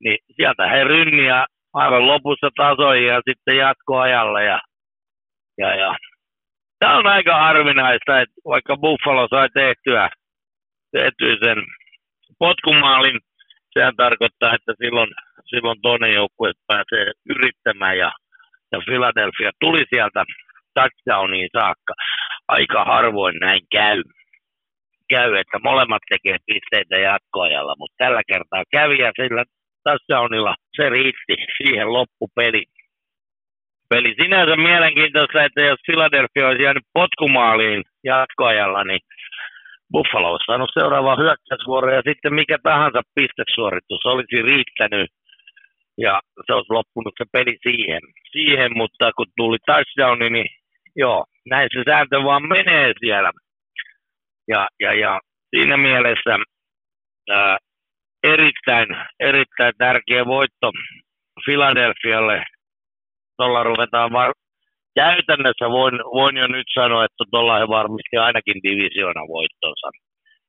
niin 0.05 0.18
sieltä 0.37 0.68
he 0.68 0.85
rynniä 0.85 1.46
aivan 1.75 2.07
lopussa 2.07 2.51
tasoihin 2.57 3.07
ja 3.07 3.21
sitten 3.29 3.57
jatkoajalle. 3.57 4.45
Ja, 4.45 4.61
ja, 5.59 5.75
ja. 5.75 5.97
Tämä 6.79 6.99
on 6.99 7.07
aika 7.07 7.39
harvinaista, 7.39 8.21
että 8.21 8.35
vaikka 8.45 8.77
Buffalo 8.77 9.29
sai 9.31 9.49
tehtyä, 9.55 10.09
tehtyä 10.93 11.37
sen 11.45 11.59
potkumaalin, 12.39 13.19
sehän 13.73 13.97
tarkoittaa, 13.97 14.55
että 14.55 14.73
silloin, 14.85 15.11
silloin 15.45 15.79
toinen 15.83 16.15
joukkue 16.15 16.53
pääsee 16.67 17.13
yrittämään 17.29 17.99
ja, 17.99 18.13
ja 18.73 18.81
Philadelphia 18.85 19.51
tuli 19.61 19.85
sieltä 19.91 20.25
touchdowniin 20.75 21.49
saakka. 21.53 21.95
Aika 22.49 22.85
harvoin 22.85 23.37
näin 23.41 23.61
käy, 23.73 24.03
käy 25.09 25.37
että 25.37 25.59
molemmat 25.65 26.03
tekee 26.09 26.37
pisteitä 26.47 26.97
jatkoajalla, 26.97 27.75
mutta 27.79 27.95
tällä 27.99 28.23
kertaa 28.33 28.63
kävi 28.71 28.99
ja 28.99 29.13
sillä 29.17 29.45
touchdownilla 29.85 30.55
se 30.77 30.88
riitti 30.88 31.37
siihen 31.57 31.93
loppupeli. 31.93 32.64
Peli 33.88 34.14
sinänsä 34.23 34.57
mielenkiintoista, 34.57 35.45
että 35.45 35.61
jos 35.61 35.79
Philadelphia 35.87 36.49
olisi 36.49 36.62
jäänyt 36.62 36.85
potkumaaliin 36.93 37.83
jatkoajalla, 38.05 38.85
niin 38.85 39.01
Buffalo 39.93 40.31
olisi 40.31 40.47
saanut 40.47 40.71
seuraava 40.75 41.16
hyökkäysvuoro 41.16 41.95
ja 41.95 42.03
sitten 42.09 42.35
mikä 42.35 42.59
tahansa 42.62 43.01
pistesuoritus 43.14 44.07
olisi 44.07 44.43
riittänyt 44.43 45.11
ja 45.99 46.21
se 46.47 46.53
olisi 46.53 46.73
loppunut 46.73 47.14
se 47.19 47.25
peli 47.33 47.57
siihen. 47.62 48.01
siihen 48.33 48.71
mutta 48.77 49.12
kun 49.16 49.27
tuli 49.37 49.59
touchdowni, 49.66 50.31
niin 50.31 50.47
joo, 50.97 51.25
näin 51.47 51.69
se 51.73 51.83
sääntö 51.90 52.25
vaan 52.25 52.49
menee 52.49 52.93
siellä. 53.01 53.31
Ja, 54.49 54.69
ja, 54.81 54.95
ja 54.95 55.21
siinä 55.51 55.77
mielessä 55.77 56.38
ää, 57.31 57.59
erittäin, 58.23 58.89
erittäin 59.21 59.73
tärkeä 59.79 60.27
voitto 60.27 60.71
Philadelphialle. 61.45 62.45
Tuolla 63.37 63.63
ruvetaan 63.63 64.13
var- 64.13 64.35
käytännössä 64.95 65.69
voin, 65.71 65.95
voin 65.99 66.37
jo 66.37 66.47
nyt 66.47 66.67
sanoa, 66.75 67.05
että 67.05 67.25
tuolla 67.31 67.59
he 67.59 67.69
varmasti 67.69 68.17
ainakin 68.17 68.63
divisioona 68.63 69.21
voittonsa. 69.21 69.89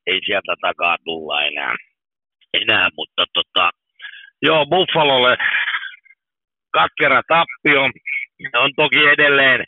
Ei 0.08 0.20
sieltä 0.26 0.56
takaa 0.62 0.98
tulla 1.04 1.44
enää, 1.44 1.76
enää 2.54 2.90
mutta 2.98 3.26
tota, 3.34 3.70
joo, 4.42 4.66
Buffalolle 4.66 5.38
katkera 6.72 7.22
tappio. 7.28 7.84
On 8.54 8.72
toki 8.76 9.00
edelleen 9.14 9.66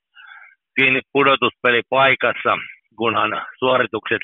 kiinni 0.75 1.01
pudotuspelipaikassa, 1.13 2.57
kunhan 2.97 3.45
suoritukset 3.59 4.21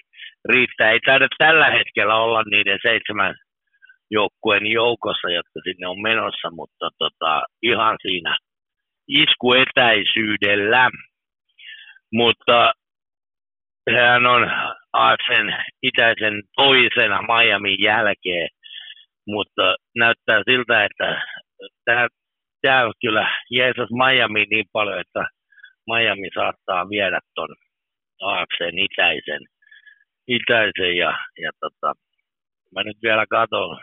riittää. 0.50 0.92
Ei 0.92 1.00
taida 1.00 1.28
tällä 1.38 1.70
hetkellä 1.72 2.15
olla 2.15 2.44
niiden 2.44 2.80
seitsemän 2.82 3.36
joukkueen 4.12 4.65
joukossa, 4.65 5.30
jotka 5.30 5.60
sinne 5.63 5.88
on 5.88 6.02
menossa, 6.02 6.52
mutta 6.52 6.89
tota, 6.98 7.43
ihan 7.62 7.98
siinä 8.02 8.38
iskuetäisyydellä. 9.08 10.89
Mutta 12.13 12.74
hän 13.95 14.26
on 14.26 14.52
AFCn 14.93 15.54
itäisen 15.84 16.43
toisena 16.56 17.22
Miamin 17.22 17.82
jälkeen, 17.82 18.50
mutta 19.28 19.76
näyttää 19.95 20.41
siltä, 20.50 20.86
että 20.86 21.22
tämä, 21.86 22.08
tämä 22.62 22.91
kyllä 23.02 23.30
Jeesus 23.52 23.89
Miami 23.91 24.45
niin 24.50 24.65
paljon, 24.72 25.00
että 25.00 25.26
Miami 25.88 26.30
saattaa 26.34 26.89
viedä 26.89 27.19
tuon 27.36 27.50
AFCn 28.22 28.80
itäisen, 28.80 29.41
itäisen 30.28 30.98
ja, 30.98 31.17
ja 31.41 31.52
tota, 31.60 31.93
mä 32.76 32.84
nyt 32.84 32.98
vielä 33.04 33.26
katson. 33.30 33.78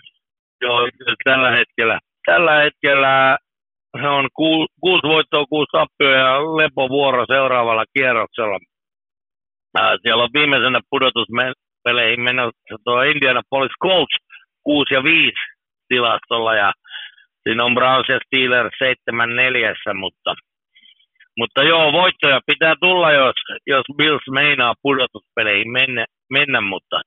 Joo, 0.61 0.89
tällä 1.25 1.51
hetkellä, 1.51 1.99
tällä 2.27 2.55
hetkellä 2.55 3.39
se 4.01 4.09
on 4.09 4.29
ku, 4.35 4.67
kuusi 4.81 5.07
voittoa, 5.09 5.47
kuusi 5.47 5.71
tappioa 5.73 6.13
ja 6.13 6.41
lepovuoro 6.41 7.25
seuraavalla 7.27 7.85
kierroksella. 7.99 8.59
Siellä 10.03 10.23
on 10.23 10.31
viimeisenä 10.35 10.81
pudotuspeleihin 10.91 12.21
menossa 12.21 12.77
tuo 12.85 13.03
Indianapolis 13.03 13.73
Colts 13.83 14.17
6 14.63 14.95
ja 14.95 15.05
5 15.05 15.33
tilastolla 15.89 16.55
ja 16.55 16.73
siinä 17.43 17.65
on 17.65 17.75
Browns 17.75 18.09
ja 18.09 18.19
Steelers 18.27 18.75
7 18.79 19.37
neljässä, 19.37 19.95
mutta, 19.95 20.35
mutta 21.39 21.63
joo, 21.63 21.93
voittoja 21.93 22.41
pitää 22.47 22.75
tulla, 22.81 23.13
jos, 23.13 23.35
jos 23.67 23.85
Bills 23.97 24.27
meinaa 24.31 24.75
pudotuspeleihin 24.83 25.71
mennä, 25.71 26.05
mennä 26.31 26.61
mutta, 26.61 27.01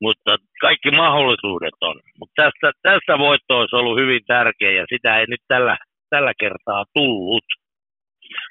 mutta 0.00 0.36
kaikki 0.60 0.90
mahdollisuudet 0.90 1.78
on. 1.80 1.96
Mutta 2.18 2.42
tästä, 2.42 2.72
tästä 2.82 3.18
voitto 3.18 3.58
olisi 3.58 3.76
ollut 3.76 3.98
hyvin 3.98 4.20
tärkeä 4.26 4.70
ja 4.70 4.84
sitä 4.92 5.18
ei 5.18 5.26
nyt 5.28 5.40
tällä, 5.48 5.76
tällä 6.10 6.32
kertaa 6.40 6.84
tullut. 6.94 7.44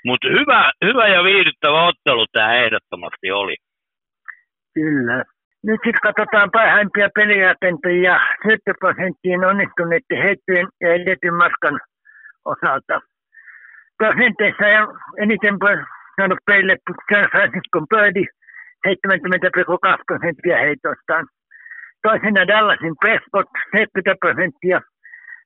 Mutta 0.05 0.27
hyvä, 0.27 0.71
hyvä 0.85 1.07
ja 1.07 1.23
viihdyttävä 1.23 1.87
ottelu 1.87 2.25
tämä 2.31 2.55
ehdottomasti 2.55 3.31
oli. 3.31 3.55
Kyllä. 4.73 5.23
Nyt 5.63 5.79
sitten 5.85 6.05
katsotaan 6.07 6.51
parhaimpia 6.51 7.09
peliagentoja 7.15 8.01
ja 8.01 8.19
syöttöprosenttien 8.43 9.43
onnistuneiden 9.51 10.23
heittojen 10.23 10.67
ja 10.81 10.93
edetyn 10.93 11.33
maskan 11.33 11.79
osalta. 12.45 12.95
Prosenteissa 13.97 14.65
eniten 15.23 15.55
saanut 16.15 16.39
peille 16.45 16.75
San 17.13 17.29
Francisco 17.31 17.79
Birdie 17.89 18.27
70,2 18.87 20.03
prosenttia 20.07 20.57
heitostaan. 20.57 21.25
Toisena 22.03 22.47
Dallasin 22.47 22.95
Prescott 23.01 23.49
70 23.71 24.15
prosenttia, 24.19 24.81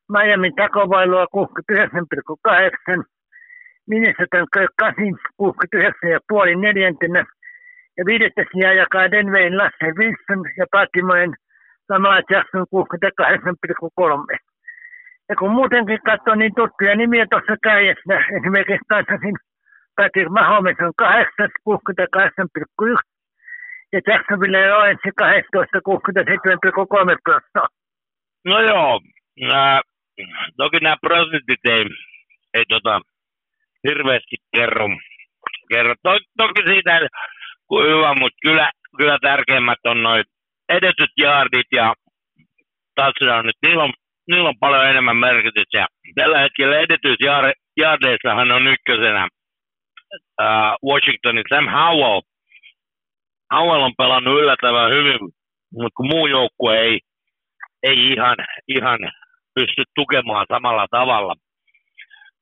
Miami 0.09 0.51
Takovailua 0.51 1.25
69,8, 1.25 3.03
Minnesotan 3.89 4.47
Kirk 4.53 4.71
Cousins 4.81 5.19
69,5 5.41 6.61
neljäntenä 6.61 7.25
ja 7.97 8.05
viidettä 8.05 8.43
sijaa 8.51 8.73
jakaa 8.73 9.11
Denverin 9.11 9.57
Lasse 9.57 9.87
Wilson 9.99 10.41
ja 10.57 10.65
Baltimoren 10.71 11.33
Lamar 11.89 12.23
Jackson 12.29 12.65
68,3. 12.75 14.37
Ja 15.29 15.35
kun 15.35 15.51
muutenkin 15.51 15.99
katsoo 16.05 16.35
niin 16.35 16.55
tuttuja 16.55 16.95
nimiä 16.95 17.25
tuossa 17.29 17.55
kädessä, 17.63 18.15
esimerkiksi 18.37 18.85
Kansasin 18.89 19.35
Patrick 19.95 20.29
Mahomes 20.29 20.77
on 20.79 20.93
8, 20.97 21.49
68,1 21.69 23.10
ja 23.93 24.01
Jacksonville 24.07 24.69
Lawrence 24.69 25.11
12, 25.17 25.79
67,3 25.79 27.17
prosenttia. 27.23 27.67
No 28.45 28.59
joo, 28.61 29.01
nää, 29.39 29.81
toki 30.57 30.77
nämä 30.81 30.95
prosentit 31.01 31.65
ei, 31.69 31.85
ei 32.53 32.65
tota, 32.69 33.01
hirveästi 33.87 34.35
kerro. 34.55 34.87
kerro. 35.69 35.93
To, 36.03 36.09
toki 36.37 36.61
siitä 36.67 37.07
kuin 37.67 37.89
hyvä, 37.89 38.13
mutta 38.19 38.37
kyllä, 38.41 38.71
kyllä 38.97 39.17
tärkeimmät 39.21 39.79
on 39.85 40.03
noin 40.03 40.23
edetyt 40.69 41.13
jaardit 41.17 41.67
ja 41.71 41.93
touchdownit. 42.95 43.55
Niillä 43.65 43.83
on, 43.83 43.93
niillä 44.27 44.49
on 44.49 44.59
paljon 44.59 44.87
enemmän 44.87 45.17
merkitystä. 45.17 45.87
Tällä 46.15 46.39
hetkellä 46.39 46.79
edetyissä 46.79 47.25
jaardeissahan 47.77 48.51
on 48.51 48.67
ykkösenä 48.67 49.27
uh, 50.41 50.91
Washingtonin 50.91 51.43
Sam 51.49 51.67
Howell. 51.67 52.21
Howell 53.51 53.81
on 53.81 53.93
pelannut 53.97 54.39
yllättävän 54.39 54.91
hyvin, 54.91 55.19
mutta 55.73 55.95
kun 55.97 56.07
muu 56.07 56.27
joukkue 56.27 56.79
ei, 56.79 56.99
ei 57.83 58.11
ihan, 58.11 58.37
ihan 58.67 58.99
pysty 59.55 59.83
tukemaan 59.95 60.45
samalla 60.53 60.87
tavalla. 60.91 61.35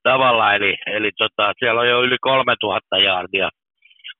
tavalla 0.03 0.53
eli, 0.53 0.75
eli 0.85 1.11
tota, 1.17 1.53
siellä 1.59 1.81
on 1.81 1.89
jo 1.89 2.03
yli 2.03 2.17
3000 2.21 2.97
jaardia 2.97 3.49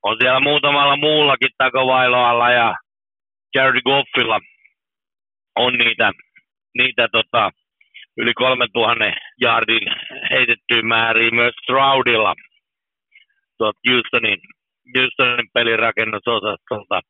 on 0.04 0.18
siellä 0.20 0.40
muutamalla 0.40 0.96
muullakin 0.98 1.50
takovailoalla 1.58 2.52
ja 2.52 2.76
Jared 3.56 3.82
Goffilla 3.82 4.40
on 5.56 5.74
niitä, 5.74 6.12
niitä 6.78 7.08
tota, 7.12 7.52
yli 8.18 8.34
3000 8.34 9.06
jardin 9.42 9.84
heitettyä 10.32 10.82
määriä 10.82 11.32
myös 11.32 11.54
Stroudilla 11.64 12.36
tuolta 13.58 13.80
Houstonin, 13.90 14.40
Houstonin 14.98 15.50
pelirakennusosastolta. 15.54 17.02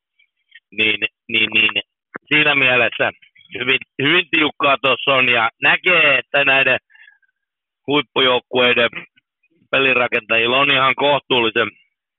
Niin, 0.78 1.00
niin, 1.28 1.50
niin, 1.54 1.82
siinä 2.28 2.54
mielessä 2.54 3.10
hyvin, 3.58 3.78
hyvin 4.02 4.26
tiukkaa 4.30 4.76
tuossa 4.82 5.14
on 5.14 5.28
ja 5.28 5.50
näkee, 5.62 6.18
että 6.18 6.44
näiden 6.44 6.78
huippujoukkueiden 7.86 8.90
pelirakentajilla 9.70 10.58
on 10.58 10.72
ihan 10.72 10.94
kohtuullisen 10.94 11.68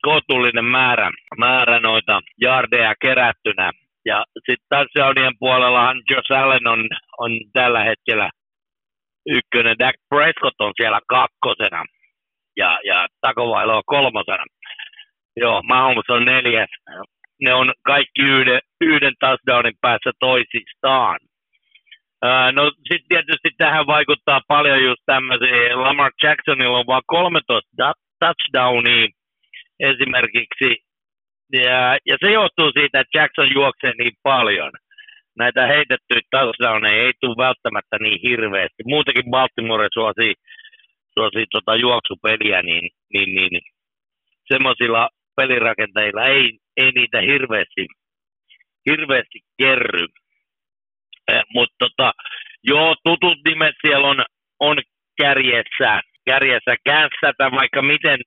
kohtuullinen 0.01 0.65
määrä, 0.65 1.11
määrä 1.37 1.79
noita 1.79 2.21
jardeja 2.41 2.93
kerättynä. 3.01 3.71
Ja 4.05 4.25
sitten 4.35 4.67
touchdownien 4.69 5.33
puolellahan 5.39 6.01
Josh 6.09 6.31
Allen 6.31 6.67
on, 6.67 6.89
on 7.17 7.31
tällä 7.53 7.83
hetkellä 7.83 8.29
ykkönen. 9.29 9.79
Dak 9.79 9.95
Prescott 10.09 10.61
on 10.61 10.73
siellä 10.77 10.99
kakkosena 11.07 11.85
ja, 12.57 12.79
ja 12.83 13.07
Takovailo 13.21 13.77
on 13.77 13.83
kolmosena. 13.85 14.45
Joo, 15.37 15.61
Mahomes 15.63 16.09
on 16.09 16.25
neljäs. 16.25 16.69
Ne 17.41 17.53
on 17.53 17.71
kaikki 17.85 18.21
yhden, 18.21 18.59
yhden 18.81 19.13
touchdownin 19.19 19.73
päässä 19.81 20.11
toisistaan. 20.19 21.19
No 22.51 22.71
sitten 22.87 23.09
tietysti 23.09 23.49
tähän 23.57 23.87
vaikuttaa 23.87 24.41
paljon 24.47 24.83
just 24.83 25.01
tämmöisiä. 25.05 25.81
Lamar 25.81 26.11
Jacksonilla 26.23 26.79
on 26.79 26.87
vain 26.87 27.03
13 27.07 27.93
touchdownia 28.19 29.07
esimerkiksi. 29.79 30.69
Ja, 31.53 31.97
ja 32.05 32.17
se 32.19 32.31
johtuu 32.31 32.71
siitä, 32.71 32.99
että 32.99 33.17
Jackson 33.19 33.53
juoksee 33.53 33.93
niin 33.97 34.13
paljon. 34.23 34.71
Näitä 35.37 35.67
heitettyjä 35.67 36.21
touchdowneja 36.31 37.03
ei 37.03 37.13
tule 37.21 37.45
välttämättä 37.47 37.97
niin 37.99 38.19
hirveästi. 38.23 38.83
Muutenkin 38.85 39.31
Baltimore 39.31 39.87
suosii, 39.93 40.33
suosii 41.13 41.45
tota 41.51 41.75
juoksupeliä, 41.75 42.61
niin, 42.61 42.89
niin, 43.13 43.35
niin 43.35 43.61
semmoisilla 44.53 45.09
pelirakentajilla 45.41 46.25
ei, 46.25 46.45
ei 46.77 46.91
niitä 46.91 47.21
hirveästi, 47.21 47.87
hirveästi 48.89 49.39
kerry. 49.57 50.05
Eh, 51.31 51.43
Mutta 51.53 51.75
tota, 51.79 52.11
joo, 52.63 52.95
tutut 53.05 53.37
nimet 53.47 53.75
siellä 53.81 54.07
on, 54.07 54.23
on 54.59 54.77
kärjessä, 55.21 56.01
kärjessä 56.25 56.75
käänsätä 56.85 57.51
vaikka 57.59 57.81
miten 57.81 58.19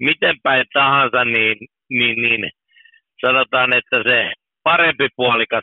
miten 0.00 0.36
päin 0.42 0.64
tahansa, 0.72 1.24
niin, 1.24 1.56
niin, 1.90 2.22
niin 2.22 2.50
sanotaan, 3.20 3.72
että 3.76 4.02
se 4.02 4.32
parempi 4.62 5.08
puolikas, 5.16 5.62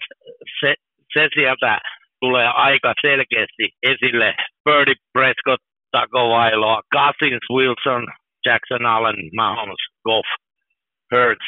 se, 0.60 0.74
se 1.14 1.30
sieltä 1.34 1.80
tulee 2.20 2.48
aika 2.48 2.94
selkeästi 3.02 3.70
esille. 3.84 4.36
Birdie 4.66 4.96
Prescott, 5.14 5.64
Takovailoa, 5.92 6.82
Cousins, 6.96 7.46
Wilson, 7.56 8.08
Jackson 8.46 8.86
Allen, 8.86 9.16
Mahomes, 9.36 9.84
Goff, 10.04 10.30
Hurts. 11.14 11.48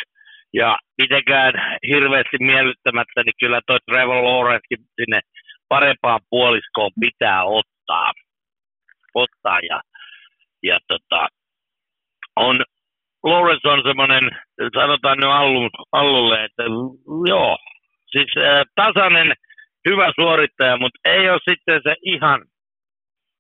Ja 0.54 0.78
mitenkään 1.02 1.54
hirveästi 1.88 2.38
miellyttämättä, 2.40 3.24
niin 3.24 3.40
kyllä 3.40 3.62
toi 3.68 3.78
Trevor 3.86 4.24
Lawrence 4.24 4.68
sinne 4.96 5.20
parempaan 5.70 6.20
puoliskoon 6.30 6.92
pitää 7.00 7.44
ottaa. 7.44 8.12
ottaa 9.14 9.60
ja, 9.70 9.82
ja 10.64 10.80
tota, 10.88 11.28
on, 12.36 12.56
Lawrence 13.24 13.70
on 13.70 13.82
semmoinen, 13.84 14.24
sanotaan 14.76 15.18
nyt 15.18 15.30
Allu, 15.30 15.70
Allulle, 15.92 16.44
että 16.44 16.64
joo, 17.30 17.58
siis 18.12 18.32
äh, 18.38 18.64
tasainen, 18.76 19.34
hyvä 19.90 20.12
suorittaja, 20.16 20.78
mutta 20.78 21.00
ei 21.06 21.30
ole 21.30 21.40
sitten 21.50 21.82
se 21.84 21.96
ihan, 22.04 22.42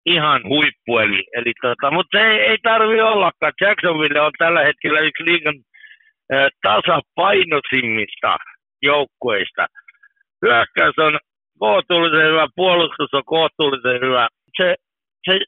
ihan 0.05 0.41
huippu. 0.43 0.97
Eli, 0.97 1.23
eli 1.37 1.53
tota, 1.61 1.91
mutta 1.91 2.19
ei, 2.19 2.39
ei 2.39 2.57
tarvi 2.63 3.01
ollakaan. 3.01 3.53
Jacksonville 3.61 4.21
on 4.21 4.31
tällä 4.37 4.61
hetkellä 4.63 4.99
yksi 4.99 5.25
liigan 5.25 5.55
tasapainoisimmista 6.61 8.37
joukkueista. 8.81 9.67
Hyökkäys 10.45 10.95
on 10.97 11.19
kohtuullisen 11.59 12.27
hyvä, 12.27 12.47
puolustus 12.55 13.13
on 13.13 13.25
kohtuullisen 13.25 14.01
hyvä. 14.01 14.27
Se, 14.57 14.75
se 15.29 15.39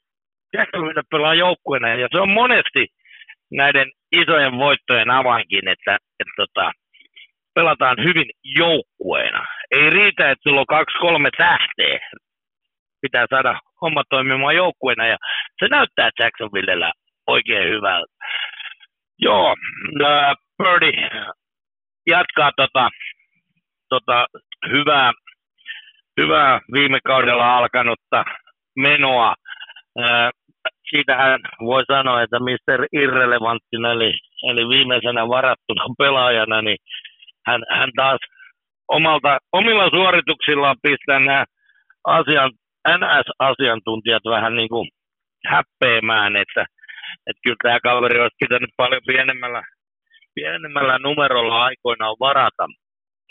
Jacksonville 0.54 1.02
pelaa 1.12 1.34
joukkueena 1.34 1.90
ja 1.90 2.08
se 2.12 2.22
on 2.22 2.30
monesti 2.30 2.88
näiden 3.52 3.92
isojen 4.12 4.58
voittojen 4.58 5.10
avainkin, 5.10 5.68
että, 5.68 5.98
että 6.20 6.34
tota, 6.38 6.72
pelataan 7.56 7.98
hyvin 8.04 8.30
joukkueena. 8.44 9.46
Ei 9.72 9.90
riitä, 9.90 10.32
että 10.32 10.44
sulla 10.44 10.60
on 10.60 10.66
kaksi, 10.66 10.98
kolme 11.00 11.30
tähteä. 11.38 12.00
Pitää 13.02 13.26
saada 13.30 13.60
homma 13.82 14.04
toimimaan 14.10 14.56
joukkueena 14.56 15.08
ja 15.08 15.18
se 15.60 15.68
näyttää 15.70 16.10
Jacksonvillellä 16.20 16.92
oikein 17.28 17.70
hyvältä. 17.70 18.13
Joo, 19.20 19.56
Birdie 20.58 21.10
jatkaa 22.08 22.52
tota, 22.58 22.89
tota 23.89 24.28
hyvää, 24.70 25.12
hyvää 26.22 26.60
viime 26.74 27.00
kaudella 27.04 27.58
alkanutta 27.58 28.26
menoa. 28.78 29.36
Äh, 30.00 30.30
siitähän 30.89 31.39
voi 31.60 31.84
sanoa, 31.86 32.22
että 32.22 32.39
Mr. 32.39 32.88
Irrelevanttina, 32.93 33.91
eli, 33.91 34.13
eli 34.50 34.70
viimeisenä 34.70 35.28
varattuna 35.28 35.86
pelaajana, 35.98 36.62
niin 36.62 36.78
hän, 37.48 37.62
hän 37.70 37.89
taas 37.96 38.20
omalta, 38.88 39.38
omilla 39.52 39.89
suorituksillaan 39.89 40.76
pistää 40.82 41.20
nämä 41.20 41.46
asian, 42.04 42.52
NS-asiantuntijat 42.88 44.24
vähän 44.30 44.56
niin 44.56 44.70
kuin 44.70 44.89
häppeämään, 45.46 46.36
että, 46.36 46.65
että 47.28 47.41
kyllä 47.43 47.56
tämä 47.63 47.80
kaveri 47.84 48.20
olisi 48.20 48.36
pitänyt 48.39 48.70
paljon 48.78 49.02
pienemmällä, 49.08 49.63
pienemmällä 50.38 51.00
numerolla 51.00 51.63
aikoinaan 51.63 52.15
varata, 52.19 52.65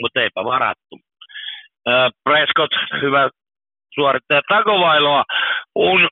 mutta 0.01 0.21
eipä 0.23 0.45
varattu. 0.45 0.95
Äh, 1.89 2.11
Prescott, 2.25 2.73
hyvä 3.03 3.31
suorittaja 3.95 4.43
Takovailoa, 4.49 5.25
on 5.75 6.09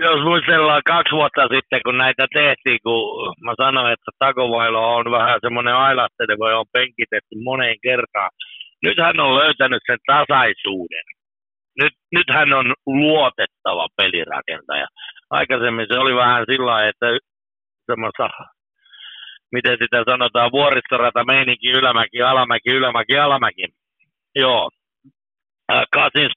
jos 0.00 0.20
muistellaan 0.24 0.82
kaksi 0.86 1.12
vuotta 1.12 1.48
sitten, 1.54 1.80
kun 1.84 1.98
näitä 1.98 2.26
tehtiin, 2.34 2.78
kun 2.82 3.34
mä 3.44 3.52
sanoin, 3.56 3.92
että 3.92 4.10
Takovailo 4.18 4.94
on 4.96 5.10
vähän 5.10 5.38
semmoinen 5.40 5.74
ailasteleva 5.74 6.50
ja 6.50 6.58
on 6.58 6.72
penkitetty 6.72 7.34
moneen 7.44 7.76
kertaan. 7.82 8.30
Nyt 8.82 8.98
hän 8.98 9.20
on 9.20 9.36
löytänyt 9.36 9.82
sen 9.86 9.98
tasaisuuden. 10.06 11.06
Nyt, 11.82 11.92
nyt 12.12 12.28
hän 12.30 12.52
on 12.52 12.74
luotettava 12.86 13.86
pelirakentaja. 13.96 14.86
Aikaisemmin 15.30 15.86
se 15.90 15.98
oli 15.98 16.14
vähän 16.14 16.44
sillä 16.50 16.88
että 16.88 17.06
semmoista, 17.86 18.28
miten 19.52 19.76
sitä 19.82 20.04
sanotaan, 20.10 20.52
vuoristorata 20.52 21.24
meininki, 21.24 21.70
ylämäki, 21.70 22.22
alamäki, 22.22 22.70
ylämäki, 22.70 23.18
alamäki. 23.18 23.64
Joo. 24.34 24.70
Kasins 25.92 26.32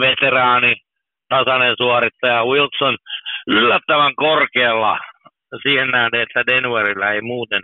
veteraani, 0.00 0.74
tasainen 1.28 1.74
suorittaja 1.78 2.44
Wilson 2.44 2.96
yllättävän 3.46 4.14
korkealla 4.16 4.98
siihen 5.62 5.88
nähden, 5.88 6.20
että 6.20 6.46
Denverillä 6.46 7.12
ei 7.12 7.20
muuten 7.20 7.62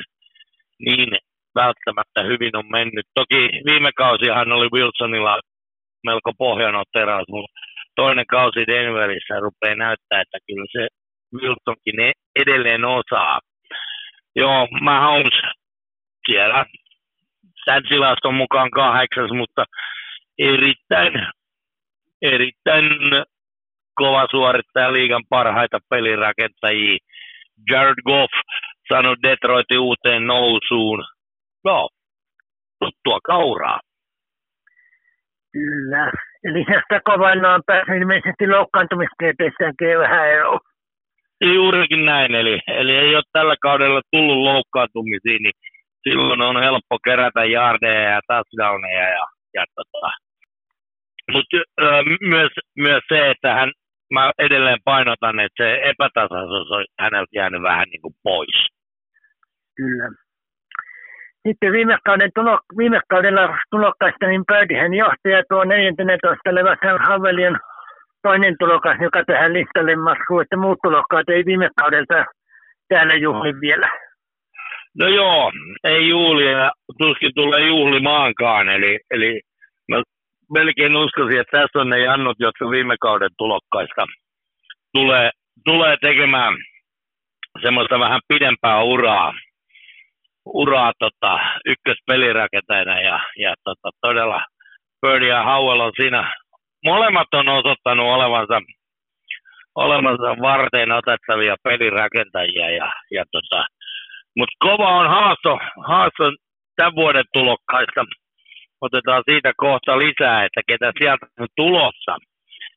niin 0.78 1.18
välttämättä 1.54 2.22
hyvin 2.22 2.56
on 2.56 2.70
mennyt. 2.70 3.06
Toki 3.14 3.50
viime 3.66 3.90
kausihan 3.96 4.52
oli 4.52 4.68
Wilsonilla 4.72 5.40
melko 6.04 6.32
pohjanoteraus, 6.38 7.28
mutta 7.28 7.60
toinen 7.96 8.26
kausi 8.26 8.66
Denverissä 8.66 9.40
rupeaa 9.40 9.74
näyttää, 9.74 10.20
että 10.20 10.38
kyllä 10.46 10.66
se 10.72 10.88
Wilsonkin 11.34 12.00
e- 12.00 12.40
edelleen 12.42 12.84
osaa. 12.84 13.40
Joo, 14.36 14.68
Mahomes 14.80 15.42
siellä 16.26 16.64
tämän 17.64 17.82
tilaston 17.88 18.34
mukaan 18.34 18.70
kahdeksas, 18.70 19.30
mutta 19.30 19.64
erittäin, 20.38 21.12
erittäin 22.22 22.84
kova 23.94 24.26
suorittaja 24.30 24.92
liigan 24.92 25.22
parhaita 25.28 25.78
pelirakentajia. 25.90 26.98
Jared 27.70 28.02
Goff 28.04 28.32
sanoi 28.88 29.16
Detroitin 29.22 29.78
uuteen 29.78 30.26
nousuun. 30.26 31.04
No, 31.64 31.88
tuttua 32.80 33.18
kauraa. 33.24 33.80
Kyllä. 35.52 36.12
Eli 36.44 36.64
tästä 36.64 37.00
kovana 37.04 37.54
on 37.54 37.62
päässyt 37.66 37.96
ilmeisesti 37.96 38.46
loukkaantumiskiepeissäänkin 38.46 39.98
vähän 39.98 40.28
eroa. 40.28 40.58
Juurikin 41.42 42.04
näin, 42.04 42.34
eli, 42.34 42.60
eli 42.66 42.96
ei 42.96 43.14
ole 43.14 43.22
tällä 43.32 43.54
kaudella 43.62 44.00
tullut 44.10 44.38
loukkaantumisia, 44.38 45.38
niin 45.38 45.52
silloin 46.02 46.42
on 46.42 46.62
helppo 46.62 46.98
kerätä 47.04 47.44
jardeja 47.44 48.10
ja 48.10 48.20
touchdowneja. 48.26 49.08
Ja, 49.08 49.26
ja 49.54 49.64
tota. 49.74 50.10
Mutta 51.32 51.56
myös, 52.20 52.50
myös 52.76 53.02
se, 53.08 53.30
että 53.30 53.54
hän 53.54 53.72
mä 54.14 54.30
edelleen 54.38 54.78
painotan, 54.84 55.40
että 55.40 55.64
se 55.64 55.80
epätasaisuus 55.84 56.70
on 56.70 56.84
häneltä 57.00 57.30
jäänyt 57.34 57.62
vähän 57.62 57.88
niin 57.88 58.02
kuin 58.02 58.14
pois. 58.22 58.66
Kyllä. 59.76 60.08
Sitten 61.48 61.72
viime, 61.72 61.98
kauden 62.04 62.30
tulo, 62.34 62.60
viime 62.76 63.00
kaudella 63.08 63.58
tulokkaista 63.70 64.26
niin 64.26 64.44
Pöydihän 64.46 64.94
johtaja 64.94 65.42
tuo 65.48 65.64
14 65.64 66.54
levässä 66.54 66.98
Havelion 67.08 67.58
toinen 68.22 68.56
tulokas, 68.58 68.96
joka 69.00 69.24
tähän 69.24 69.52
listalle 69.52 69.96
maskuu, 69.96 70.40
että 70.40 70.56
muut 70.56 70.78
tulokkaat 70.82 71.28
ei 71.28 71.44
viime 71.46 71.68
kaudelta 71.76 72.24
täällä 72.88 73.14
juhli 73.14 73.60
vielä. 73.60 73.88
No 74.98 75.08
joo, 75.08 75.52
ei 75.84 76.08
juhli 76.08 76.52
ja 76.52 76.72
tuskin 76.98 77.30
tulee 77.34 77.66
juhlimaankaan, 77.66 78.68
eli, 78.68 79.00
eli 79.10 79.40
mä 79.90 80.02
melkein 80.52 80.96
uskoisin, 80.96 81.40
että 81.40 81.60
tässä 81.60 81.78
on 81.78 81.88
ne 81.90 81.98
jannut, 81.98 82.36
jotka 82.38 82.70
viime 82.70 82.96
kauden 83.00 83.30
tulokkaista 83.38 84.06
tulee, 84.94 85.30
tulee 85.64 85.96
tekemään 86.00 86.54
semmoista 87.62 87.98
vähän 87.98 88.20
pidempää 88.28 88.82
uraa, 88.82 89.32
uraa 90.46 90.92
tota, 90.98 91.38
ykköspelirakentajana 91.64 93.00
ja, 93.00 93.20
ja 93.36 93.54
tota, 93.64 93.90
todella 94.00 94.44
Birdie 95.00 95.28
ja 95.28 95.44
Howell 95.44 95.80
on 95.80 95.92
siinä, 95.96 96.34
molemmat 96.84 97.28
on 97.34 97.48
osoittanut 97.48 98.06
olevansa, 98.06 98.60
olevansa 99.74 100.42
varten 100.42 100.92
otettavia 100.92 101.56
pelirakentajia 101.64 102.70
ja, 102.70 102.92
ja 103.10 103.24
tota, 103.32 103.64
mutta 104.36 104.56
kova 104.58 104.88
on 104.88 105.08
haasto, 105.08 105.58
haasto 105.86 106.24
tämän 106.76 106.94
vuoden 106.94 107.24
tulokkaista 107.32 108.04
otetaan 108.80 109.22
siitä 109.30 109.52
kohta 109.56 109.98
lisää, 109.98 110.44
että 110.44 110.60
ketä 110.66 110.92
sieltä 110.98 111.26
on 111.40 111.48
tulossa. 111.56 112.16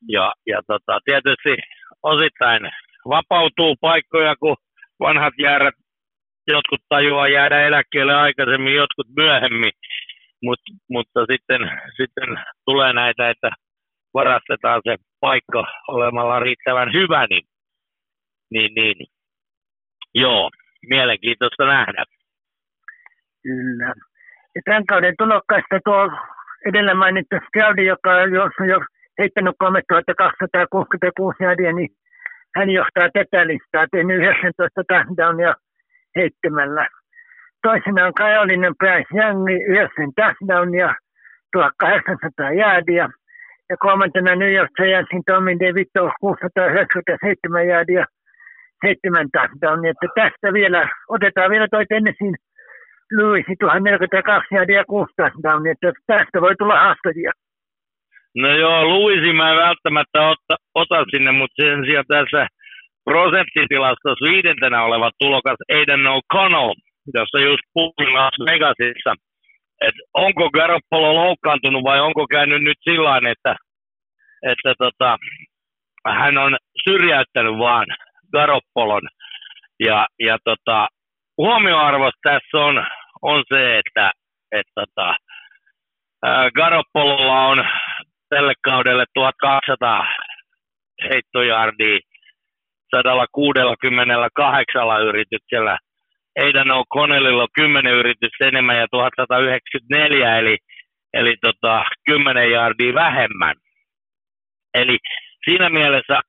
Ja, 0.08 0.32
ja 0.46 0.60
tota, 0.66 0.98
tietysti 1.04 1.54
osittain 2.02 2.62
vapautuu 3.08 3.76
paikkoja, 3.80 4.36
kun 4.36 4.56
vanhat 5.00 5.34
jäärät, 5.42 5.74
jotkut 6.48 6.80
tajuaa 6.88 7.28
jäädä 7.28 7.66
eläkkeelle 7.66 8.14
aikaisemmin, 8.14 8.74
jotkut 8.74 9.06
myöhemmin. 9.16 9.72
Mut, 10.42 10.60
mutta 10.90 11.20
sitten, 11.30 11.60
sitten 11.96 12.44
tulee 12.64 12.92
näitä, 12.92 13.30
että 13.30 13.50
varastetaan 14.18 14.80
se 14.84 14.96
paikka 15.20 15.62
olemalla 15.88 16.40
riittävän 16.40 16.92
hyvä, 16.92 17.26
niin, 17.30 17.46
niin, 18.50 18.72
niin. 18.74 19.06
joo, 20.14 20.50
mielenkiintoista 20.88 21.64
nähdä. 21.66 22.04
Kyllä. 23.42 23.94
Ja 24.54 24.60
tämän 24.64 24.86
kauden 24.86 25.14
tulokkaista 25.18 25.80
tuo 25.84 26.10
edellä 26.68 26.94
mainittu 26.94 27.36
Stroudi, 27.48 27.84
joka 27.86 28.10
on 28.22 28.32
jo, 28.32 28.44
jo 28.72 28.78
heittänyt 29.18 29.54
3266 29.58 31.44
jäädiä, 31.44 31.72
niin 31.72 31.90
hän 32.56 32.70
johtaa 32.70 33.08
tätä 33.12 33.46
listaa, 33.46 33.86
tehnyt 33.92 34.16
19 34.16 34.82
touchdownia 34.88 35.54
heittämällä. 36.16 36.88
Toisena 37.62 38.06
on 38.06 38.14
Kajolinen 38.14 38.74
Price 38.78 39.10
Young, 39.16 39.42
9 39.68 40.12
touchdownia, 40.16 40.94
1800 41.52 42.52
jäädiä. 42.52 43.08
Ja 43.70 43.76
kolmantena 43.76 44.34
New 44.34 44.52
Giantsin 44.76 45.22
Tommy 45.26 45.58
DeVito 45.60 46.10
697 46.20 47.68
jäädiä, 47.68 48.04
7 48.86 49.26
touchdownia. 49.32 49.90
Että 49.90 50.08
tästä 50.14 50.52
vielä, 50.52 50.88
otetaan 51.08 51.50
vielä 51.50 51.68
toi 51.70 51.86
Tennessin 51.86 52.34
Louis 53.12 53.46
1042 53.58 54.54
ja 54.72 54.84
16 54.84 55.42
downia, 55.42 55.72
että 55.72 55.92
tästä 56.06 56.40
voi 56.40 56.54
tulla 56.58 56.80
haastajia. 56.84 57.32
No 58.42 58.48
joo, 58.56 58.88
Louisi 58.88 59.32
mä 59.32 59.50
en 59.50 59.56
välttämättä 59.56 60.28
ota, 60.28 60.56
ota 60.74 61.04
sinne, 61.10 61.32
mutta 61.32 61.62
sen 61.62 61.84
sijaan 61.84 62.04
tässä 62.08 62.46
prosenttitilastossa 63.04 64.26
viidentenä 64.30 64.82
oleva 64.82 65.10
tulokas 65.20 65.60
Aiden 65.76 66.04
O'Connell, 66.14 66.72
jossa 67.14 67.38
just 67.38 67.64
puhuin 67.74 68.14
Las 68.14 68.36
Vegasissa, 68.46 69.14
että 69.80 70.02
onko 70.14 70.50
Garoppolo 70.50 71.14
loukkaantunut 71.14 71.84
vai 71.84 72.00
onko 72.00 72.26
käynyt 72.26 72.62
nyt 72.62 72.78
sillä 72.84 73.30
että, 73.30 73.56
että 74.42 74.74
tota, 74.78 75.18
hän 76.06 76.38
on 76.38 76.56
syrjäyttänyt 76.84 77.58
vaan 77.58 77.86
Garoppolon. 78.32 79.02
Ja, 79.80 80.06
ja 80.18 80.38
tota, 80.44 80.88
huomioarvosta 81.38 82.20
tässä 82.22 82.58
on, 82.58 82.86
on 83.22 83.44
se, 83.54 83.78
että, 83.78 84.12
että 84.52 84.72
tota, 84.74 85.14
Garoppololla 86.54 87.46
on 87.46 87.64
tälle 88.28 88.52
kaudelle 88.64 89.04
1200 89.14 90.06
heittojardia 91.10 91.98
168 92.96 95.08
yrityksellä. 95.08 95.78
O'Connellilla 96.38 97.42
on 97.42 97.48
10 97.54 97.92
yritystä 97.92 98.46
enemmän 98.46 98.76
ja 98.76 98.86
1194, 98.90 100.38
eli, 100.38 100.56
eli 101.14 101.36
tota, 101.40 101.84
10 102.06 102.50
jardia 102.50 102.94
vähemmän. 102.94 103.54
Eli 104.74 104.98
siinä 105.44 105.70
mielessä 105.70 106.20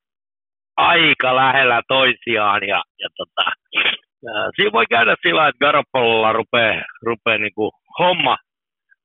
aika 0.78 1.36
lähellä 1.36 1.82
toisiaan 1.88 2.68
ja, 2.68 2.84
ja 3.00 3.10
tota, 3.18 3.52
siinä 4.56 4.72
voi 4.72 4.86
käydä 4.90 5.16
sillä 5.28 5.48
että 5.48 5.66
Garoppololla 5.66 6.34
rupeaa, 6.34 6.84
rupeaa 7.02 7.38
niin 7.38 7.54
kuin 7.56 7.72
homma 8.00 8.38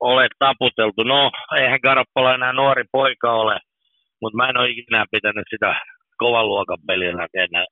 ole 0.00 0.28
taputeltu. 0.38 1.02
No, 1.02 1.30
eihän 1.56 1.80
Garoppolo 1.82 2.34
enää 2.34 2.52
nuori 2.52 2.84
poika 2.92 3.32
ole, 3.32 3.58
mutta 4.20 4.36
mä 4.36 4.48
en 4.48 4.56
ole 4.56 4.70
ikinä 4.70 5.04
pitänyt 5.10 5.44
sitä 5.50 5.80
kovan 6.18 6.46
luokan 6.46 6.78
pelillä 6.86 7.26
enää. 7.34 7.64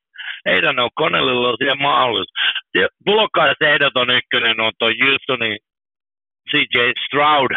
Heidän 0.49 0.79
on 0.79 0.91
Connellilla 0.99 1.49
on 1.49 1.57
siihen 1.59 1.83
mahdollisuus. 1.83 2.33
Tulokkaista 3.05 3.69
ehdoton 3.69 4.11
ykkönen 4.11 4.61
on 4.61 4.73
tuo 4.79 4.89
Houstonin 4.89 5.59
CJ 6.51 6.79
Stroud. 7.07 7.51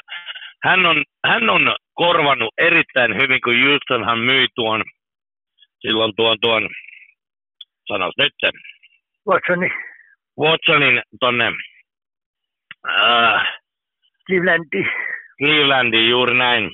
Hän 0.64 0.86
on, 0.86 1.04
hän 1.28 1.50
on 1.50 1.76
korvannut 1.94 2.54
erittäin 2.58 3.16
hyvin, 3.16 3.42
kun 3.42 3.64
Houstonhan 3.64 4.20
myi 4.20 4.48
tuon, 4.56 4.84
silloin 5.80 6.14
tuon, 6.16 6.38
tuon 6.42 6.70
sanos 7.88 8.14
nyt 8.18 8.34
sen. 8.40 8.52
Watsonin. 9.28 9.72
Watsonin 10.40 11.02
tonne 11.20 11.52
äh, 12.90 13.44
Clevelandi. 14.28 14.84
Clevelandi, 15.38 16.10
juuri 16.10 16.38
näin. 16.38 16.72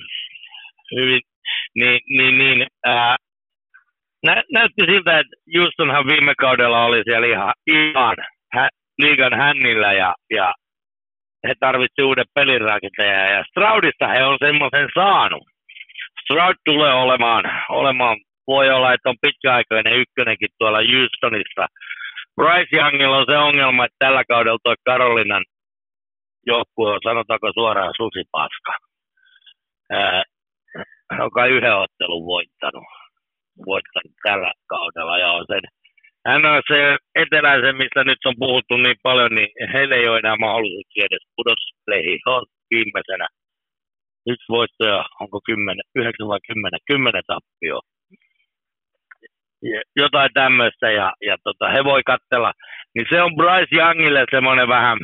Hyvin, 0.96 1.20
niin, 1.74 2.00
niin, 2.08 2.38
niin 2.38 2.66
äh, 2.86 3.16
nä, 4.26 4.42
näytti 4.52 4.84
siltä, 4.86 5.18
että 5.18 5.36
Houstonhan 5.58 6.06
viime 6.06 6.34
kaudella 6.34 6.84
oli 6.84 7.02
siellä 7.04 7.26
ihan, 7.26 7.52
ihan 7.66 8.16
hä, 8.54 8.68
liigan 8.98 9.34
hännillä 9.34 9.92
ja, 9.92 10.14
ja 10.30 10.54
he 11.48 11.54
tarvitsivat 11.60 12.06
uuden 12.06 12.24
pelirakentajan 12.34 13.32
ja 13.32 13.44
Stroudista 13.50 14.08
he 14.08 14.24
on 14.24 14.38
semmoisen 14.40 14.88
saanut. 14.94 15.42
Stroud 16.24 16.56
tulee 16.64 16.92
olemaan, 16.92 17.44
olemaan, 17.68 18.16
voi 18.46 18.70
olla, 18.70 18.92
että 18.92 19.08
on 19.08 19.16
pitkäaikainen 19.20 20.00
ykkönenkin 20.00 20.48
tuolla 20.58 20.78
Houstonissa. 20.78 21.66
Bryce 22.36 22.76
Youngilla 22.76 23.16
on 23.16 23.26
se 23.30 23.38
ongelma, 23.38 23.84
että 23.84 23.96
tällä 23.98 24.24
kaudella 24.28 24.58
tuo 24.62 24.74
Karolinan 24.84 25.44
joukkue 26.46 26.92
on, 26.92 27.00
sanotaanko 27.04 27.52
suoraan 27.54 27.94
susipaska. 27.96 28.72
Ää, 29.90 30.22
on 31.24 31.30
kai 31.30 31.50
yhden 31.50 31.76
ottelun 31.76 32.26
voittanut, 32.26 32.84
voittanut 33.66 34.16
tällä 34.22 34.52
kaudella 34.68 35.18
ja 35.18 35.28
on 35.32 35.44
sen 35.48 35.64
se 36.68 36.96
eteläisen, 37.14 37.76
mistä 37.76 38.04
nyt 38.04 38.18
on 38.24 38.34
puhuttu 38.38 38.76
niin 38.76 38.96
paljon, 39.02 39.34
niin 39.34 39.48
heillä 39.72 39.96
ei 39.96 40.08
ole 40.08 40.18
enää 40.18 40.36
mahdollisuuksia 40.36 41.06
edes 41.10 41.24
pudotuspleihin. 41.36 42.20
He 42.26 42.30
on 42.30 42.46
viimeisenä. 42.70 43.26
Yksi 44.26 44.48
voitto 44.48 44.84
ja 44.84 45.04
onko 45.20 45.40
10, 45.44 45.76
9 45.94 46.28
vai 46.28 46.38
10, 46.48 46.80
10 46.86 47.22
tappio. 47.26 47.80
Jotain 49.96 50.30
tämmöistä 50.34 50.90
ja, 50.90 51.12
ja 51.22 51.36
tota, 51.44 51.68
he 51.68 51.84
voi 51.84 52.02
katsella. 52.02 52.52
Niin 52.94 53.06
se 53.10 53.22
on 53.22 53.36
Bryce 53.36 53.76
Youngille 53.76 54.24
semmoinen 54.30 54.68
vähän, 54.68 54.98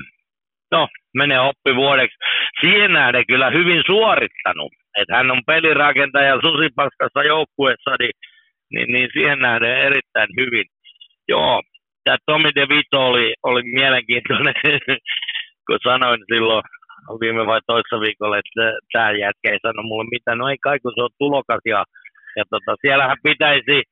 no 0.72 0.88
menee 1.14 1.40
oppivuodeksi. 1.40 2.16
Siihen 2.60 2.92
nähden 2.92 3.26
kyllä 3.26 3.50
hyvin 3.50 3.82
suorittanut. 3.86 4.72
Että 4.98 5.16
hän 5.16 5.30
on 5.30 5.40
pelirakentaja 5.46 6.40
susipaskassa 6.44 7.22
joukkueessa, 7.22 7.90
niin, 8.00 8.12
niin, 8.72 8.92
niin 8.92 9.08
siihen 9.12 9.38
nähden 9.38 9.76
erittäin 9.78 10.28
hyvin 10.40 10.64
Joo, 11.28 11.62
tämä 12.04 12.16
Tommy 12.26 12.50
DeVito 12.54 13.06
oli, 13.10 13.34
oli 13.42 13.62
mielenkiintoinen, 13.62 14.54
kun 15.66 15.78
sanoin 15.84 16.20
silloin 16.32 16.62
viime 17.20 17.46
vai 17.46 17.60
toissa 17.66 18.00
viikolla, 18.00 18.38
että 18.38 18.64
tämä 18.92 19.10
jätkä 19.10 19.50
ei 19.52 19.58
sano 19.62 19.82
mulle 19.82 20.08
mitään. 20.10 20.38
No 20.38 20.48
ei 20.48 20.58
kai, 20.62 20.78
kun 20.80 20.92
se 20.94 21.02
on 21.02 21.18
tulokas 21.18 21.62
ja, 21.64 21.84
ja 22.36 22.44
tota, 22.50 22.76
siellähän 22.80 23.16
pitäisi 23.22 23.82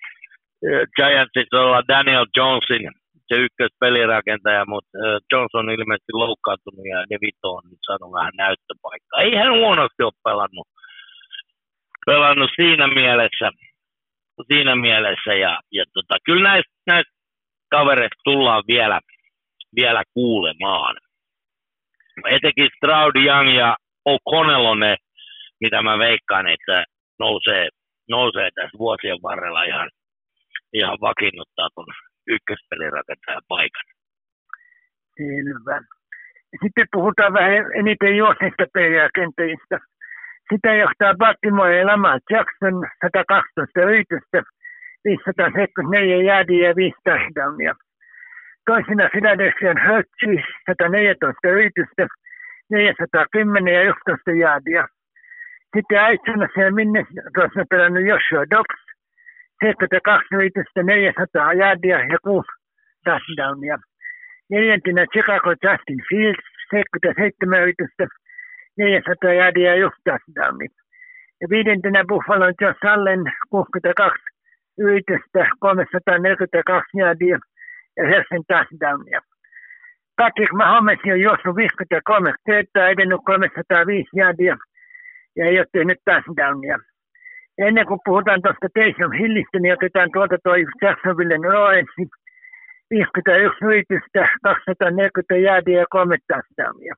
Giantsissa 0.96 1.60
olla 1.60 1.88
Daniel 1.88 2.26
Jonesin 2.36 2.84
se 3.28 3.34
ykköspelirakentaja, 3.46 4.64
mutta 4.68 4.98
Jones 5.32 5.54
on 5.54 5.70
ilmeisesti 5.70 6.12
loukkaantunut 6.12 6.86
ja 6.92 6.98
DeVito 7.10 7.48
on 7.58 7.62
nyt 7.70 7.82
saanut 7.86 8.12
vähän 8.18 8.32
näyttöpaikkaa. 8.36 9.20
Ei 9.20 9.34
hän 9.34 9.52
huonosti 9.60 10.02
ole 10.02 10.22
pelannut, 10.24 10.68
pelannut 12.06 12.50
siinä 12.56 12.86
mielessä, 12.86 13.46
siinä 14.52 14.76
mielessä 14.76 15.34
ja, 15.34 15.60
ja 15.72 15.84
tota, 15.94 16.14
kyllä 16.24 16.48
näistä, 16.48 16.72
näistä 16.86 17.12
kavereista 17.70 18.20
tullaan 18.24 18.64
vielä, 18.68 19.00
vielä 19.76 20.02
kuulemaan. 20.14 20.96
Etenkin 22.30 22.68
Stroud, 22.76 23.16
Young 23.16 23.56
ja 23.56 23.76
O'Connell 24.08 24.64
on 24.66 24.80
ne, 24.80 24.96
mitä 25.60 25.82
mä 25.82 25.98
veikkaan, 25.98 26.46
että 26.48 26.84
nousee, 27.18 27.68
nousee 28.08 28.48
tässä 28.54 28.78
vuosien 28.78 29.18
varrella 29.22 29.62
ihan, 29.62 29.90
ihan 30.72 30.98
vakiinnuttaa 31.00 31.68
tuon 31.74 31.86
ykköspelirakentajan 32.26 33.42
paikan. 33.48 33.84
Selvä. 35.16 35.80
Sitten 36.62 36.86
puhutaan 36.92 37.32
vähän 37.32 37.72
eniten 37.80 38.16
juosneista 38.16 38.64
pelirakentajista. 38.74 39.78
Sitä 40.52 40.74
johtaa 40.74 41.14
Baltimore 41.14 41.84
Lamar 41.84 42.20
Jackson 42.30 42.74
112 43.02 43.80
yritystä 43.82 44.42
574 45.04 46.22
jäädiä 46.22 46.68
ja 46.68 46.76
5 46.76 46.96
touchdownia. 47.04 47.74
Toisena 48.66 49.08
Philadelphian 49.12 49.78
Hurtsi 49.86 50.32
114 50.66 51.48
yritystä, 51.48 52.06
410 52.70 53.74
ja 53.74 53.82
11 53.82 54.30
jäädiä. 54.32 54.88
Sitten 55.76 56.02
Aitsonassa 56.02 56.60
ja 56.60 56.72
Minnesotassa 56.72 57.62
pelannut 57.70 58.04
Joshua 58.10 58.44
Dobbs, 58.50 58.82
72 59.64 60.34
yritystä, 60.34 60.82
400 60.82 61.52
jäädiä 61.52 61.98
ja 62.12 62.18
6 62.24 62.48
touchdownia. 63.04 63.78
Neljäntenä 64.50 65.06
Chicago 65.12 65.50
Justin 65.50 66.00
Fields, 66.08 66.46
77 66.70 67.62
yritystä, 67.62 68.04
400 68.78 69.32
jäädiä 69.32 69.74
ja 69.74 69.86
1 69.86 70.00
touchdownia. 70.04 70.68
Ja 71.40 71.46
viidentenä 71.50 72.04
Buffalo 72.08 72.46
Josh 72.60 72.86
Allen, 72.86 73.32
62 73.50 74.22
yritystä 74.78 75.50
342 75.58 76.98
jäädiä 76.98 77.38
ja 77.96 78.04
9 78.04 78.40
touchdownia. 78.48 79.20
Patrick 80.16 80.52
Mahomes 80.52 80.98
on 81.12 81.20
juossut 81.20 81.56
53 81.56 82.34
kertaa, 82.46 82.88
edennyt 82.88 83.20
305 83.24 84.10
jäädiä 84.16 84.56
ja 85.36 85.46
ei 85.46 85.58
ole 85.58 85.66
tehnyt 85.72 85.98
touchdownia. 86.04 86.78
Ennen 87.58 87.86
kuin 87.86 88.00
puhutaan 88.04 88.42
tuosta 88.42 88.68
Taysom 88.74 89.12
Hillistä, 89.12 89.58
niin 89.58 89.74
otetaan 89.74 90.10
tuolta 90.12 90.36
tuo 90.44 90.54
Jacksonville 90.82 91.38
Lawrence, 91.38 91.92
51 92.90 93.64
yritystä, 93.64 94.22
240 94.42 95.36
jäädiä 95.36 95.78
ja 95.78 95.86
3 95.90 96.16
touchdownia. 96.28 96.94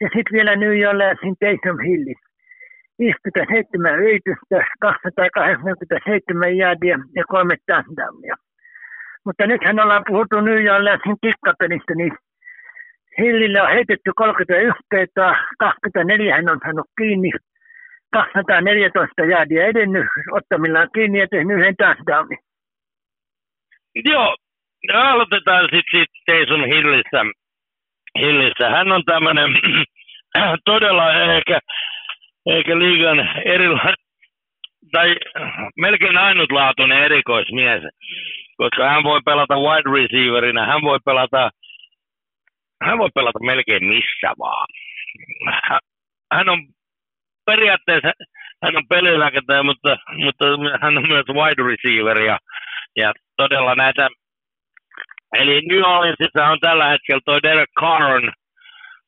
Ja 0.00 0.08
sitten 0.14 0.32
vielä 0.32 0.56
New 0.56 0.88
Orleansin 0.88 1.36
Taysom 1.40 1.78
Hillis. 1.86 2.20
57 2.98 3.94
yritystä, 3.94 4.56
287 4.80 6.56
jäädiä 6.56 6.98
ja 7.16 7.24
kolme 7.28 7.56
touchdownia. 7.66 8.34
Mutta 9.24 9.46
nythän 9.46 9.80
ollaan 9.80 10.04
puhuttu 10.08 10.40
New 10.40 10.64
Yorkin 10.64 11.16
kikkapelistä, 11.22 11.94
niin 11.94 12.12
Hillille 13.18 13.62
on 13.62 13.68
heitetty 13.68 14.10
31 14.16 14.82
kertaa, 14.90 15.34
24 15.58 16.34
hän 16.34 16.48
on 16.48 16.58
saanut 16.64 16.86
kiinni, 16.98 17.30
214 18.12 19.24
jäädiä 19.24 19.66
edennyt 19.66 20.06
ottamillaan 20.32 20.88
kiinni 20.94 21.18
ja 21.18 21.28
tehnyt 21.28 21.58
yhden 21.58 21.76
touchdownin. 21.76 22.38
Joo, 24.04 24.36
aloitetaan 24.94 25.68
sitten 25.72 26.00
sit 26.00 26.10
Jason 26.28 26.64
Hillissä. 26.64 27.20
Hillissä. 28.20 28.70
Hän 28.70 28.92
on 28.92 29.02
tämmöinen 29.04 29.50
todella 30.64 31.12
ehkä 31.34 31.58
eikä 32.46 32.78
liigan 32.78 33.18
erilainen, 33.44 33.94
tai 34.92 35.16
melkein 35.76 36.16
ainutlaatuinen 36.16 37.04
erikoismies, 37.04 37.82
koska 38.56 38.88
hän 38.88 39.04
voi 39.04 39.20
pelata 39.24 39.56
wide 39.56 39.90
receiverina, 39.92 40.66
hän 40.66 40.82
voi 40.82 40.98
pelata, 41.04 41.50
hän 42.84 42.98
voi 42.98 43.08
pelata 43.14 43.38
melkein 43.42 43.84
missä 43.84 44.32
vaan. 44.38 44.66
Hän 46.32 46.48
on 46.48 46.58
periaatteessa, 47.46 48.12
hän 48.62 48.76
on 48.76 48.88
pelirakentaja, 48.88 49.62
mutta, 49.62 49.96
mutta 50.24 50.44
hän 50.80 50.98
on 50.98 51.08
myös 51.08 51.26
wide 51.28 51.62
receiver 51.62 52.18
ja, 52.18 52.38
ja 52.96 53.12
todella 53.36 53.74
näitä, 53.74 54.08
eli 55.32 55.60
New 55.60 55.82
Orleansissa 55.84 56.46
on 56.46 56.60
tällä 56.60 56.88
hetkellä 56.88 57.20
toi 57.24 57.42
Derek 57.42 57.70
Carr 57.80 58.32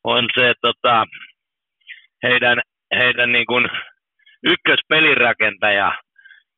on, 0.04 0.28
se 0.34 0.52
tota, 0.62 1.04
heidän 2.22 2.60
heidän 2.98 3.32
niin 3.32 3.46
kuin 3.46 3.68
ykköspelirakentaja. 4.42 5.92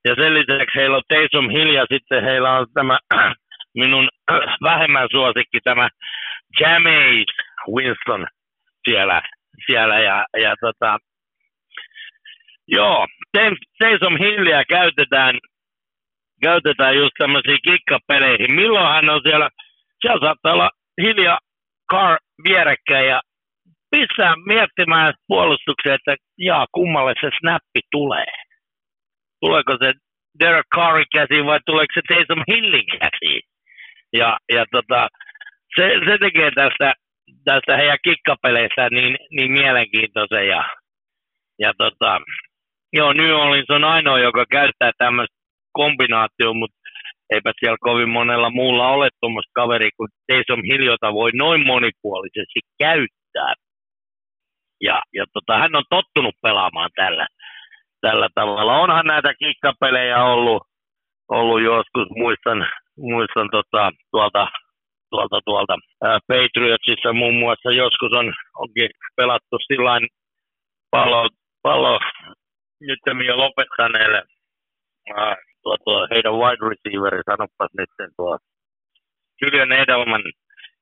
Ja 0.05 0.15
sen 0.15 0.35
lisäksi 0.35 0.79
heillä 0.79 0.97
on 0.97 1.03
Taysom 1.09 1.49
Hill 1.51 1.71
ja 1.71 1.87
sitten 1.93 2.25
heillä 2.25 2.53
on 2.53 2.67
tämä 2.75 2.99
minun 3.81 4.09
vähemmän 4.71 5.09
suosikki 5.11 5.61
tämä 5.65 5.89
Jameis 6.61 7.27
Winston 7.75 8.27
siellä, 8.89 9.23
siellä 9.67 9.99
ja, 10.01 10.27
ja 10.43 10.55
tota, 10.61 10.99
joo, 12.69 13.07
Taysom 13.79 14.19
Hillia 14.19 14.65
käytetään, 14.65 15.39
käytetään 16.43 16.97
just 16.97 17.15
tämmöisiin 17.19 17.59
kikkapeleihin. 17.65 18.55
Milloin 18.55 18.93
hän 18.95 19.11
on 19.11 19.21
siellä, 19.23 19.49
siellä 20.01 20.21
saattaa 20.21 20.53
olla 20.53 20.71
Hilja 21.03 21.39
Carr 21.93 22.19
vierekkäin 22.45 23.09
ja 23.09 23.21
pistää 23.91 24.35
miettimään 24.47 25.15
puolustukseen, 25.29 25.95
että 25.95 26.17
jaa, 26.39 26.67
kummalle 26.73 27.15
se 27.21 27.31
snappi 27.41 27.81
tulee. 27.91 28.33
Tuleeko 29.41 29.73
se 29.73 29.93
Derek 30.41 30.67
Carrin 30.75 31.07
käsiin 31.13 31.47
vai 31.47 31.61
tuleeko 31.67 31.93
se 31.95 32.01
Taysom 32.09 32.43
Hillin 32.51 32.87
käsiin? 32.87 33.43
Ja, 34.13 34.39
ja 34.53 34.65
tota, 34.73 35.09
se, 35.77 35.85
se 36.07 36.19
tekee 36.19 36.51
tästä, 36.51 36.95
tästä 37.45 37.77
heidän 37.77 37.99
kikkapeleistä 38.05 38.89
niin, 38.91 39.17
niin 39.31 39.53
mielenkiintoisen. 39.53 40.49
Ja, 40.49 40.65
ja 41.59 41.73
tota, 41.79 42.21
joo, 42.93 43.13
New 43.13 43.31
Orleans 43.31 43.71
on 43.71 43.85
ainoa, 43.85 44.19
joka 44.19 44.45
käyttää 44.51 44.91
tämmöistä 44.99 45.37
kombinaatio, 45.73 46.55
mutta 46.55 46.77
eipä 47.31 47.53
siellä 47.61 47.77
kovin 47.81 48.09
monella 48.09 48.51
muulla 48.51 48.89
ole 48.89 49.09
tuommoista 49.21 49.51
kaveria 49.55 49.91
kuin 49.97 50.09
Taysom 50.27 50.63
Hill, 50.71 50.85
jota 50.85 51.13
voi 51.13 51.31
noin 51.35 51.67
monipuolisesti 51.67 52.61
käyttää. 52.79 53.55
Ja, 54.81 55.03
ja 55.15 55.25
tota, 55.33 55.59
hän 55.59 55.77
on 55.77 55.85
tottunut 55.91 56.35
pelaamaan 56.43 56.91
tällä, 56.95 57.27
tällä 58.01 58.29
tavalla. 58.35 58.79
Onhan 58.79 59.07
näitä 59.07 59.35
kikkapelejä 59.39 60.25
ollut, 60.25 60.63
ollut 61.29 61.63
joskus, 61.63 62.09
muistan, 62.17 62.69
muistan 62.97 63.49
tota, 63.51 63.91
tuolta, 64.11 64.49
tuolta, 65.11 65.41
tuolta 65.45 65.79
ää, 66.05 66.19
Patriotsissa 66.29 67.13
muun 67.13 67.35
muassa 67.35 67.71
joskus 67.71 68.13
on, 68.13 68.33
onkin 68.59 68.91
pelattu 69.17 69.57
sillain 69.67 70.09
pallo, 70.91 71.29
pallo 71.63 72.01
nyt 72.81 73.01
jo 73.27 73.37
lopettaneelle 73.37 74.23
ää, 75.17 75.37
tuo, 75.63 75.77
tuo 75.85 76.09
heidän 76.11 76.39
wide 76.41 76.63
receiveri, 76.69 77.23
sanopas 77.31 77.71
nyt 77.79 77.91
sen 77.97 78.11
tuo 78.17 78.39
Julian 79.43 79.73
Edelman, 79.73 80.23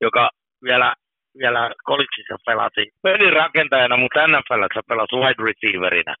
joka 0.01 0.29
vielä, 0.63 0.95
vielä 1.37 1.71
kolleksissa 1.83 2.35
pelasi 2.45 2.83
pelirakentajana, 3.03 3.97
mutta 3.97 4.27
NFLssä 4.27 4.81
pelasi 4.87 5.15
wide 5.15 5.43
receiverina. 5.47 6.15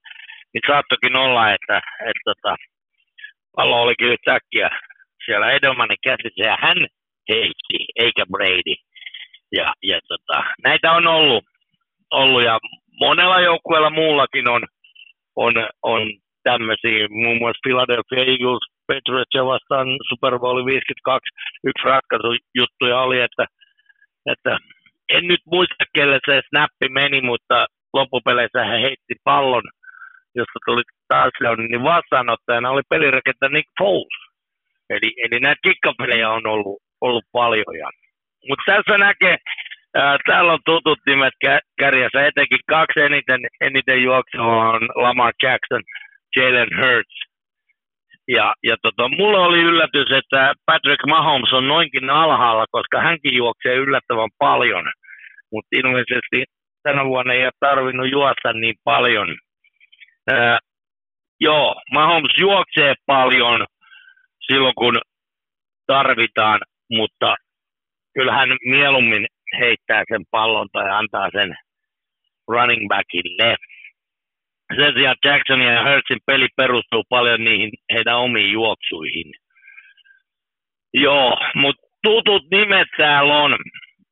Niin 0.53 0.61
saattokin 0.67 1.15
olla, 1.17 1.53
että, 1.53 1.77
että, 1.77 2.09
että 2.09 2.21
tota, 2.25 2.55
pallo 3.55 3.81
olikin 3.81 4.07
yhtäkkiä 4.07 4.69
siellä 5.25 5.51
Edelmanin 5.51 5.97
käsissä 6.03 6.43
ja 6.43 6.57
hän 6.61 6.77
heitti, 7.29 7.77
eikä 7.95 8.25
Brady. 8.31 8.75
Ja, 9.51 9.73
ja 9.83 9.99
tota, 10.07 10.43
näitä 10.63 10.91
on 10.91 11.07
ollut, 11.07 11.43
ollut 12.11 12.43
ja 12.43 12.59
monella 12.99 13.39
joukkueella 13.39 13.89
muullakin 13.89 14.49
on, 14.49 14.63
on, 15.35 15.53
on 15.83 16.01
tämmöisiä, 16.43 17.07
muun 17.09 17.37
muassa 17.37 17.65
Philadelphia 17.65 18.23
Eagles, 18.31 18.65
Patriots 18.87 19.45
vastaan 19.51 19.87
Super 20.09 20.39
Bowl 20.39 20.65
52, 20.65 21.29
yksi 21.63 21.83
ratkaisujuttuja 21.83 22.99
oli, 23.01 23.19
että, 23.21 23.45
että 24.25 24.57
en 25.09 25.27
nyt 25.27 25.43
muista, 25.45 25.85
kelle 25.95 26.19
se 26.25 26.41
snappi 26.49 26.89
meni, 26.89 27.21
mutta 27.21 27.67
loppupeleissä 27.93 28.65
hän 28.65 28.81
heitti 28.81 29.15
pallon, 29.23 29.63
josta 30.35 30.59
tuli 30.65 30.83
touchdown, 31.07 31.67
niin 31.67 31.83
vastaanottajana 31.83 32.69
oli 32.69 32.81
pelirakentaja 32.89 33.49
Nick 33.49 33.69
Foles. 33.79 34.19
Eli, 34.89 35.13
eli 35.23 35.39
näitä 35.39 35.59
kikkapelejä 35.63 36.29
on 36.29 36.47
ollut, 36.47 36.77
ollut 37.01 37.25
paljon. 37.31 37.93
Mutta 38.49 38.63
tässä 38.65 38.97
näkee, 38.97 39.37
ää, 39.95 40.17
täällä 40.27 40.53
on 40.53 40.59
tutut 40.65 40.99
nimet 41.05 41.33
kärjessä, 41.79 42.27
etenkin 42.27 42.59
kaksi 42.69 42.99
eniten, 42.99 43.41
eniten 43.61 44.03
juoksua 44.03 44.69
on 44.69 44.81
Lamar 44.95 45.33
Jackson– 45.43 45.81
Jalen 46.35 46.69
Hurts. 46.77 47.15
Ja, 48.27 48.53
ja 48.63 48.75
tota, 48.81 49.09
mulla 49.09 49.39
oli 49.39 49.59
yllätys, 49.59 50.11
että 50.11 50.53
Patrick 50.65 51.05
Mahomes 51.07 51.53
on 51.53 51.67
noinkin 51.67 52.09
alhaalla, 52.09 52.65
koska 52.71 53.01
hänkin 53.01 53.33
juoksee 53.35 53.75
yllättävän 53.75 54.29
paljon. 54.37 54.85
Mutta 55.51 55.67
ilmeisesti 55.71 56.43
tänä 56.83 57.05
vuonna 57.05 57.33
ei 57.33 57.43
ole 57.43 57.51
tarvinnut 57.59 58.11
juosta 58.11 58.53
niin 58.53 58.75
paljon. 58.83 59.37
Ää, 60.31 60.59
joo, 61.39 61.75
Mahomes 61.91 62.31
juoksee 62.37 62.93
paljon 63.05 63.65
silloin, 64.47 64.75
kun 64.75 64.99
tarvitaan, 65.87 66.59
mutta 66.91 67.35
kyllähän 68.13 68.49
mieluummin 68.65 69.27
heittää 69.59 70.03
sen 70.11 70.21
pallon 70.31 70.67
tai 70.71 70.89
antaa 70.89 71.29
sen 71.31 71.55
running 72.47 72.87
backille 72.87 73.55
sen 74.75 74.93
sijaan 74.93 75.15
Jacksonin 75.25 75.67
ja 75.67 75.83
Hurtsin 75.83 76.19
peli 76.25 76.47
perustuu 76.55 77.03
paljon 77.09 77.43
niihin 77.43 77.71
heidän 77.93 78.17
omiin 78.17 78.51
juoksuihin. 78.51 79.31
Joo, 80.93 81.37
mutta 81.55 81.87
tutut 82.03 82.43
nimet 82.51 82.87
täällä 82.97 83.37
on, 83.37 83.55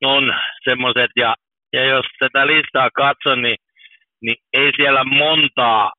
on 0.04 0.36
semmoiset, 0.64 1.12
ja, 1.16 1.36
ja 1.74 1.86
jos 1.86 2.06
tätä 2.20 2.48
listaa 2.48 2.90
katson, 2.96 3.42
niin, 3.42 3.58
niin 4.22 4.36
ei 4.54 4.72
siellä 4.76 5.04
montaa 5.04 5.92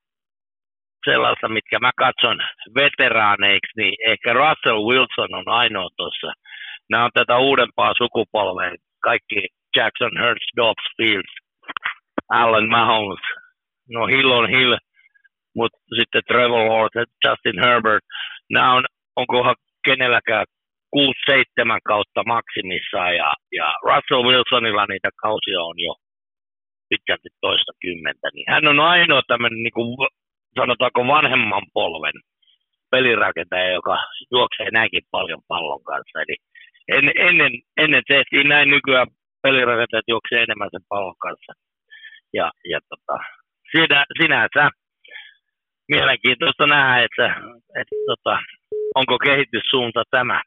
sellaista, 1.05 1.49
mitkä 1.49 1.79
mä 1.79 1.91
katson 1.97 2.39
veteraaneiksi, 2.75 3.73
niin 3.77 3.95
ehkä 4.11 4.33
Russell 4.33 4.87
Wilson 4.89 5.35
on 5.35 5.49
ainoa 5.49 5.89
tuossa. 5.97 6.33
Nämä 6.91 7.05
on 7.05 7.11
tätä 7.15 7.37
uudempaa 7.37 7.93
sukupolvea, 7.99 8.75
kaikki 9.03 9.49
Jackson, 9.77 10.13
Hurts, 10.23 10.47
Dobbs, 10.57 10.87
Fields, 10.97 11.35
Allen 12.29 12.69
Mahomes, 12.69 13.25
no 13.89 14.07
Hill 14.07 14.31
on 14.31 14.49
Hill, 14.49 14.77
mutta 15.55 15.79
sitten 15.99 16.23
Trevor 16.29 16.69
Lawrence, 16.71 17.13
Justin 17.25 17.61
Herbert, 17.65 18.05
nämä 18.51 18.75
on, 18.75 18.85
onkohan 19.17 19.57
kenelläkään 19.85 20.47
6-7 20.97 21.79
kautta 21.85 22.23
maksimissaan 22.27 23.17
ja, 23.17 23.33
ja 23.53 23.75
Russell 23.83 24.29
Wilsonilla 24.29 24.87
niitä 24.87 25.11
kausia 25.23 25.61
on 25.63 25.75
jo 25.79 25.95
pitkälti 26.89 27.29
toista 27.41 27.73
kymmentä, 27.81 28.29
niin 28.35 28.47
hän 28.49 28.69
on 28.69 28.81
ainoa 28.81 29.23
tämmöinen 29.27 29.63
niin 29.63 29.73
kuin, 29.73 30.09
sanotaanko 30.61 31.07
vanhemman 31.07 31.67
polven 31.75 32.19
pelirakentaja, 32.91 33.73
joka 33.73 33.99
juoksee 34.31 34.71
näinkin 34.71 35.03
paljon 35.11 35.43
pallon 35.49 35.85
kanssa. 35.85 36.21
Eli 36.23 36.37
en, 36.89 37.13
ennen, 37.17 37.53
ennen 37.77 38.03
tehtiin 38.09 38.49
näin 38.49 38.71
nykyään 38.71 39.07
pelirakentajat 39.43 40.09
juoksee 40.09 40.43
enemmän 40.43 40.69
sen 40.73 40.85
pallon 40.89 41.19
kanssa. 41.19 41.53
Ja, 42.33 42.53
ja 42.71 42.81
tota, 42.89 43.19
siinä, 43.71 44.05
sinänsä 44.23 44.71
mielenkiintoista 45.89 46.67
nähdä, 46.67 47.05
että, 47.05 47.27
että 47.81 47.97
tota, 48.07 48.39
onko 48.95 49.19
kehityssuunta 49.19 50.03
tämä. 50.11 50.43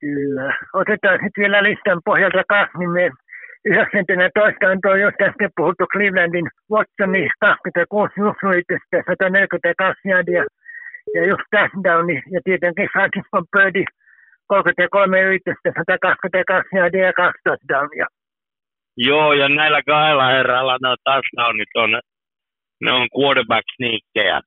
Kyllä. 0.00 0.54
Otetaan 0.74 1.18
sitten 1.22 1.42
vielä 1.42 1.62
listan 1.62 2.00
pohjalta 2.04 2.42
kaksi 2.48 2.78
nimeä. 2.78 3.10
19 3.64 4.66
on 4.70 4.78
tuo 4.82 4.94
just 4.94 5.20
äsken 5.20 5.50
puhuttu 5.56 5.84
Clevelandin 5.92 6.48
Watsonin 6.72 7.30
26 7.40 8.12
juoksuitystä, 8.20 8.96
142 9.06 10.08
yardia 10.08 10.44
ja 11.14 11.26
just 11.30 11.46
touchdowni 11.50 12.22
ja 12.34 12.40
tietenkin 12.44 12.88
Francisco 12.92 13.38
Birdie 13.52 13.84
33 14.46 15.20
yritystä, 15.20 15.68
122 15.78 16.76
yardia 16.76 17.06
ja 17.06 17.12
2 17.12 17.40
touchdownia. 17.44 18.06
Joo, 18.96 19.32
ja 19.32 19.48
näillä 19.48 19.82
kahdella 19.82 20.26
herralla 20.26 20.78
ne 20.82 20.88
touchdownit 21.04 21.72
on 21.74 22.00
ne 22.80 22.92
on 22.92 23.08
quarterback 23.18 23.64
sneakkejä. 23.76 24.40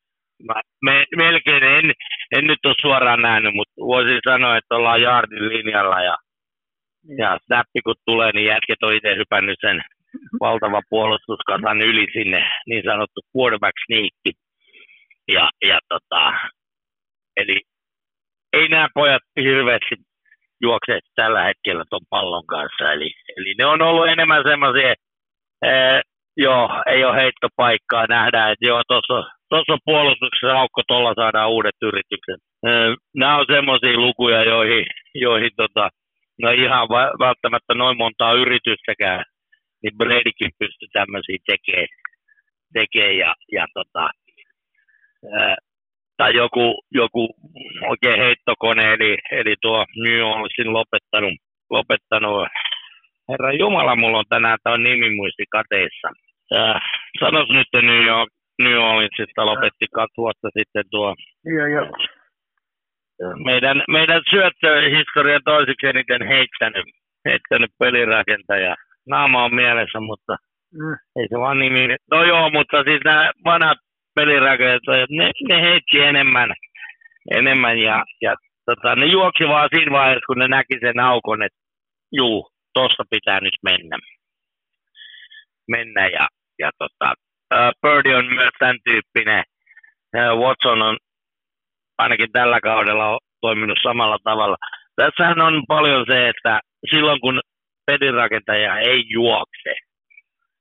Mä 0.47 0.61
me, 0.81 1.05
melkein 1.15 1.63
en, 1.63 1.93
en 2.38 2.47
nyt 2.47 2.65
ole 2.65 2.75
suoraan 2.81 3.21
nähnyt, 3.21 3.53
mutta 3.53 3.73
voisin 3.77 4.19
sanoa, 4.29 4.57
että 4.57 4.75
ollaan 4.75 5.01
jaardin 5.01 5.49
linjalla 5.49 6.01
ja, 6.01 6.17
mm. 7.07 7.17
ja 7.17 7.39
snappi 7.45 7.79
kun 7.84 7.95
tulee, 8.05 8.31
niin 8.31 8.45
jätket 8.45 8.84
on 8.84 8.93
itse 8.93 9.15
hypännyt 9.15 9.57
sen 9.61 9.81
valtava 10.43 10.81
puolustuskasan 10.89 11.81
yli 11.81 12.07
sinne, 12.13 12.41
niin 12.67 12.84
sanottu 12.84 13.21
quarterback 13.38 13.73
sneakki. 13.86 14.31
Ja, 15.27 15.49
ja 15.67 15.79
tota, 15.89 16.34
eli 17.38 17.61
ei 18.53 18.67
nämä 18.67 18.88
pojat 18.93 19.21
hirveästi 19.39 19.95
juokse 20.61 20.99
tällä 21.15 21.43
hetkellä 21.43 21.84
tuon 21.89 22.05
pallon 22.09 22.47
kanssa. 22.47 22.91
Eli, 22.93 23.11
eli 23.38 23.53
ne 23.57 23.65
on 23.65 23.81
ollut 23.81 24.07
enemmän 24.07 24.43
semmoisia 24.47 24.93
joo, 26.38 26.69
ei 26.86 27.05
ole 27.05 27.15
heittopaikkaa. 27.15 28.05
Nähdään, 28.09 28.51
että 28.51 28.65
joo, 28.65 28.81
tuossa 28.88 29.73
on 29.73 29.79
puolustuksessa 29.86 30.59
aukko, 30.59 30.81
tuolla 30.88 31.13
saadaan 31.15 31.49
uudet 31.49 31.75
yritykset. 31.81 32.39
Nämä 33.15 33.38
on 33.38 33.45
semmoisia 33.51 33.97
lukuja, 33.97 34.43
joihin, 34.43 34.86
joihin 35.15 35.51
tota, 35.57 35.89
no 36.41 36.51
ihan 36.51 36.89
välttämättä 37.19 37.73
noin 37.73 37.97
montaa 37.97 38.34
yritystäkään, 38.34 39.23
niin 39.84 39.97
Bradykin 39.97 40.51
pystyy 40.59 40.88
tämmöisiä 40.93 41.38
tekemään. 41.45 41.88
Tekee 42.73 43.13
ja, 43.13 43.36
ja 43.51 43.65
tota, 43.73 44.09
tai 46.17 46.36
joku, 46.36 46.84
joku 46.91 47.36
oikein 47.89 48.19
heittokone, 48.19 48.93
eli, 48.93 49.17
eli 49.31 49.55
tuo 49.61 49.86
New 50.03 50.21
Orleansin 50.21 50.73
lopettanut, 50.73 51.34
lopettanut 51.69 52.47
Herra 53.34 53.51
Jumala, 53.53 53.95
mulla 53.95 54.17
on 54.17 54.25
tänään 54.29 54.57
tuo 54.63 54.77
nimimuisti 54.77 55.45
kateissa. 55.57 56.07
Äh, 56.57 56.81
sanos 57.19 57.49
nyt 57.49 57.67
New, 57.89 58.03
York, 58.05 58.29
New 58.63 58.77
Orleansista 58.77 59.45
lopetti 59.45 59.86
kaksi 59.95 60.17
vuotta 60.17 60.47
sitten 60.57 60.84
tuo 60.91 61.15
joo, 61.45 61.67
joo. 61.75 61.88
meidän, 63.45 63.84
meidän 63.88 64.21
syöttöhistoria 64.29 65.39
toiseksi 65.45 65.88
eniten 65.88 66.27
heittänyt, 66.27 66.86
heittänyt 67.27 67.71
pelirakentaja. 67.79 68.75
Naama 69.09 69.43
on 69.43 69.55
mielessä, 69.55 69.99
mutta 69.99 70.38
mm. 70.73 70.95
ei 71.19 71.27
se 71.29 71.39
vaan 71.39 71.59
nimi. 71.59 71.95
No 72.11 72.23
joo, 72.23 72.49
mutta 72.49 72.84
siis 72.84 73.01
nämä 73.05 73.31
vanhat 73.45 73.77
pelirakentajat, 74.15 75.09
ne, 75.09 75.31
ne 75.49 75.61
heitti 75.61 75.99
enemmän, 75.99 76.49
enemmän 77.31 77.79
ja, 77.79 78.03
ja 78.21 78.36
tota, 78.65 78.95
ne 78.95 79.05
juoksi 79.05 79.43
vaan 79.47 79.69
siinä 79.75 79.91
vaiheessa, 79.91 80.27
kun 80.27 80.39
ne 80.39 80.47
näki 80.47 80.79
sen 80.79 80.99
aukon, 80.99 81.43
että 81.43 81.59
juu, 82.11 82.53
tuosta 82.74 83.03
pitää 83.09 83.39
nyt 83.39 83.57
mennä. 83.63 83.97
mennä. 85.67 86.07
Ja, 86.07 86.28
ja 86.59 86.71
tota, 86.78 87.13
Birdie 87.82 88.15
on 88.15 88.26
myös 88.26 88.53
tämän 88.59 88.78
tyyppinen. 88.84 89.43
Watson 90.15 90.82
on 90.82 90.97
ainakin 91.97 92.32
tällä 92.32 92.59
kaudella 92.61 93.19
toiminut 93.41 93.80
samalla 93.84 94.17
tavalla. 94.24 94.57
Tässähän 94.95 95.41
on 95.41 95.63
paljon 95.67 96.05
se, 96.11 96.30
että 96.30 96.59
silloin 96.89 97.21
kun 97.21 97.41
pelirakentaja 97.86 98.80
ei 98.80 99.03
juokse, 99.09 99.74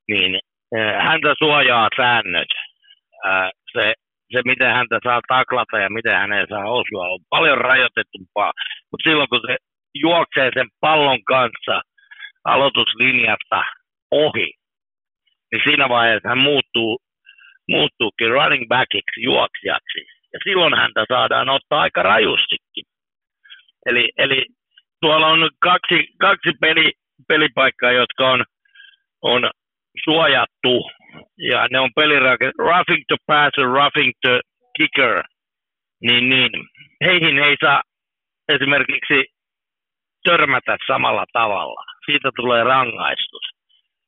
niin 0.07 0.39
häntä 0.99 1.33
suojaa 1.37 1.89
säännöt. 1.97 2.47
Se, 3.71 3.93
se, 4.31 4.41
miten 4.45 4.73
häntä 4.73 4.99
saa 5.03 5.21
taklata 5.27 5.77
ja 5.77 5.89
miten 5.89 6.17
hänen 6.17 6.47
saa 6.49 6.65
osua, 6.65 7.07
on 7.07 7.19
paljon 7.29 7.57
rajoitetumpaa. 7.57 8.51
Mutta 8.91 9.09
silloin 9.09 9.29
kun 9.29 9.41
se 9.47 9.55
juoksee 9.95 10.49
sen 10.53 10.67
pallon 10.79 11.23
kanssa 11.23 11.81
aloituslinjasta 12.43 13.63
ohi, 14.11 14.53
niin 15.51 15.61
siinä 15.63 15.89
vaiheessa 15.89 16.29
hän 16.29 16.43
muuttuu, 16.43 16.99
muuttuukin 17.69 18.29
running 18.29 18.67
backiksi, 18.67 19.21
juoksijaksi. 19.21 19.99
Ja 20.33 20.39
silloin 20.43 20.77
häntä 20.77 21.05
saadaan 21.07 21.49
ottaa 21.49 21.81
aika 21.81 22.03
rajustikin. 22.03 22.85
Eli, 23.85 24.09
eli 24.17 24.45
tuolla 25.01 25.27
on 25.27 25.49
kaksi, 25.59 26.07
kaksi 26.19 26.51
peli, 26.61 26.91
pelipaikkaa, 27.27 27.91
jotka 27.91 28.31
on, 28.31 28.43
on 29.21 29.51
suojattu. 30.03 30.91
Ja 31.37 31.67
ne 31.71 31.79
on 31.79 31.89
pelirake, 31.95 32.51
roughing 32.57 33.03
to 33.07 33.15
passer, 33.27 33.65
roughing 33.65 34.11
to 34.21 34.39
kicker. 34.77 35.23
Niin, 36.01 36.29
niin. 36.29 36.51
Heihin 37.05 37.39
ei 37.39 37.55
saa 37.61 37.81
esimerkiksi 38.49 39.25
törmätä 40.23 40.77
samalla 40.87 41.25
tavalla. 41.33 41.92
Siitä 42.05 42.29
tulee 42.35 42.63
rangaistus. 42.63 43.45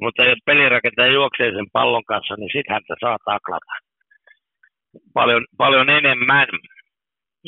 Mutta 0.02 0.26
jos 0.26 0.40
pelirakentaja 0.46 1.12
juoksee 1.12 1.52
sen 1.52 1.66
pallon 1.74 2.06
kanssa, 2.06 2.36
niin 2.38 2.50
sitten 2.54 2.74
häntä 2.74 2.96
saa 3.00 3.18
taklata 3.26 3.74
paljon, 5.14 5.46
paljon 5.58 5.90
enemmän. 5.90 6.48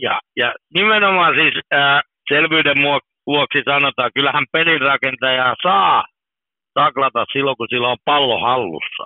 Ja, 0.02 0.20
ja 0.36 0.54
nimenomaan 0.74 1.36
siis 1.36 1.54
ää, 1.72 2.02
selvyyden 2.30 2.78
vuoksi 3.28 3.62
sanotaan, 3.66 4.12
kyllähän 4.16 4.46
pelirakentaja 4.52 5.56
saa 5.64 6.06
taklata 6.74 7.26
silloin, 7.34 7.58
kun 7.58 7.68
sillä 7.70 7.88
on 7.88 7.98
pallo 8.06 8.40
hallussa. 8.40 9.04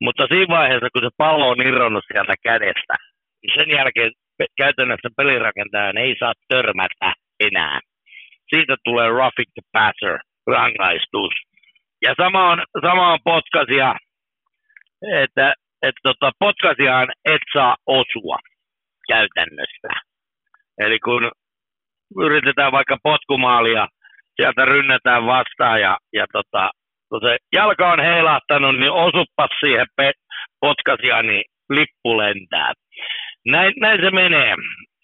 Mutta 0.00 0.26
siinä 0.26 0.56
vaiheessa, 0.56 0.88
kun 0.92 1.02
se 1.02 1.08
pallo 1.16 1.48
on 1.48 1.66
irronnut 1.66 2.04
sieltä 2.12 2.34
kädestä, 2.42 2.94
niin 3.42 3.58
sen 3.58 3.70
jälkeen 3.70 4.12
käytännössä 4.56 5.08
pelirakentajan 5.16 5.98
ei 5.98 6.16
saa 6.18 6.32
törmätä 6.48 7.12
enää. 7.40 7.80
Siitä 8.50 8.76
tulee 8.84 9.08
roughing 9.08 9.50
the 9.54 9.62
passer 9.72 10.18
rangaistus. 10.46 11.32
Ja 12.02 12.14
sama 12.16 12.50
on, 12.50 12.64
sama 12.80 13.12
on 13.12 13.18
potkasia, 13.24 13.94
että, 15.22 15.54
että 15.82 16.00
tota, 16.02 16.30
potkasiaan 16.38 17.08
et 17.24 17.42
saa 17.52 17.76
osua 17.86 18.38
käytännössä. 19.08 19.88
Eli 20.78 20.98
kun 20.98 21.30
yritetään 22.24 22.72
vaikka 22.72 22.96
potkumaalia, 23.02 23.88
sieltä 24.36 24.64
rynnätään 24.64 25.26
vastaan 25.26 25.80
ja, 25.80 25.98
ja 26.12 26.26
tota, 26.32 26.70
kun 27.08 27.20
se 27.20 27.36
jalka 27.52 27.92
on 27.92 28.00
heilahtanut, 28.00 28.76
niin 28.76 28.92
osuppas 28.92 29.50
siihen 29.60 29.86
pe- 29.96 30.20
potkasiaan, 30.60 31.26
niin 31.26 31.44
lippu 31.70 32.18
lentää. 32.18 32.72
Näin, 33.46 33.72
näin 33.80 34.00
se 34.00 34.10
menee. 34.10 34.54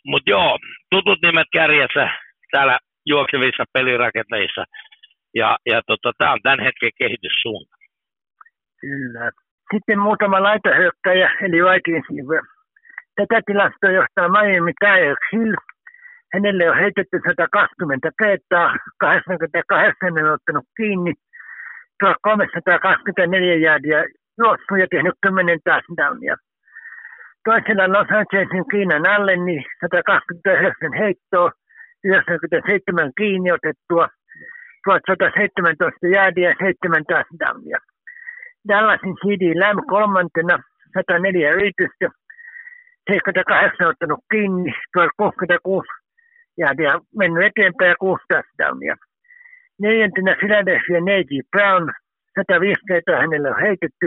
Mutta 0.06 0.30
joo, 0.30 0.58
tutut 0.90 1.18
nimet 1.22 1.46
kärjessä 1.52 2.10
täällä 2.50 2.78
juoksevissa 3.06 3.64
pelirakenteissa. 3.72 4.64
Ja, 5.34 5.56
ja 5.66 5.82
tota, 5.86 6.12
tämä 6.18 6.32
on 6.32 6.42
tämän 6.42 6.60
hetken 6.60 6.90
kehityssuunta. 6.98 7.76
Kyllä. 8.80 9.30
Sitten 9.74 9.98
muutama 9.98 10.42
laitahyökkäjä, 10.42 11.30
eli 11.40 11.58
Vikings. 11.64 12.06
Tätä 13.16 13.40
tilastoa 13.46 13.90
johtaa 13.90 14.28
Miami 14.28 14.72
Tyreek 14.80 15.18
Hill. 15.32 15.54
Hänelle 16.34 16.70
on 16.70 16.76
heitetty 16.76 17.16
120 17.28 18.10
kertaa, 18.18 18.76
88 18.98 20.12
on 20.18 20.32
ottanut 20.32 20.64
kiinni, 20.76 21.12
1324 22.00 23.54
jäädiä 23.56 24.04
juossut 24.38 24.78
ja 24.78 24.86
tehnyt 24.90 25.14
10 25.22 25.58
touchdownia. 25.64 26.36
Toisella 27.44 27.92
Los 27.92 28.10
Angelesin 28.18 28.64
Kiinan 28.70 29.06
alle, 29.06 29.36
niin 29.36 29.64
129 29.80 30.92
heittoa, 30.98 31.50
97 32.04 33.12
kiinni 33.18 33.52
otettua, 33.52 34.08
1117 34.84 36.06
jäädiä 36.06 36.48
ja 36.48 36.54
7 36.58 37.04
touchdownia. 37.08 37.78
Dallasin 38.68 39.16
CD 39.22 39.44
Lamb 39.60 39.80
kolmantena, 39.88 40.56
104 40.94 41.52
yritystä, 41.52 42.06
78 43.10 43.88
ottanut 43.88 44.20
kiinni, 44.30 44.72
1066 44.92 45.88
jäädiä 46.58 46.92
mennyt 47.18 47.44
eteenpäin 47.44 47.88
ja 47.88 47.96
6 48.00 48.24
touchdownia. 48.28 48.96
Neljäntenä 49.80 50.36
Philadelphia 50.40 51.00
Neji 51.00 51.40
Brown, 51.50 51.84
150 52.38 53.20
hänelle 53.20 53.48
on 53.50 53.60
heitetty, 53.60 54.06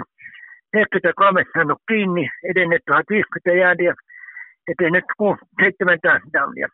73 0.72 1.44
saanut 1.54 1.82
kiinni, 1.88 2.30
edennyt 2.50 2.82
1050 2.86 3.52
jäädiä 3.64 3.94
ja 4.68 4.74
tehnyt 4.78 5.06
7 5.62 6.00
touchdownia. 6.02 6.68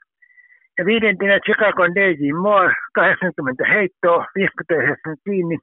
Ja 0.82 0.86
viidentenä 0.86 1.40
Chicago 1.40 1.84
DJ 1.96 2.32
Moore, 2.44 2.74
80 2.94 3.66
heittoa, 3.74 4.26
59 4.36 5.16
kiinni, 5.26 5.58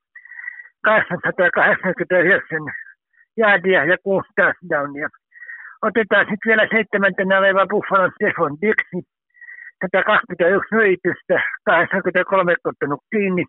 889 0.83 2.59
jäädiä 3.37 3.85
ja 3.85 3.97
6 4.03 4.29
touchdownia. 4.37 5.09
Otetaan 5.83 6.27
sitten 6.29 6.49
vielä 6.51 6.67
seitsemäntenä 6.73 7.39
oleva 7.39 7.67
Buffalo 7.67 8.11
Stefan 8.11 8.55
Dixie, 8.63 9.03
121 9.83 10.75
yritystä, 10.75 11.37
83 11.65 12.55
ottanut 12.65 13.01
kiinni, 13.11 13.45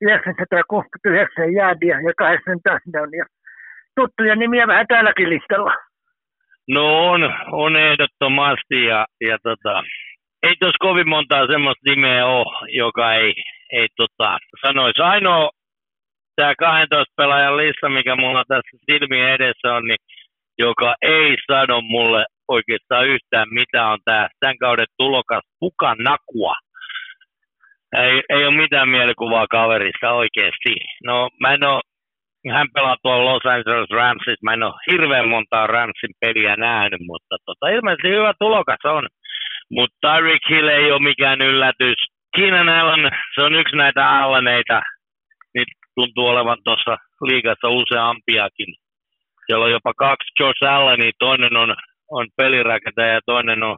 969 0.00 1.52
jäädiä 1.52 1.96
ja 2.06 2.12
8 2.16 2.58
touchdownia. 2.64 3.24
Tuttuja 3.96 4.34
nimiä 4.36 4.66
vähän 4.66 4.86
täälläkin 4.86 5.30
listalla. 5.30 5.74
No 6.68 7.10
on, 7.10 7.20
on 7.52 7.76
ehdottomasti 7.76 8.84
ja, 8.84 9.06
ja 9.20 9.38
tota, 9.42 9.82
ei 10.42 10.54
tuossa 10.60 10.76
kovin 10.80 11.08
montaa 11.08 11.46
semmoista 11.46 11.90
nimeä 11.90 12.26
ole, 12.26 12.68
joka 12.72 13.14
ei, 13.14 13.34
ei 13.72 13.88
tota, 13.96 14.38
sanoisi. 14.66 15.02
Ainoa 15.02 15.50
tämä 16.36 16.54
12 16.58 17.12
pelaajan 17.16 17.56
lista, 17.56 17.88
mikä 17.88 18.16
mulla 18.16 18.44
tässä 18.48 18.76
silmien 18.90 19.28
edessä 19.28 19.74
on, 19.74 19.84
niin 19.84 20.02
joka 20.58 20.94
ei 21.02 21.36
sano 21.46 21.80
mulle 21.80 22.24
oikeastaan 22.48 23.08
yhtään 23.08 23.48
mitä 23.50 23.86
on 23.86 23.98
tämä 24.04 24.28
tämän 24.40 24.58
kauden 24.58 24.86
tulokas 24.96 25.42
Pukan 25.60 25.98
Nakua. 25.98 26.54
Ei, 27.98 28.22
ei 28.28 28.46
ole 28.46 28.56
mitään 28.56 28.88
mielikuvaa 28.88 29.46
kaverista 29.46 30.12
oikeasti. 30.12 30.74
No 31.04 31.30
mä 31.40 31.54
en 31.54 31.64
ole, 31.64 31.80
hän 32.52 32.68
pelaa 32.74 32.96
tuolla 33.02 33.32
Los 33.32 33.46
Angeles 33.46 33.90
Ramsissa, 33.90 34.44
mä 34.44 34.52
en 34.52 34.62
ole 34.62 34.74
hirveän 34.90 35.28
montaa 35.28 35.66
Ramsin 35.66 36.14
peliä 36.20 36.56
nähnyt, 36.56 37.00
mutta 37.00 37.36
tota, 37.46 37.68
ilmeisesti 37.68 38.08
hyvä 38.08 38.32
tulokas 38.38 38.84
on. 38.84 39.08
Mutta 39.76 39.96
Tyreek 40.00 40.42
Hill 40.50 40.68
ei 40.68 40.92
ole 40.92 41.02
mikään 41.02 41.40
yllätys. 41.40 41.96
Keenan 42.36 42.68
Allen, 42.68 43.10
se 43.34 43.42
on 43.42 43.54
yksi 43.54 43.76
näitä 43.76 44.10
Alleneita. 44.10 44.82
Nyt 45.54 45.68
tuntuu 45.94 46.26
olevan 46.26 46.58
tuossa 46.64 46.96
liigassa 47.20 47.68
useampiakin. 47.68 48.74
Siellä 49.46 49.64
on 49.64 49.70
jopa 49.70 49.92
kaksi 49.96 50.32
Josh 50.40 50.64
Allenia, 50.64 51.12
toinen 51.18 51.56
on 51.56 51.76
on 52.12 52.26
pelirakentaja 52.36 53.12
ja 53.12 53.20
toinen 53.26 53.62
on, 53.62 53.76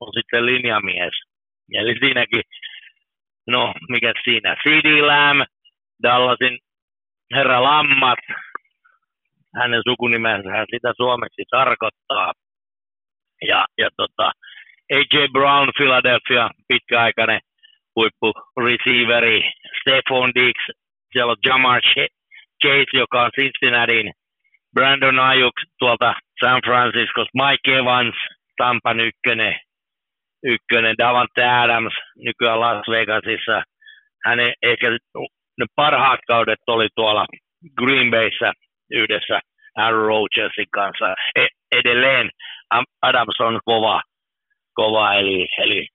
on 0.00 0.12
sitten 0.14 0.46
linjamies. 0.46 1.14
Eli 1.74 1.98
siinäkin, 1.98 2.42
no 3.46 3.74
mikä 3.88 4.12
siinä, 4.24 4.56
CD 4.62 5.00
Lamb, 5.00 5.40
Dallasin 6.02 6.58
herra 7.34 7.62
Lammat, 7.62 8.18
hänen 9.54 9.82
sukunimensä 9.88 10.66
sitä 10.70 10.92
suomeksi 10.96 11.42
tarkoittaa. 11.50 12.32
Ja, 13.48 13.66
ja 13.78 13.88
tota, 13.96 14.32
A.J. 14.96 15.28
Brown, 15.32 15.68
Philadelphia, 15.76 16.50
pitkäaikainen 16.68 17.40
huippu 17.96 18.32
receiveri, 18.56 19.52
Stephon 19.80 20.30
Dix, 20.34 20.54
siellä 21.12 21.30
on 21.30 21.36
Jamar 21.46 21.80
Chase, 22.62 22.98
joka 22.98 23.22
on 23.22 23.30
Cincinnatiin 23.36 24.12
Brandon 24.74 25.18
Ayuk 25.18 25.54
tuolta 25.78 26.14
San 26.40 26.60
Francisco, 26.64 27.26
Mike 27.34 27.78
Evans, 27.78 28.14
Tampan 28.56 29.00
ykkönen, 29.00 29.60
ykkönen, 30.44 30.94
Davante 30.98 31.44
Adams 31.44 31.94
nykyään 32.16 32.60
Las 32.60 32.88
Vegasissa. 32.90 33.62
Hänen 34.24 34.52
ehkä 34.62 34.90
ne 35.58 35.66
parhaat 35.76 36.20
kaudet 36.26 36.58
oli 36.66 36.88
tuolla 36.94 37.26
Green 37.78 38.10
Bayssä 38.10 38.52
yhdessä 38.90 39.40
Aaron 39.76 40.06
Rodgersin 40.06 40.70
kanssa. 40.70 41.14
E- 41.36 41.78
edelleen 41.78 42.30
Adams 43.02 43.40
on 43.40 43.60
kova, 43.64 44.02
kova 44.74 45.14
eli, 45.14 45.48
eli 45.58 45.86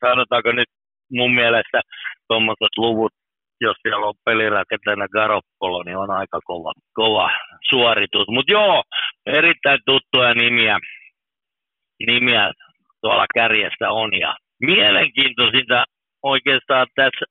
sanotaanko 0.00 0.52
nyt 0.52 0.68
mun 1.12 1.34
mielestä 1.34 1.80
tuommoiset 2.28 2.76
luvut 2.76 3.12
jos 3.60 3.76
siellä 3.82 4.06
on 4.06 4.14
pelirakentajana 4.24 5.08
Garoppolo, 5.08 5.82
niin 5.82 5.96
on 5.96 6.10
aika 6.10 6.40
kova, 6.44 6.72
kova 6.94 7.30
suoritus. 7.70 8.28
Mutta 8.28 8.52
joo, 8.52 8.82
erittäin 9.26 9.78
tuttuja 9.86 10.34
nimiä, 10.34 10.78
nimiä 12.06 12.52
tuolla 13.00 13.26
kärjessä 13.34 13.90
on. 13.90 14.10
Ja 14.18 14.36
mielenkiintoisinta 14.60 15.84
oikeastaan 16.22 16.86
tässä, 16.94 17.24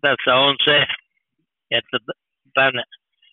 tässä 0.00 0.34
on 0.34 0.56
se, 0.64 0.86
että 1.70 1.96
tämän 2.54 2.84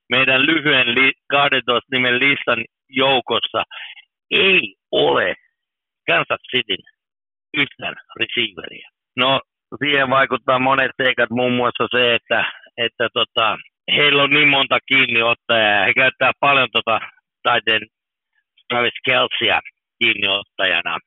meidän 0.10 0.46
lyhyen 0.46 0.96
li, 0.96 1.12
12 1.30 1.88
nimen 1.92 2.20
listan 2.20 2.66
joukossa 2.90 3.64
ei 4.32 4.76
ole 4.92 5.36
Kansas 6.08 6.42
Cityn 6.52 6.84
yhtään 7.58 7.96
receiveria. 8.20 8.90
No, 9.18 9.42
siihen 9.84 10.10
vaikuttaa 10.10 10.60
monet 10.60 10.92
seikat, 11.04 11.30
muun 11.30 11.54
muassa 11.54 11.88
se, 11.92 12.16
että, 12.16 12.52
että 12.78 13.08
tota, 13.14 13.58
heillä 13.96 14.24
on 14.24 14.30
niin 14.30 14.48
monta 14.48 14.78
kiinniottajaa. 14.86 15.86
He 15.86 15.94
käyttää 15.94 16.32
paljon 16.40 16.68
tota, 16.74 17.00
taiteen 17.44 17.82
Travis 18.68 19.00
Kelsia 19.06 19.60
kiinniottajana. 20.00 20.98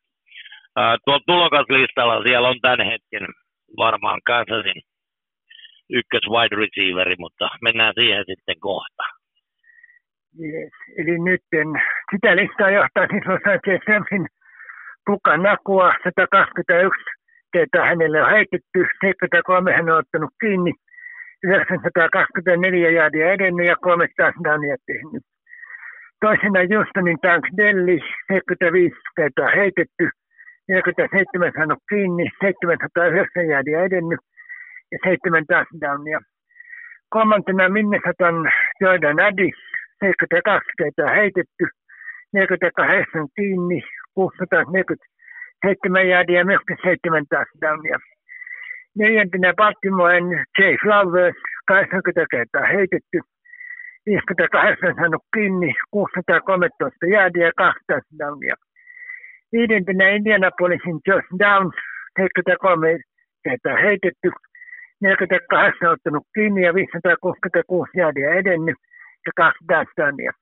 Uh, 0.78 0.99
tuolla 1.05 1.22
tulokaslistalla 1.26 2.22
siellä 2.22 2.49
on 2.49 2.61
tämän 2.61 2.86
hetken 2.86 3.28
varmaan 3.76 4.20
Kansasin 4.26 4.82
ykkös 5.90 6.24
wide 6.30 6.57
receiveri, 6.57 7.14
mutta 7.18 7.49
mennään 7.62 7.95
siihen 7.99 8.24
sitten 8.26 8.61
kohta. 8.61 9.05
Yes. 10.40 10.72
Eli 10.99 11.18
nyt 11.30 11.43
sitä 12.12 12.36
listaa 12.36 12.70
johtaa 12.70 13.07
Los 13.28 13.40
Angeles 13.53 13.82
Ramsin 13.88 14.26
Puka 15.07 15.36
Nakua 15.36 15.94
121 16.05 17.05
ketä 17.53 17.84
hänelle 17.84 18.22
on 18.22 18.30
heitetty, 18.30 18.80
73 19.00 19.72
hän 19.72 19.90
on 19.90 19.98
ottanut 19.98 20.30
kiinni, 20.40 20.72
924 21.42 22.90
jäädiä 22.90 23.32
edennyt 23.32 23.66
ja 23.66 23.76
300 23.76 24.32
downia 24.44 24.76
tehnyt. 24.86 25.22
Toisena 26.20 26.62
Justonin 26.62 27.18
Tank 27.22 27.44
Delli, 27.57 28.00
75 28.28 28.96
kertaa 29.16 29.50
heitetty, 29.57 30.09
47 30.68 31.53
saanut 31.57 31.82
kiinni, 31.88 32.24
709 32.40 33.48
jäädiä 33.48 33.84
edennyt 33.84 34.20
ja 34.92 34.98
7 35.05 35.44
touchdownia. 35.46 36.20
Kolmantena 37.09 37.68
Minnesotan 37.68 38.36
Jordan 38.80 39.20
Addy, 39.20 39.48
72 40.00 40.72
kertaa 40.78 41.14
heitetty, 41.14 41.64
48 42.32 43.26
kiinni, 43.36 43.82
647 44.15 46.09
jäädiä 46.09 46.39
ja 46.39 46.45
myöskin 46.45 46.77
7 46.83 47.25
touchdownia. 47.31 47.99
Neljäntenä 48.99 49.55
Baltimoren 49.57 50.25
Jay 50.59 50.77
Flowers, 50.83 51.37
80 51.67 52.27
kertaa 52.31 52.67
heitetty, 52.67 53.19
58 54.07 54.95
saanut 54.95 55.25
kiinni, 55.35 55.75
613 55.91 57.07
jäädiä 57.07 57.47
ja 57.47 57.53
2 57.57 57.85
touchdownia. 57.87 58.55
Viidentenä 59.53 60.09
Indianapolisin 60.09 60.99
Josh 61.07 61.29
Downs, 61.39 61.77
73 62.17 62.99
kertaa 63.45 63.77
heitetty, 63.77 64.29
48 65.01 65.91
ottanut 65.91 66.27
kiinni 66.35 66.63
ja 66.67 66.75
566 66.75 67.91
jäädiä 67.99 68.35
edennyt 68.35 68.79
ja 69.27 69.33
kaksi 69.37 69.65
touchdownia. 69.69 70.33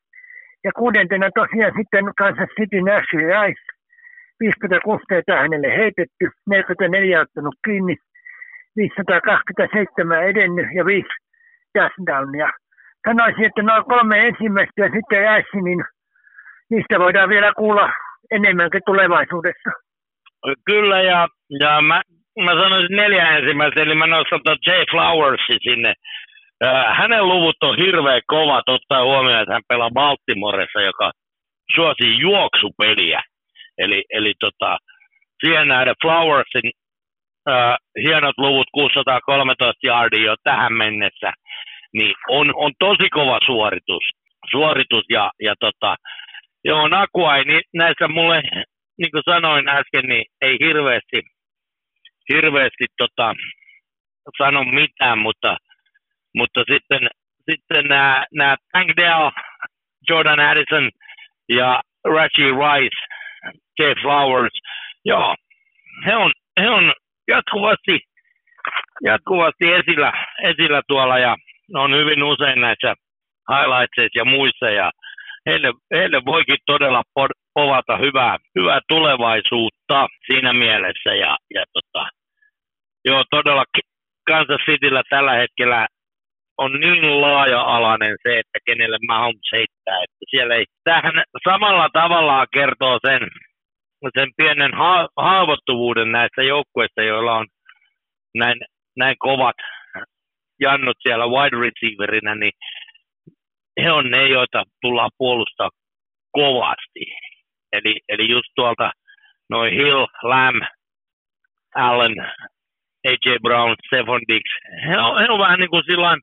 Ja 0.65 0.71
kuudentena 0.77 1.29
tosiaan 1.35 1.73
sitten 1.79 2.05
Kansas 2.19 2.49
City 2.61 2.81
Nashville 2.81 3.33
Rice, 3.33 3.65
56 4.41 5.05
kertaa 5.09 5.43
hänelle 5.43 5.77
heitetty, 5.77 6.25
44 6.49 7.21
ottanut 7.21 7.55
kiinni, 7.65 7.97
527 8.77 10.25
edennyt 10.29 10.67
ja 10.75 10.87
5 10.87 11.09
touchdownia. 11.75 12.51
Sanoisin, 13.09 13.45
että 13.45 13.63
noin 13.63 13.85
kolme 13.85 14.27
ensimmäistä 14.29 14.83
ja 14.85 14.91
sitten 14.95 15.23
jäisi, 15.23 15.61
niin 15.63 15.85
niistä 16.71 16.99
voidaan 16.99 17.29
vielä 17.29 17.53
kuulla 17.57 17.93
enemmänkin 18.31 18.81
tulevaisuudessa. 18.87 19.71
Kyllä, 20.67 21.03
ja, 21.03 21.29
ja 21.61 21.81
mä, 21.81 22.03
mä 22.45 22.53
sanoisin 22.63 22.97
neljä 22.97 23.29
ensimmäistä, 23.39 23.83
eli 23.83 23.95
mä 23.95 24.07
nostan 24.07 24.41
Jay 24.67 24.85
Flowersi 24.91 25.57
sinne. 25.63 25.95
Hänen 26.97 27.29
luvut 27.29 27.57
on 27.63 27.77
hirveän 27.77 28.21
kovat, 28.27 28.69
ottaa 28.69 29.05
huomioon, 29.05 29.43
että 29.43 29.53
hän 29.53 29.63
pelaa 29.69 29.91
Baltimoressa, 29.91 30.81
joka 30.81 31.13
suosii 31.75 32.19
juoksupeliä. 32.19 33.23
Eli, 33.79 34.05
eli 34.11 34.35
tota, 34.41 34.79
siihen 35.41 35.69
nähdä 35.69 35.95
Flowersin 36.03 36.71
äh, 37.51 37.77
hienot 38.03 38.39
luvut, 38.39 38.67
613 38.73 39.87
yardia 39.87 40.25
jo 40.25 40.35
tähän 40.43 40.73
mennessä, 40.73 41.33
niin 41.93 42.15
on, 42.29 42.53
on 42.55 42.73
tosi 42.79 43.09
kova 43.11 43.39
suoritus. 43.47 44.05
suoritus 44.51 45.05
ja, 45.09 45.31
ja 45.43 45.55
tota, 45.61 45.97
joo, 46.65 46.89
Nakua 46.89 47.37
ei 47.37 47.45
näissä 47.75 48.09
mulle, 48.09 48.43
niin 48.99 49.11
kuin 49.11 49.23
sanoin 49.31 49.69
äsken, 49.69 50.09
niin 50.09 50.25
ei 50.43 50.57
hirveästi, 50.61 51.23
hirveästi 52.33 52.87
tota, 52.99 53.35
sano 54.39 54.65
mitään, 54.65 55.19
mutta, 55.19 55.57
mutta 56.35 56.61
sitten, 56.73 57.09
sitten 57.51 57.85
nämä, 57.89 58.27
nämä 58.35 58.57
Tank 58.73 58.91
Dell, 58.97 59.31
Jordan 60.09 60.41
Addison 60.41 60.91
ja 61.49 61.81
Rashi 62.05 62.43
Rice, 62.43 62.97
Jay 63.79 63.95
Flowers, 64.03 64.59
joo, 65.05 65.35
he 66.07 66.17
on, 66.17 66.33
he 66.61 66.71
on 66.71 66.93
jatkuvasti, 67.29 68.01
jatkuvasti 69.05 69.73
esillä, 69.73 70.13
esillä 70.43 70.83
tuolla 70.89 71.19
ja 71.19 71.37
on 71.75 71.95
hyvin 71.95 72.23
usein 72.23 72.61
näissä 72.61 72.95
highlightseissa 73.51 74.19
ja 74.19 74.25
muissa 74.25 74.71
ja 74.71 74.91
heille, 75.47 75.73
heille 75.95 76.25
voikin 76.25 76.59
todella 76.67 77.03
povata 77.55 77.97
hyvää, 77.97 78.37
hyvää 78.59 78.81
tulevaisuutta 78.89 80.09
siinä 80.27 80.53
mielessä 80.53 81.15
ja, 81.15 81.39
ja 81.55 81.65
tota, 81.73 82.09
joo, 83.05 83.25
todella 83.31 83.65
Kansas 84.27 84.61
Cityllä 84.67 85.03
tällä 85.11 85.33
hetkellä 85.33 85.87
on 86.63 86.73
niin 86.81 87.21
laaja-alainen 87.21 88.17
se, 88.23 88.39
että 88.39 88.59
kenelle 88.67 88.99
Mahomes 89.09 89.49
heittää, 89.53 89.99
että 90.05 90.25
siellä 90.31 90.55
ei 90.55 90.65
tähän 90.85 91.17
samalla 91.49 91.89
tavalla 91.93 92.47
kertoo 92.53 92.99
sen, 93.07 93.23
sen 94.19 94.31
pienen 94.37 94.75
ha- 94.75 95.09
haavoittuvuuden 95.17 96.13
näistä 96.13 96.43
joukkueista, 96.43 97.03
joilla 97.03 97.37
on 97.37 97.47
näin, 98.35 98.59
näin 98.97 99.17
kovat 99.19 99.57
jannut 100.61 100.97
siellä 101.01 101.27
wide 101.27 101.57
receiverina, 101.57 102.35
niin 102.35 102.53
he 103.83 103.93
on 103.93 104.11
ne, 104.11 104.29
joita 104.29 104.65
tullaan 104.81 105.11
puolustaa 105.19 105.71
kovasti. 106.33 107.05
Eli, 107.73 108.01
eli 108.09 108.29
just 108.31 108.51
tuolta 108.55 108.91
noin 109.51 109.75
Hill, 109.75 110.07
Lamb, 110.23 110.63
Allen, 111.75 112.21
A.J. 113.09 113.31
Brown, 113.43 113.77
Stephon 113.87 114.21
Diggs, 114.29 114.53
he 114.87 114.99
on, 114.99 115.21
he 115.21 115.27
on 115.31 115.39
vähän 115.39 115.61
niin 115.61 115.71
kuin 115.71 115.83
silloin 115.87 116.21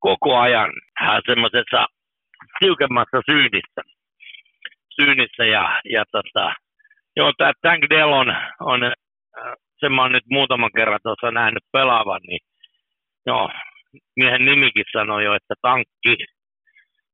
koko 0.00 0.38
ajan 0.38 0.70
semmoisessa 1.26 1.86
tiukemmassa 2.58 3.20
syynissä. 3.30 3.82
syynissä 5.00 5.44
ja, 5.44 5.80
ja 5.90 6.04
tota, 6.12 6.54
joo, 7.16 7.32
tämä 7.38 7.52
Tank 7.62 7.84
Dell 7.90 8.12
on, 8.12 8.36
on 8.60 8.84
äh, 8.84 8.92
sen 9.80 9.92
mä 9.92 10.02
oon 10.02 10.12
nyt 10.12 10.24
muutaman 10.30 10.70
kerran 10.76 11.00
tuossa 11.02 11.30
nähnyt 11.30 11.62
pelaavan, 11.72 12.20
niin 12.28 12.40
joo, 13.26 13.50
miehen 14.16 14.44
nimikin 14.44 14.84
sanoi 14.92 15.24
jo, 15.24 15.34
että 15.34 15.54
tankki. 15.62 16.16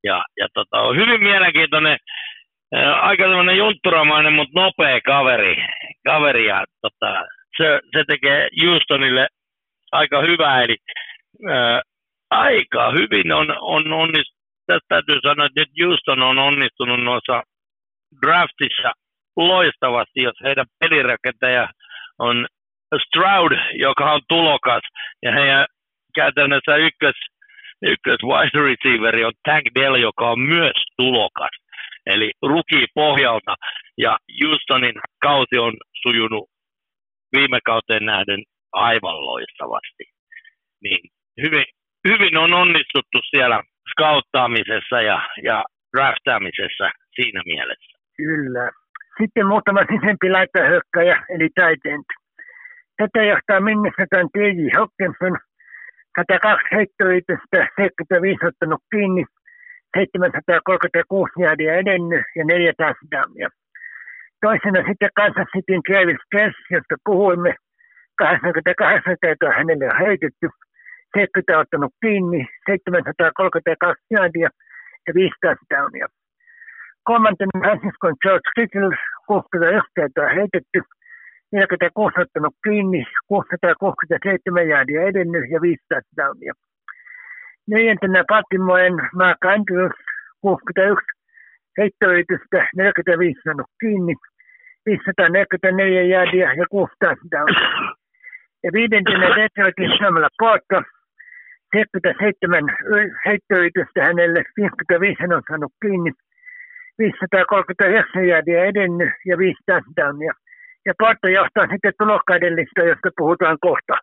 Ja, 0.05 0.25
ja 0.41 0.49
tota, 0.55 0.81
on 0.81 0.97
hyvin 0.97 1.23
mielenkiintoinen, 1.23 1.99
ää, 2.75 2.93
äh, 2.93 3.05
aika 3.05 3.25
semmoinen 3.25 3.57
juntturamainen, 3.57 4.33
mutta 4.33 4.61
nopea 4.61 5.01
kaveri. 5.01 5.57
kaveri 6.05 6.47
ja, 6.47 6.65
tota, 6.83 7.25
se, 7.57 7.81
se, 7.93 8.05
tekee 8.07 8.49
Houstonille 8.65 9.27
aika 9.93 10.21
hyvää, 10.21 10.63
eli 10.63 10.77
ää, 11.49 11.77
äh, 11.77 11.81
aika 12.31 12.91
hyvin 12.91 13.33
on, 13.33 13.57
on 13.61 13.93
onnistunut. 13.93 14.37
Tästä 14.67 14.87
täytyy 14.89 15.21
sanoa, 15.23 15.47
että 15.47 15.85
Houston 15.85 16.23
on 16.23 16.39
onnistunut 16.39 17.05
noissa 17.05 17.43
draftissa 18.27 18.93
loistavasti, 19.37 20.23
jos 20.23 20.37
heidän 20.45 20.67
pelirakentaja 20.81 21.69
on 22.19 22.47
Stroud, 23.07 23.53
joka 23.73 24.13
on 24.13 24.21
tulokas, 24.29 24.83
ja 25.23 25.33
heidän 25.33 25.67
käytännössä 26.15 26.77
ykkös, 26.77 27.15
ykkös 27.83 28.19
wide 28.23 28.63
receiveri 28.69 29.25
on 29.25 29.33
Tank 29.45 29.65
Dell, 29.75 29.95
joka 29.95 30.31
on 30.31 30.41
myös 30.41 30.77
tulokas. 30.97 31.51
Eli 32.07 32.31
ruki 32.43 32.87
pohjalta, 32.95 33.55
ja 33.99 34.19
Houstonin 34.43 34.95
kausi 35.23 35.59
on 35.59 35.73
sujunut 36.03 36.45
viime 37.37 37.59
kauteen 37.65 38.05
nähden 38.05 38.43
aivan 38.73 39.21
loistavasti. 39.27 40.05
Niin 40.83 41.01
hyvin, 41.43 41.65
hyvin 42.11 42.37
on 42.37 42.55
onnistuttu 42.55 43.19
siellä 43.31 43.63
skauttaamisessa 43.91 45.03
ja, 45.03 45.19
ja 45.43 45.65
draftaamisessa 45.97 46.87
siinä 47.15 47.43
mielessä. 47.47 47.99
Kyllä. 48.17 48.71
Sitten 49.21 49.47
muutama 49.47 49.81
sisempi 49.93 50.31
laitahökkäjä, 50.31 51.17
eli 51.29 51.49
end. 51.85 52.05
Tätä 52.97 53.23
johtaa 53.25 53.61
Minnesotan 53.61 54.29
T.J. 54.35 54.63
Hopkinson, 54.79 55.35
102 56.19 56.67
heittoyritystä, 56.75 57.59
75 57.77 58.47
ottanut 58.47 58.83
kiinni, 58.91 59.25
736 59.97 61.43
jäädiä 61.43 61.75
edennyt 61.75 62.25
ja 62.37 62.45
neljä 62.45 62.73
touchdownia. 62.77 63.49
Toisena 64.41 64.81
sitten 64.89 65.17
Kansas 65.17 65.49
Cityn 65.53 65.83
Travis 65.87 66.23
Kess, 66.33 66.57
josta 66.71 66.97
puhuimme, 67.05 67.55
88 68.19 69.17
kertaa 69.23 69.53
hänelle 69.59 69.87
on 69.93 69.99
heitetty, 70.07 70.47
70 71.15 71.59
ottanut 71.59 71.93
kiinni, 72.03 72.47
732 72.67 74.05
jäädiä 74.11 74.49
ja 75.07 75.15
5 75.15 75.35
touchdownia. 75.43 76.07
Kolmantena 77.05 77.61
Francisco 77.63 78.07
George 78.23 78.51
Kittle, 78.57 78.97
61 79.27 79.93
kertaa 79.97 80.29
heitetty, 80.39 80.79
46 81.53 82.21
ottanut 82.21 82.55
kiinni, 82.65 83.05
667 83.29 84.69
jäädiä 84.69 85.03
edennyt 85.03 85.51
ja 85.51 85.61
5 85.61 85.85
touchdownia. 85.89 86.53
Neljäntenä 87.71 88.25
Baltimoren 88.29 88.97
Mark 89.15 89.45
Andrews, 89.45 89.97
61 90.41 91.05
heittoyritystä, 91.79 92.59
45 92.77 93.41
saanut 93.45 93.71
kiinni, 93.81 94.15
544 94.87 96.03
jäädiä 96.03 96.53
ja 96.53 96.67
6 96.71 96.93
touchdownia. 97.01 97.97
Ja 98.65 98.71
viidentenä 98.73 99.27
Detroitin 99.37 99.99
samalla 99.99 100.29
Porto, 100.39 100.83
77 101.73 102.65
heittoyritystä 103.27 104.01
hänelle, 104.09 104.41
55 104.57 105.35
on 105.37 105.43
saanut 105.49 105.73
kiinni, 105.83 106.11
539 106.99 108.29
jäädiä 108.29 108.65
edennyt 108.65 109.13
ja 109.27 109.39
5 109.39 109.55
touchdownia 109.67 110.33
ja 110.87 110.93
Porto 110.99 111.29
johtaa 111.29 111.67
sitten 111.73 111.93
tulokkaiden 111.99 112.57
lista, 112.57 112.81
josta 112.91 113.09
puhutaan 113.17 113.59
kohta. 113.61 113.95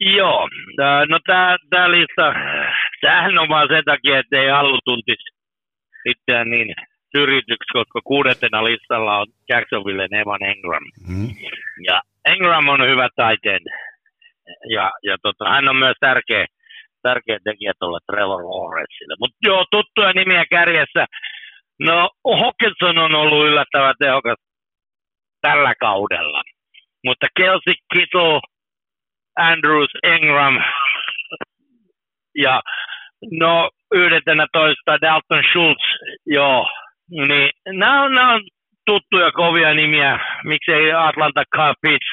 Joo, 0.00 0.48
no 1.08 1.18
tämä 1.70 1.90
lista, 1.90 2.34
tämähän 3.00 3.38
on 3.38 3.48
vaan 3.48 3.68
sen 3.68 3.84
takia, 3.84 4.18
että 4.18 4.36
ei 4.40 4.48
halu 4.48 4.78
tuntisi 4.84 5.28
itseään 6.04 6.50
niin 6.50 6.74
syrjityksi, 7.16 7.72
koska 7.72 8.00
kuudentena 8.04 8.64
listalla 8.64 9.18
on 9.18 9.26
Jacksonville 9.48 10.04
Evan 10.04 10.42
Engram. 10.42 10.84
Mm. 11.08 11.28
Ja 11.86 12.00
Engram 12.24 12.68
on 12.68 12.90
hyvä 12.90 13.08
taiteen, 13.16 13.60
ja, 14.74 14.90
ja 15.02 15.16
tota, 15.22 15.50
hän 15.50 15.68
on 15.68 15.76
myös 15.76 15.96
tärkeä, 16.00 16.46
tärkeä 17.08 17.38
tekijä 17.44 17.72
tuolle 17.78 18.00
Trevor 18.06 18.42
Lawrenceille. 18.50 19.16
Mutta 19.22 19.38
joo, 19.48 19.64
tuttuja 19.70 20.12
nimiä 20.12 20.44
kärjessä. 20.50 21.02
No, 21.88 22.10
Hawkinson 22.40 22.98
on 22.98 23.14
ollut 23.14 23.46
yllättävän 23.48 23.94
tehokas 23.98 24.40
tällä 25.40 25.72
kaudella. 25.80 26.42
Mutta 27.06 27.26
Kelsey 27.36 27.74
Kittle, 27.92 28.40
Andrews, 29.36 29.92
Ingram 30.14 30.54
ja 32.38 32.62
no 33.40 33.70
toista 34.52 35.00
Dalton 35.00 35.42
Schultz, 35.50 35.84
joo, 36.26 36.66
niin 37.10 37.50
nämä 37.66 38.02
on, 38.02 38.14
nämä 38.14 38.34
on 38.34 38.42
tuttuja 38.86 39.32
kovia 39.32 39.74
nimiä, 39.74 40.18
miksei 40.44 40.92
Atlanta 40.92 41.42
Carpets 41.56 42.08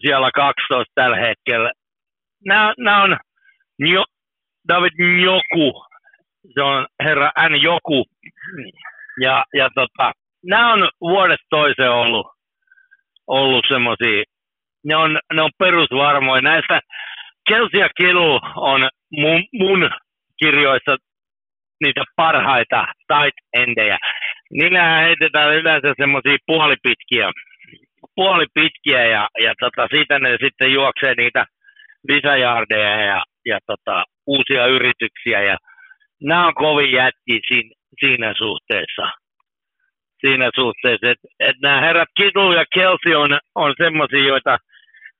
siellä 0.00 0.30
12 0.34 0.92
tällä 0.94 1.16
hetkellä. 1.16 1.72
Nämä, 2.44 2.74
nämä 2.78 3.02
on 3.02 3.16
Njo, 3.78 4.04
David 4.68 4.92
Njoku, 4.98 5.84
se 6.54 6.62
on 6.62 6.86
herra 7.04 7.30
N. 7.48 7.62
Joku, 7.62 8.04
ja, 9.20 9.44
ja 9.54 9.70
tota, 9.74 10.12
nämä 10.44 10.72
on 10.72 10.88
vuodesta 11.00 11.46
toiseen 11.50 11.90
ollut, 11.90 12.26
ollut 13.26 13.64
semmoisia, 13.68 14.24
ne 14.84 14.96
on, 14.96 15.18
ne 15.34 15.42
on 15.42 15.50
perusvarmoja. 15.58 16.42
Näistä 16.42 16.80
Chelsea 17.50 17.88
Kilu 17.96 18.40
on 18.56 18.88
mun, 19.10 19.42
mun 19.52 19.90
kirjoissa 20.38 20.96
niitä 21.80 22.04
parhaita 22.16 22.86
tight 23.08 23.38
endejä. 23.52 23.98
Niillä 24.50 24.98
heitetään 24.98 25.54
yleensä 25.54 25.94
semmoisia 25.96 26.36
puolipitkiä, 26.46 27.30
puolipitkiä 28.14 29.04
ja, 29.04 29.28
ja 29.42 29.54
tota, 29.60 29.88
siitä 29.90 30.18
ne 30.18 30.36
sitten 30.44 30.72
juoksee 30.72 31.14
niitä 31.14 31.44
lisäjardeja 32.08 33.04
ja, 33.04 33.22
ja 33.46 33.58
tota, 33.66 34.04
uusia 34.26 34.66
yrityksiä. 34.66 35.42
Ja 35.42 35.56
nämä 36.22 36.46
on 36.46 36.54
kovin 36.54 36.92
jätki 36.92 37.40
siinä, 37.48 37.70
siinä 38.00 38.34
suhteessa 38.38 39.10
siinä 40.20 40.50
suhteessa, 40.54 41.10
että 41.10 41.28
et 41.40 41.56
nämä 41.62 41.80
herrat 41.80 42.08
Kitu 42.16 42.52
ja 42.52 42.64
Kelsey 42.74 43.14
on, 43.14 43.38
on 43.54 43.74
semmoisia, 43.76 44.26
joita 44.26 44.58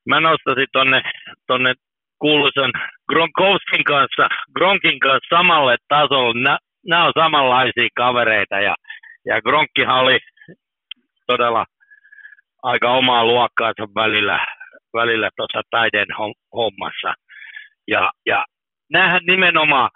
mä 0.09 0.19
nostaisin 0.19 0.67
tonne, 0.73 1.01
tonne 1.47 1.73
kuuluisan 2.19 2.71
Gronkowskin 3.09 3.83
kanssa, 3.83 4.27
Gronkin 4.55 4.99
kanssa 4.99 5.37
samalle 5.37 5.75
tasolle. 5.87 6.57
Nämä 6.87 7.05
on 7.05 7.13
samanlaisia 7.19 7.87
kavereita 7.95 8.59
ja, 8.59 8.75
ja 9.25 9.41
Gronkkihan 9.41 9.99
oli 9.99 10.19
todella 11.27 11.65
aika 12.63 12.91
omaa 12.91 13.25
luokkaansa 13.25 13.83
välillä, 13.95 14.45
välillä 14.93 15.29
tuossa 15.37 15.61
taiden 15.71 16.07
hommassa. 16.55 17.13
Ja, 17.87 18.11
ja 18.25 18.45
näähän 18.93 19.21
nimenomaan, 19.27 19.89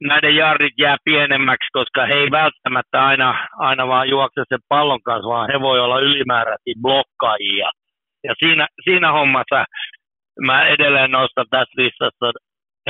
näiden 0.00 0.36
jardit 0.36 0.74
jää 0.78 0.96
pienemmäksi, 1.04 1.68
koska 1.72 2.06
he 2.06 2.14
ei 2.14 2.30
välttämättä 2.30 3.06
aina, 3.06 3.48
aina 3.58 3.88
vaan 3.88 4.08
juokse 4.08 4.42
sen 4.48 4.58
pallon 4.68 5.02
kanssa, 5.02 5.28
vaan 5.28 5.50
he 5.52 5.60
voi 5.60 5.80
olla 5.80 6.00
ylimääräisiä 6.00 6.74
blokkaajia. 6.82 7.70
Ja 8.24 8.34
siinä, 8.38 8.66
siinä 8.84 9.12
hommassa 9.12 9.64
mä 10.40 10.66
edelleen 10.66 11.10
nostan 11.10 11.46
tässä 11.50 11.82
listassa 11.82 12.32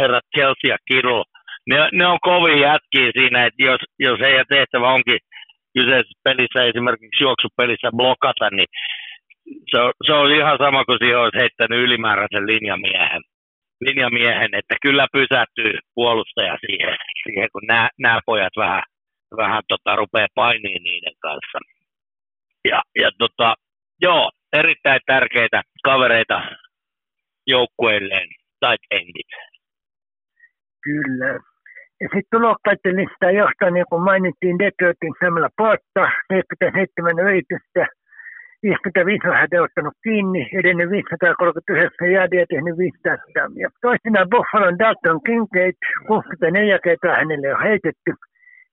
herrat 0.01 0.25
Chelsea 0.37 0.71
ja 0.75 0.77
Kiro. 0.89 1.25
Ne, 1.67 1.89
ne 1.93 2.07
on 2.07 2.19
kovin 2.23 2.61
jätkiä 2.61 3.11
siinä, 3.13 3.47
että 3.47 3.63
jos, 3.63 3.81
jos 3.99 4.21
heidän 4.21 4.47
tehtävä 4.49 4.89
onkin 4.89 5.19
kyseisessä 5.79 6.21
pelissä, 6.25 6.65
esimerkiksi 6.65 7.25
juoksupelissä 7.25 7.91
blokata, 7.97 8.51
niin 8.51 8.69
se 9.71 9.81
on, 9.81 9.93
se 10.07 10.13
on 10.13 10.33
ihan 10.33 10.59
sama 10.59 10.85
kuin 10.85 10.99
siihen 10.99 11.19
olisi 11.19 11.39
heittänyt 11.39 11.79
ylimääräisen 11.79 12.47
linjamiehen 12.47 13.23
linjamiehen, 13.81 14.55
että 14.55 14.75
kyllä 14.83 15.07
pysähtyy 15.13 15.79
puolustaja 15.95 16.57
siihen, 16.67 16.97
siihen 17.23 17.49
kun 17.53 17.63
nämä, 17.99 18.21
pojat 18.27 18.57
vähän, 18.57 18.83
vähän 19.37 19.63
tota, 19.69 19.97
rupeaa 19.97 20.27
painiin 20.35 20.83
niiden 20.83 21.15
kanssa. 21.23 21.59
Ja, 22.65 22.83
ja 23.03 23.11
tota, 23.19 23.55
joo, 24.03 24.31
erittäin 24.53 25.01
tärkeitä 25.07 25.63
kavereita 25.85 26.43
joukkueilleen, 27.47 28.29
tight 28.61 28.85
endit. 28.91 29.31
Kyllä. 30.85 31.27
Ja 32.01 32.09
sitten 32.13 32.31
tulokkaiden 32.31 32.97
listaa 32.97 33.31
johtaa, 33.31 33.71
niin 33.71 33.87
kuin 33.91 34.03
mainittiin, 34.03 34.59
Detroitin 34.59 35.15
samalla 35.21 35.49
Porta, 35.57 36.05
47 36.31 37.19
yritystä, 37.19 37.87
55 38.67 39.29
on 39.29 39.37
häntä 39.41 39.63
ottanut 39.63 39.97
kiinni, 40.03 40.43
edennyt 40.59 40.91
539 40.91 42.13
jäädiä 42.13 42.41
ja 42.41 42.47
tehnyt 42.53 42.79
5 42.79 42.99
tähtäimiä. 43.03 43.69
Toisena 43.83 44.31
Buffalon 44.31 44.79
Dalton 44.79 45.21
Kincaid, 45.27 45.77
64 46.07 46.79
kertaa 46.87 47.19
hänelle 47.21 47.55
on 47.55 47.63
heitetty, 47.63 48.11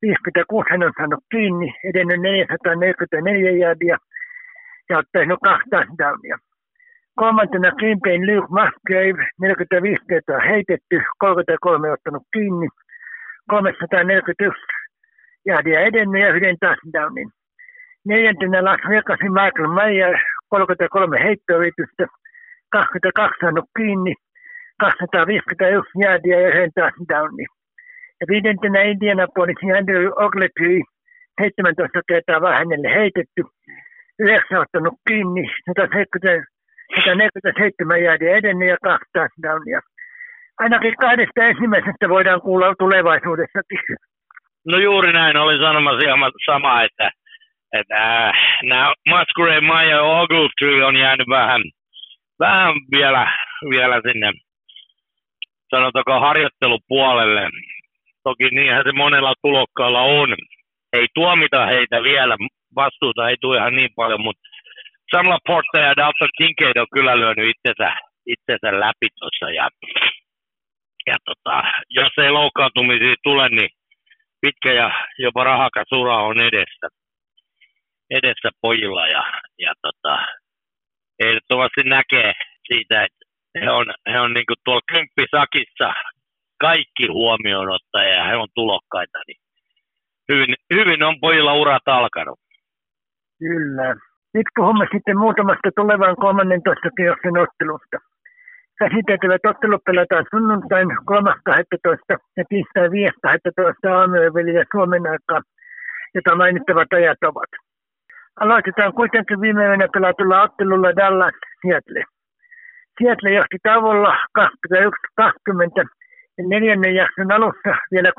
56 0.01 0.69
hän 0.71 0.83
on 0.83 0.93
saanut 0.97 1.23
kiinni, 1.31 1.69
edennyt 1.89 2.21
444 2.21 3.51
jäädiä 3.63 3.97
ja 4.89 5.03
kaksi 5.43 5.69
touchdownia. 5.69 6.37
Kolmantena 7.19 7.71
Green 7.79 7.99
Bayn 8.03 8.27
Luke 8.27 8.49
Musgrave, 8.57 9.21
45 9.41 10.05
kertaa 10.09 10.39
heitetty, 10.39 10.95
33 11.19 11.91
ottanut 11.91 12.23
kiinni, 12.33 12.67
341 13.49 14.61
jäädiä 15.45 15.79
edennyt 15.79 16.21
ja 16.21 16.33
yhden 16.35 16.57
touchdownin. 16.59 17.29
Neljäntenä 18.07 18.59
Vegasin 18.89 19.33
Michael 19.33 19.67
Mayer, 19.67 20.15
33 20.49 21.19
heittoyritystä, 21.23 22.05
22 22.71 23.39
saanut 23.41 23.65
kiinni, 23.77 24.13
251 24.79 25.91
jäädiä 26.03 26.39
ja 26.39 26.47
yhden 26.47 26.71
touchdownin. 26.75 27.47
Ja 28.21 28.25
viidentenä 28.31 28.81
Indianapolisin 28.81 29.75
Andrew 29.77 30.05
Ogletree, 30.23 30.81
17 31.41 32.01
kertaa 32.07 32.41
vähän 32.41 32.57
hänelle 32.57 32.89
heitetty, 32.99 33.41
9 34.19 34.59
ottanut 34.61 34.95
kiinni, 35.07 35.43
170, 35.65 36.45
147 36.95 38.03
jäädiä 38.03 38.35
edennyt 38.37 38.69
ja 38.69 38.77
kaksi 38.83 39.09
touchdownia. 39.13 39.79
Ainakin 40.59 40.95
kahdesta 40.99 41.43
ensimmäisestä 41.43 42.09
voidaan 42.09 42.41
kuulla 42.41 42.75
tulevaisuudessakin. 42.79 43.79
No 44.71 44.77
juuri 44.77 45.13
näin, 45.13 45.37
olin 45.37 45.59
sanomassa 45.59 46.05
ihan 46.07 46.31
sama, 46.45 46.83
että 46.83 47.11
että 47.74 48.28
äh, 48.28 48.34
nämä 48.63 48.93
Musgrave, 49.09 49.61
Maja 49.61 49.89
ja 49.89 50.01
Ogletree 50.01 50.84
on 50.84 50.97
jäänyt 50.97 51.30
vähän, 51.30 51.61
vähän 52.39 52.74
vielä, 52.95 53.38
vielä 53.69 54.01
sinne 54.07 54.32
sanotaanko 55.76 56.19
harjoittelupuolelle. 56.19 57.49
Toki 58.24 58.49
niinhän 58.49 58.84
se 58.86 58.91
monella 58.91 59.34
tulokkaalla 59.41 60.01
on. 60.01 60.36
Ei 60.93 61.07
tuomita 61.13 61.65
heitä 61.65 62.03
vielä, 62.03 62.36
vastuuta 62.76 63.30
ei 63.30 63.36
tule 63.41 63.57
ihan 63.57 63.76
niin 63.76 63.93
paljon, 63.95 64.21
mutta 64.21 64.43
Samla 65.11 65.38
Porta 65.47 65.78
ja 65.80 65.95
Dalton 65.95 66.30
Kincaid 66.38 66.78
on 66.78 66.88
kyllä 66.93 67.19
lyönyt 67.19 67.49
itsensä, 67.55 67.95
itsensä 68.28 68.80
läpi 68.80 69.07
tuossa. 69.19 69.49
Ja 69.49 69.69
ja 71.07 71.15
tota, 71.26 71.63
jos 71.89 72.11
ei 72.17 72.32
loukkaantumisia 72.32 73.15
tule, 73.24 73.49
niin 73.49 73.69
pitkä 74.41 74.74
ja 74.74 74.91
jopa 75.19 75.43
rahakas 75.43 75.91
ura 75.91 76.17
on 76.17 76.39
edessä, 76.39 76.88
edessä 78.09 78.49
pojilla 78.61 79.07
ja, 79.07 79.23
ja 79.59 79.73
tota, 79.81 80.25
ehdottomasti 81.19 81.83
näkee 81.83 82.33
siitä, 82.67 83.03
että 83.03 83.23
he 83.61 83.71
on, 83.71 83.85
he 84.11 84.19
on 84.19 84.33
niin 84.33 84.45
tuolla 84.65 84.81
kymppisakissa 84.91 85.93
kaikki 86.61 87.07
huomioon 87.07 87.69
ottajia 87.69 88.15
ja 88.15 88.23
he 88.23 88.35
on 88.35 88.47
tulokkaita, 88.55 89.19
niin 89.27 89.39
hyvin, 90.31 90.55
hyvin 90.73 91.03
on 91.03 91.19
pojilla 91.19 91.53
urat 91.53 91.87
alkanut. 91.87 92.39
Kyllä. 93.39 93.95
Nyt 94.33 94.47
puhumme 94.55 94.85
sitten 94.93 95.17
muutamasta 95.17 95.69
tulevan 95.75 96.15
13 96.15 96.89
kierroksen 96.97 97.37
ottelusta. 97.37 97.97
Käsiteltävät 98.79 99.45
ottelut 99.51 99.83
pelataan 99.85 100.25
sunnuntain 100.33 100.87
3.12. 100.87 102.17
ja 102.37 102.43
tiistai 102.49 102.87
5.12. 102.87 103.91
aamujen 103.91 104.33
välillä 104.33 104.63
Suomen 104.71 105.07
aikaa, 105.13 105.41
jota 106.15 106.35
mainittavat 106.35 106.93
ajat 106.93 107.23
ovat. 107.31 107.51
Aloitetaan 108.39 108.93
kuitenkin 108.93 109.41
viime 109.41 109.65
yönä 109.65 109.88
pelatulla 109.93 110.41
ottelulla 110.41 110.95
Dallas 110.95 111.34
Seattle. 111.61 112.03
Seattle 112.97 113.34
johti 113.34 113.57
tavolla 113.63 114.17
21-20 114.39 114.43
ja 116.38 116.43
neljännen 116.47 116.95
jakson 116.95 117.31
alussa 117.31 117.75
vielä 117.91 118.11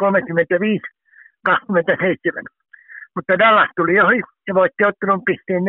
35-27. 1.49 1.53
Mutta 3.15 3.39
Dallas 3.39 3.71
tuli 3.77 4.01
ohi 4.01 4.21
ja 4.49 4.55
voitti 4.55 4.85
ottelun 4.85 5.25
pisteen 5.25 5.63
41-35. 5.63 5.67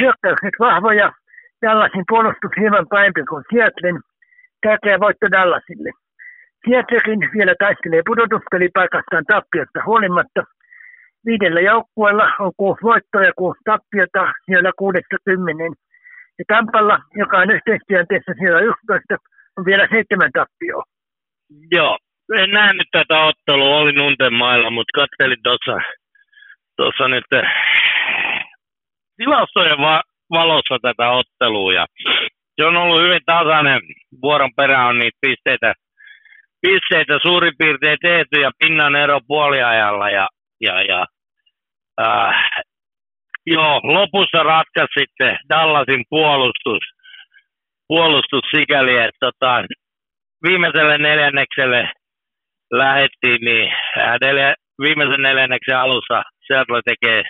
Hyökkäykset 0.00 0.54
vahvoja, 0.60 1.12
Dallasin 1.62 2.04
puolustus 2.08 2.50
hieman 2.60 2.86
parempi 2.88 3.24
kuin 3.24 3.44
Seattlen, 3.52 4.00
tärkeä 4.62 5.00
voitto 5.00 5.30
Dallasille. 5.30 5.90
Seattlekin 6.68 7.20
vielä 7.36 7.54
taistelee 7.58 8.02
pudotuspelipaikastaan 8.06 9.24
tappiosta 9.24 9.80
huolimatta. 9.86 10.44
Viidellä 11.26 11.60
joukkueella 11.60 12.26
on 12.38 12.52
kuusi 12.56 12.82
voittoa 12.82 13.24
ja 13.24 13.32
kuusi 13.36 13.60
tappiota 13.64 14.32
siellä 14.46 14.70
kuudesta 14.78 15.16
kymmenen. 15.24 15.72
Ja 16.38 16.44
Tampalla, 16.48 16.98
joka 17.14 17.38
on 17.38 17.50
yhteistyönteessä 17.50 18.32
siellä 18.38 18.60
11, 18.60 19.16
on 19.58 19.64
vielä 19.64 19.86
seitsemän 19.90 20.30
tappioa. 20.32 20.82
Joo, 21.70 21.98
en 22.36 22.50
nähnyt 22.50 22.88
tätä 22.92 23.20
ottelua, 23.20 23.76
olin 23.76 24.00
untemailla, 24.00 24.70
mutta 24.70 25.00
katselin 25.00 25.42
tuossa 25.42 25.76
tuossa 26.76 27.08
nyt 27.08 27.24
eh, 27.32 27.48
tilastojen 29.16 29.78
va- 29.78 30.02
valossa 30.30 30.78
tätä 30.82 31.10
ottelua 31.10 31.72
ja 31.72 31.86
se 32.56 32.64
on 32.64 32.76
ollut 32.76 33.02
hyvin 33.02 33.20
tasainen. 33.26 33.80
Vuoron 34.22 34.50
perään 34.56 34.88
on 34.88 34.98
niitä 34.98 35.18
pisteitä, 35.20 35.74
pisteitä 36.62 37.18
suurin 37.22 37.52
piirtein 37.58 37.98
tehty 38.02 38.40
ja 38.40 38.50
pinnan 38.58 38.96
ero 38.96 39.20
puoliajalla 39.26 40.10
ja, 40.10 40.28
ja, 40.60 40.82
ja 40.82 41.06
äh, 42.00 42.34
joo, 43.46 43.80
lopussa 43.82 44.42
ratkaisi 44.42 44.92
sitten 44.98 45.38
Dallasin 45.48 46.04
puolustus, 46.08 46.82
puolustus 47.88 48.44
sikäli, 48.54 48.96
että 48.96 49.18
tota, 49.20 49.64
viimeiselle 50.48 50.98
neljännekselle 50.98 51.92
lähettiin, 52.72 53.40
niin 53.44 53.72
neljä, 54.20 54.54
viimeisen 54.82 55.22
neljänneksen 55.22 55.78
alussa 55.78 56.22
Seattle 56.46 56.80
tekee, 56.84 57.22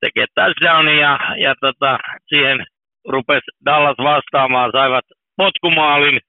tekee 0.00 0.26
touchdownin 0.34 0.98
ja, 0.98 1.18
ja 1.42 1.54
tota, 1.60 1.98
siihen 2.26 2.66
rupesi 3.08 3.50
Dallas 3.64 3.96
vastaamaan, 3.98 4.70
saivat 4.72 5.04
potkumaalin. 5.36 6.20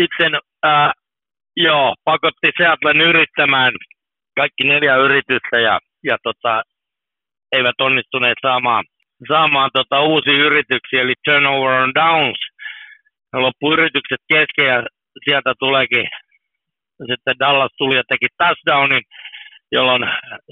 Sitten 0.00 0.32
ää, 0.62 0.92
joo, 1.56 1.94
pakotti 2.04 2.50
Seattlen 2.58 3.00
yrittämään 3.00 3.72
kaikki 4.40 4.64
neljä 4.64 4.96
yritystä 4.96 5.56
ja, 5.68 5.78
ja 6.04 6.16
tota, 6.22 6.62
eivät 7.52 7.78
onnistuneet 7.80 8.38
saamaan, 8.42 8.84
saamaan 9.28 9.70
tota 9.72 10.00
uusia 10.00 10.44
yrityksiä, 10.48 11.02
eli 11.02 11.14
turnover 11.24 11.72
on 11.82 11.94
downs. 11.94 12.40
Loppuyritykset 13.32 14.22
kesken 14.32 14.66
ja 14.66 14.82
sieltä 15.24 15.52
tuleekin 15.58 16.06
sitten 17.10 17.38
Dallas 17.38 17.72
tuli 17.78 17.96
ja 17.96 18.02
teki 18.08 18.26
touchdownin, 18.38 19.02
jolloin 19.72 20.02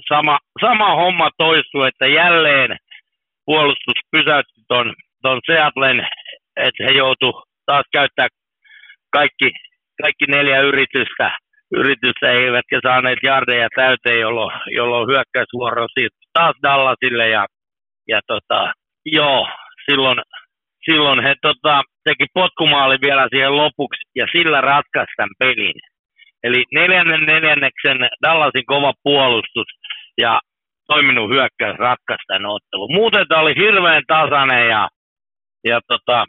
sama, 0.09 0.39
sama 0.61 0.95
homma 0.95 1.29
toistui, 1.37 1.87
että 1.87 2.07
jälleen 2.07 2.77
puolustus 3.45 3.99
pysäytti 4.11 4.61
ton, 4.67 4.95
ton 5.21 5.39
Seattlen, 5.45 6.07
että 6.55 6.83
he 6.83 6.91
joutu 6.97 7.43
taas 7.65 7.85
käyttää 7.91 8.27
kaikki, 9.11 9.51
kaikki 10.01 10.25
neljä 10.27 10.61
yritystä, 10.61 11.37
yritystä 11.71 12.31
eivätkä 12.31 12.79
saaneet 12.83 13.19
jardeja 13.23 13.67
täyteen, 13.75 14.19
jolloin, 14.19 14.51
jolloin 14.67 15.07
hyökkäysvuoro 15.07 15.85
taas 16.33 16.55
Dallasille 16.63 17.29
ja, 17.29 17.45
ja 18.07 18.19
tota, 18.27 18.73
joo, 19.05 19.47
silloin, 19.89 20.19
silloin 20.85 21.23
he 21.23 21.35
tota, 21.41 21.81
teki 22.03 22.25
potkumaali 22.33 22.97
vielä 23.01 23.27
siihen 23.29 23.57
lopuksi 23.57 24.01
ja 24.15 24.27
sillä 24.35 24.61
ratkaisi 24.61 25.13
tämän 25.17 25.35
pelin. 25.39 25.79
Eli 26.43 26.63
neljännen 26.73 27.25
neljänneksen 27.25 27.97
Dallasin 28.27 28.65
kova 28.65 28.93
puolustus 29.03 29.67
ja 30.17 30.39
toiminut 30.87 31.29
hyökkäys 31.29 31.77
ratkaisi 31.77 32.23
tämän 32.27 32.45
ottelun. 32.45 32.95
Muuten 32.95 33.27
tämä 33.27 33.41
oli 33.41 33.55
hirveän 33.55 34.03
tasainen 34.07 34.67
ja, 34.69 34.87
ja 35.63 35.79
tota, 35.87 36.25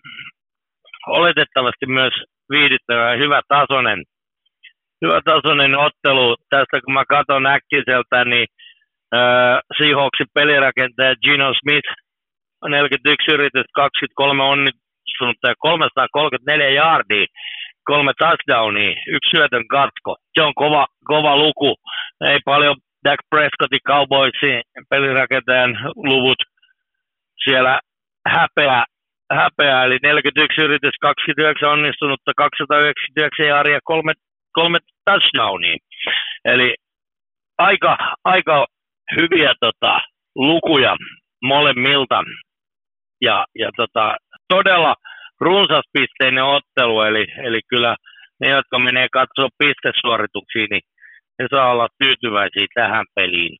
oletettavasti 1.06 1.86
myös 1.86 2.12
viihdyttävä 2.50 3.10
ja 3.10 3.18
hyvä 3.18 3.40
tasoinen, 3.48 4.02
hyvä 5.02 5.20
tasoinen 5.24 5.74
ottelu. 5.74 6.36
Tästä 6.50 6.80
kun 6.84 6.94
mä 6.94 7.04
katson 7.08 7.46
äkkiseltä, 7.46 8.24
niin 8.24 8.46
äh, 9.14 9.58
Seahawksin 9.78 10.26
pelirakentaja 10.34 11.16
Gino 11.24 11.54
Smith 11.60 11.90
41 12.68 13.32
yritys, 13.34 13.66
23 13.74 14.42
onnistunutta 14.42 15.48
ja 15.48 15.54
334 15.58 16.70
jardia 16.70 17.26
kolme 17.90 18.12
touchdownia, 18.18 19.02
yksi 19.16 19.30
syötön 19.30 19.66
katko. 19.68 20.16
Se 20.34 20.42
on 20.42 20.54
kova, 20.54 20.86
kova 21.04 21.36
luku. 21.36 21.70
Ei 22.20 22.40
paljon 22.44 22.76
Dak 23.04 23.20
Prescottin 23.30 23.86
Cowboysin 23.88 24.62
pelirakentajan 24.90 25.72
luvut 25.96 26.40
siellä 27.44 27.80
häpeä, 28.34 28.84
häpeä, 29.32 29.84
eli 29.84 29.98
41 30.02 30.62
yritys, 30.62 30.96
29 31.00 31.70
onnistunutta, 31.70 32.32
299 32.36 33.46
jaaria, 33.46 33.80
kolme, 33.84 34.12
kolme 34.58 34.78
touchdownia. 35.04 35.76
Eli 36.44 36.74
aika, 37.58 37.98
aika 38.24 38.66
hyviä 39.16 39.52
tota, 39.60 40.00
lukuja 40.36 40.96
molemmilta. 41.42 42.22
Ja, 43.20 43.46
ja 43.58 43.70
tota, 43.76 44.16
todella 44.48 44.94
runsaspisteinen 45.40 46.44
ottelu, 46.44 47.02
eli, 47.02 47.26
eli 47.46 47.60
kyllä 47.68 47.96
ne, 48.40 48.48
jotka 48.48 48.78
menee 48.78 49.08
katsoa 49.12 49.48
pistesuorituksia, 49.58 50.66
niin 50.70 50.84
he 51.38 51.46
saa 51.50 51.70
olla 51.70 51.88
tyytyväisiä 51.98 52.66
tähän 52.74 53.06
peliin. 53.14 53.56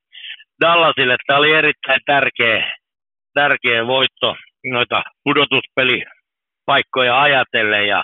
Dallasille 0.61 1.17
tämä 1.27 1.39
oli 1.39 1.53
erittäin 1.53 2.01
tärkeä, 2.07 2.79
tärkeä 3.35 3.87
voitto 3.87 4.37
noita 4.73 5.03
pudotuspelipaikkoja 5.25 7.21
ajatellen 7.21 7.89
ja 7.89 8.03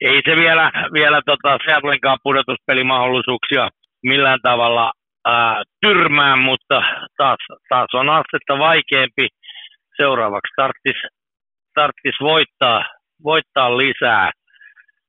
ei 0.00 0.20
se 0.28 0.36
vielä, 0.36 0.70
vielä 0.92 1.22
tota 1.26 1.58
Seattlenkaan 1.64 2.18
pudotuspelimahdollisuuksia 2.22 3.68
millään 4.02 4.38
tavalla 4.42 4.92
ää, 5.26 5.62
tyrmää, 5.80 6.36
mutta 6.36 6.82
taas, 7.16 7.38
taas 7.68 7.88
on 7.94 8.08
astetta 8.08 8.58
vaikeampi. 8.58 9.28
Seuraavaksi 9.96 10.52
tarttis, 10.56 10.96
tarttis 11.74 12.14
voittaa 12.20 12.84
voittaa 13.24 13.76
lisää. 13.76 14.30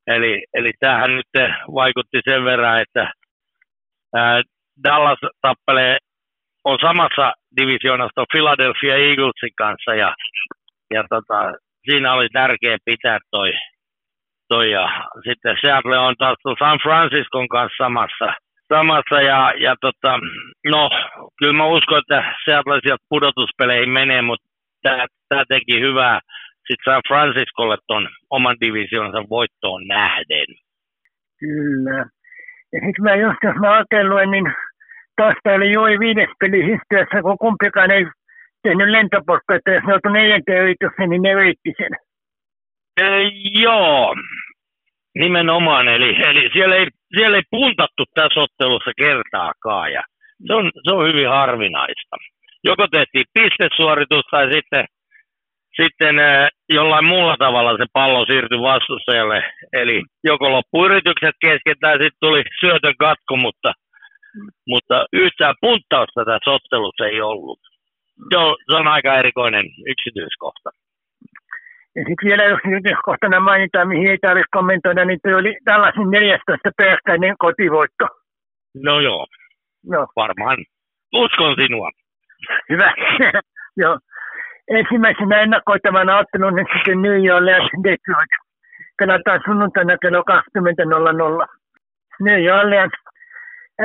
Eli, 0.06 0.44
eli 0.54 0.72
tämähän 0.80 1.16
nyt 1.16 1.52
vaikutti 1.74 2.20
sen 2.24 2.44
verran, 2.44 2.80
että 2.80 3.12
ää, 4.16 4.42
Dallas 4.84 5.18
tappelee, 5.42 5.96
on 6.64 6.78
samassa 6.80 7.32
divisioonassa 7.60 8.24
Philadelphia 8.32 8.96
Eaglesin 8.96 9.54
kanssa 9.56 9.94
ja, 9.94 10.14
ja 10.94 11.04
tota, 11.08 11.52
siinä 11.90 12.12
oli 12.12 12.28
tärkeä 12.32 12.76
pitää 12.84 13.18
toi, 13.30 13.52
toi 14.52 14.70
ja 14.70 14.84
sitten 15.26 15.56
Seattle 15.60 15.98
on 15.98 16.14
taas 16.18 16.38
San 16.58 16.78
Franciscon 16.82 17.48
kanssa 17.48 17.84
samassa, 17.84 18.28
samassa 18.74 19.20
ja, 19.30 19.40
ja 19.66 19.74
tota, 19.80 20.12
no, 20.74 20.90
kyllä 21.38 21.56
mä 21.60 21.66
uskon, 21.66 21.98
että 21.98 22.20
Seattle 22.44 22.80
sieltä 22.82 23.04
pudotuspeleihin 23.08 23.92
menee, 23.98 24.22
mutta 24.22 24.48
tämä 25.28 25.44
teki 25.48 25.80
hyvää, 25.80 26.20
sitten 26.66 26.86
San 26.88 27.02
Franciscolle 27.08 27.76
tuon 27.86 28.08
oman 28.30 28.56
divisionsa 28.60 29.20
voittoon 29.30 29.82
nähden. 29.88 30.50
Kyllä. 31.40 31.98
Ja 32.72 32.78
sitten 32.84 33.04
mä 33.04 33.14
just, 33.14 33.40
jos 33.42 33.56
mä 33.60 33.78
oikein 33.78 34.10
luen, 34.10 34.30
niin 34.30 34.52
taas 35.16 35.34
oli 35.44 35.72
juuri 35.72 35.98
viides 35.98 36.32
peli 36.40 36.60
historiassa, 36.70 37.22
kun 37.22 37.38
kumpikaan 37.38 37.90
ei 37.90 38.04
tehnyt 38.62 38.88
lentopotkoa, 38.88 39.56
että 39.56 39.70
jos 39.70 39.84
ne 39.84 39.92
joutui 39.92 40.12
neljänteen 40.12 40.62
yritykseen, 40.62 41.10
niin 41.10 41.22
ne 41.22 41.32
yritti 41.32 41.72
sen. 41.76 41.92
Joo. 43.62 44.14
Nimenomaan, 45.14 45.88
eli, 45.88 46.16
eli 46.28 46.50
siellä, 46.52 46.76
ei, 46.76 46.86
siellä 47.16 47.36
ei 47.36 47.42
puntattu 47.50 48.04
tässä 48.14 48.40
ottelussa 48.40 48.90
kertaakaan 48.96 49.92
ja 49.92 50.02
se 50.46 50.54
on, 50.54 50.70
se 50.88 50.94
on 50.94 51.08
hyvin 51.08 51.28
harvinaista. 51.28 52.16
Joko 52.64 52.86
tehtiin 52.88 53.24
pistesuoritus 53.34 54.24
tai 54.30 54.52
sitten, 54.52 54.84
sitten 55.80 56.16
jollain 56.68 57.04
muulla 57.04 57.36
tavalla 57.36 57.76
se 57.76 57.84
pallo 57.92 58.26
siirtyi 58.26 58.60
vastustajalle. 58.60 59.44
Eli 59.72 60.02
joko 60.24 60.52
loppuyritykset 60.52 61.36
kesken 61.40 61.76
tai 61.80 61.92
sitten 61.92 62.20
tuli 62.20 62.42
syötön 62.60 62.94
katko, 62.98 63.36
mutta, 63.36 63.72
mutta 64.68 65.06
yhtään 65.12 65.54
punttausta 65.60 66.24
tässä 66.24 66.50
ottelussa 66.50 67.06
ei 67.06 67.20
ollut. 67.20 67.60
Se 68.32 68.38
on, 68.38 68.56
se 68.70 68.76
on 68.76 68.88
aika 68.88 69.16
erikoinen 69.16 69.64
yksityiskohta. 69.86 70.70
Ja 71.96 72.02
sitten 72.06 72.28
vielä 72.28 72.44
jos 72.44 72.60
yksityiskohtana 72.64 73.40
mainitaan, 73.40 73.88
mihin 73.88 74.10
ei 74.10 74.18
tarvitse 74.18 74.48
kommentoida, 74.50 75.04
niin 75.04 75.18
tuo 75.22 75.36
oli 75.36 75.56
tällaisen 75.64 76.10
14 76.10 76.70
peräkkäinen 76.76 77.34
kotivoitto. 77.38 78.06
No 78.84 79.00
joo, 79.00 79.26
No, 79.86 80.06
varmaan. 80.16 80.58
Uskon 81.14 81.54
sinua. 81.54 81.90
hyvä. 82.70 82.92
Joo. 83.82 83.98
Ensimmäisenä 84.68 85.40
ennakoitavana 85.40 86.18
ottelun 86.18 86.54
nyt 86.54 86.66
sitten 86.76 87.02
New 87.02 87.34
Orleans 87.36 87.70
Detroit. 87.84 88.32
Pelataan 88.98 89.40
sunnuntaina 89.44 89.98
kello 89.98 90.20
20.00. 90.20 91.46
New 92.20 92.58
Orleans 92.58 92.92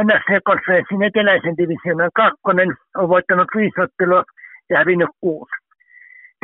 NFC-konferenssin 0.04 1.04
eteläisen 1.04 1.58
divisioonan 1.58 2.12
kakkonen 2.14 2.70
on 2.98 3.10
voittanut 3.10 3.48
viisi 3.56 3.82
ottelua 3.82 4.24
ja 4.70 4.78
hävinnyt 4.78 5.10
kuusi. 5.22 5.52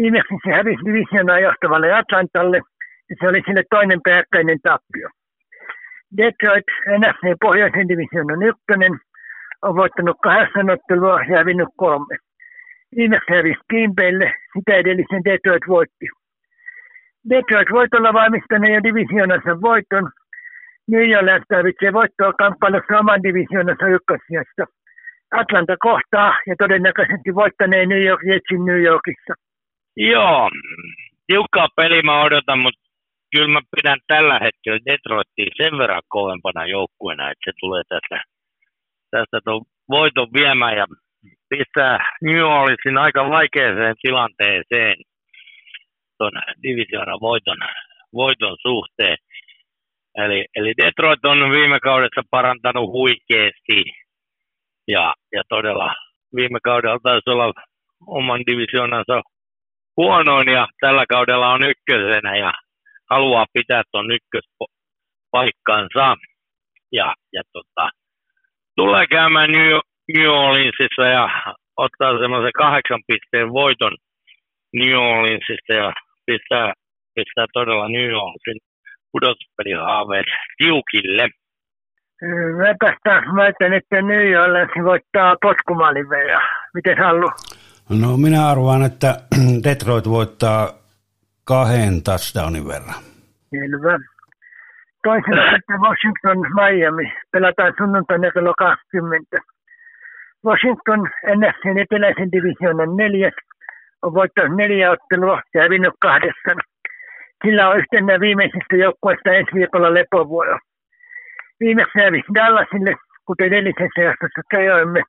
Viimeksi 0.01 0.35
se 0.45 0.51
hävisi 0.51 0.85
divisioonaa 0.85 1.39
johtavalle 1.39 1.93
Atlantalle 1.93 2.57
ja 3.09 3.15
se 3.19 3.27
oli 3.27 3.41
sille 3.45 3.63
toinen 3.69 4.01
peräkkäinen 4.03 4.59
tappio. 4.63 5.09
Detroit 6.17 6.65
NFC 6.99 7.23
pohjoisen 7.41 7.87
divisioonan 7.87 8.43
ykkönen 8.43 8.93
on 9.61 9.75
voittanut 9.75 10.17
kahdeksan 10.23 10.69
ottelua 10.69 11.19
ja 11.19 11.37
hävinnyt 11.37 11.69
kolme. 11.77 12.15
Viimeksi 12.95 13.33
hävisi 13.33 13.59
Kimpeille, 13.71 14.33
sitä 14.53 14.73
edellisen 14.75 15.23
Detroit 15.25 15.63
voitti. 15.67 16.07
Detroit 17.29 17.67
voitolla 17.71 18.13
valmistaneen 18.13 18.73
jo 18.73 18.83
divisioonansa 18.83 19.61
voiton. 19.61 20.11
New 20.87 21.17
Orleans 21.17 21.45
tarvitsee 21.49 21.93
voittoa 21.93 22.33
kamppailussa 22.33 22.99
oman 22.99 23.23
divisioonansa 23.23 23.87
ykkösijasta. 23.87 24.63
Atlanta 25.31 25.75
kohtaa 25.79 26.37
ja 26.47 26.55
todennäköisesti 26.57 27.35
voittaneen 27.35 27.89
New 27.89 28.03
York 28.03 28.21
Jetsin 28.23 28.65
New 28.65 28.81
Yorkissa. 28.83 29.33
Joo, 29.97 30.49
tiukkaa 31.27 31.67
peli 31.75 32.01
mä 32.01 32.21
odotan, 32.21 32.59
mutta 32.59 32.81
kyllä 33.35 33.47
mä 33.47 33.61
pidän 33.75 33.99
tällä 34.07 34.39
hetkellä 34.43 34.79
Detroitia 34.85 35.55
sen 35.57 35.77
verran 35.77 36.01
kovempana 36.07 36.65
joukkueena, 36.65 37.31
että 37.31 37.43
se 37.45 37.51
tulee 37.59 37.83
tästä, 37.89 38.23
tästä 39.11 39.39
tuon 39.45 39.61
voiton 39.89 40.27
viemään 40.33 40.77
ja 40.77 40.85
pistää 41.49 42.15
New 42.21 42.43
Orleansin 42.43 42.97
aika 42.97 43.29
vaikeaseen 43.29 43.95
tilanteeseen 44.01 44.95
tuon 46.17 46.31
divisioonan 46.63 47.19
voiton, 47.21 47.57
voiton 48.13 48.57
suhteen. 48.61 49.17
Eli, 50.17 50.45
eli 50.55 50.73
Detroit 50.83 51.25
on 51.25 51.51
viime 51.51 51.79
kaudessa 51.79 52.21
parantanut 52.31 52.91
huikeasti 52.91 53.83
ja, 54.87 55.13
ja 55.31 55.43
todella 55.49 55.93
viime 56.35 56.59
kaudella 56.63 56.99
taisi 57.03 57.29
olla 57.29 57.53
oman 58.07 58.41
divisioonansa 58.51 59.21
huonoin 59.97 60.47
ja 60.47 60.67
tällä 60.79 61.05
kaudella 61.09 61.53
on 61.53 61.61
ykkösenä 61.63 62.37
ja 62.37 62.53
haluaa 63.09 63.45
pitää 63.53 63.83
tuon 63.91 64.05
ykköspaikkansa. 64.11 66.15
Ja, 66.91 67.13
ja 67.33 67.41
tota, 67.53 67.89
tulee 68.75 69.07
käymään 69.07 69.51
New, 69.51 69.79
New 70.13 70.27
Orleansissa 70.27 71.05
ja 71.05 71.29
ottaa 71.77 72.19
semmoisen 72.19 72.51
kahdeksan 72.55 73.03
pisteen 73.07 73.53
voiton 73.53 73.97
New 74.73 74.93
Orleansista 74.93 75.73
ja 75.73 75.93
pistää, 76.25 76.73
pistää 77.15 77.45
todella 77.53 77.89
New 77.89 78.13
Orleansin 78.13 78.57
pudotuspelihaaveet 79.11 80.25
tiukille. 80.57 81.29
Mä 82.57 82.75
tästä 82.79 83.23
väitän, 83.35 83.73
että 83.73 84.01
New 84.01 84.41
Orleans 84.41 84.71
voittaa 84.83 85.35
potkumalivejä. 85.41 86.39
Miten 86.73 86.97
Hallu? 86.97 87.29
No 87.89 88.17
minä 88.17 88.47
arvaan, 88.47 88.85
että 88.85 89.15
Detroit 89.63 90.09
voittaa 90.09 90.69
kahden 91.43 92.03
touchdownin 92.03 92.67
verran. 92.67 93.03
Selvä. 93.49 93.99
Toisena 95.03 95.51
sitten 95.55 95.79
Washington 95.79 96.37
Miami. 96.57 97.13
Pelataan 97.31 97.73
sunnuntaina 97.77 98.31
kello 98.31 98.53
20. 98.57 99.37
Washington 100.45 101.01
NFCn 101.37 101.77
eteläisen 101.77 102.31
divisioonan 102.31 102.95
neljäs 102.97 103.33
on 104.01 104.13
voittanut 104.13 104.57
neljä 104.57 104.91
ottelua 104.91 105.41
ja 105.53 105.61
hävinnyt 105.61 105.93
kahdeksan. 105.99 106.57
Sillä 107.45 107.69
on 107.69 107.77
yhtenä 107.77 108.19
viimeisistä 108.19 108.75
joukkueista 108.75 109.31
ensi 109.31 109.51
viikolla 109.53 109.93
lepovuoro. 109.93 110.57
Viimeksi 111.59 111.99
hävisi 111.99 112.33
Dallasille, 112.33 112.95
kuten 113.25 113.47
edellisessä 113.47 114.01
jaksossa 114.01 114.41
käjoimme, 114.51 114.99
ja 114.99 115.05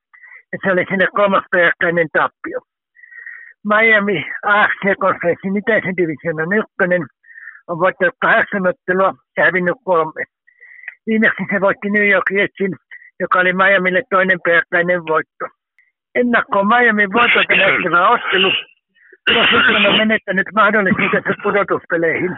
se 0.63 0.73
oli 0.73 0.85
sinne 0.89 1.07
kolmas 1.17 1.45
peräkkäinen 1.51 2.09
tappio. 2.13 2.61
Miami 3.71 4.27
AFC-konferenssin 4.43 5.57
itäisen 5.57 5.97
divisioonan 5.97 6.53
ykkönen 6.53 7.03
on 7.69 7.79
voittanut 7.79 8.15
kahdeksan 8.21 8.67
ottelua 8.67 9.15
ja 9.37 9.45
hävinnyt 9.45 9.79
kolme. 9.85 10.23
Viimeksi 11.07 11.43
se 11.53 11.61
voitti 11.61 11.91
New 11.91 12.09
York 12.09 12.29
Jetsin, 12.31 12.73
joka 13.21 13.41
oli 13.41 13.53
Miamille 13.53 14.03
toinen 14.11 14.39
peräkkäinen 14.45 15.01
voitto. 15.07 15.45
Ennakkoon 16.15 16.69
Miamin 16.69 17.13
voitolta 17.13 17.57
näyttävä 17.57 18.09
ottelu. 18.09 18.53
Washington 19.35 19.87
on 19.87 19.97
menettänyt 19.97 20.47
mahdollisuutensa 20.55 21.35
pudotuspeleihin, 21.43 22.37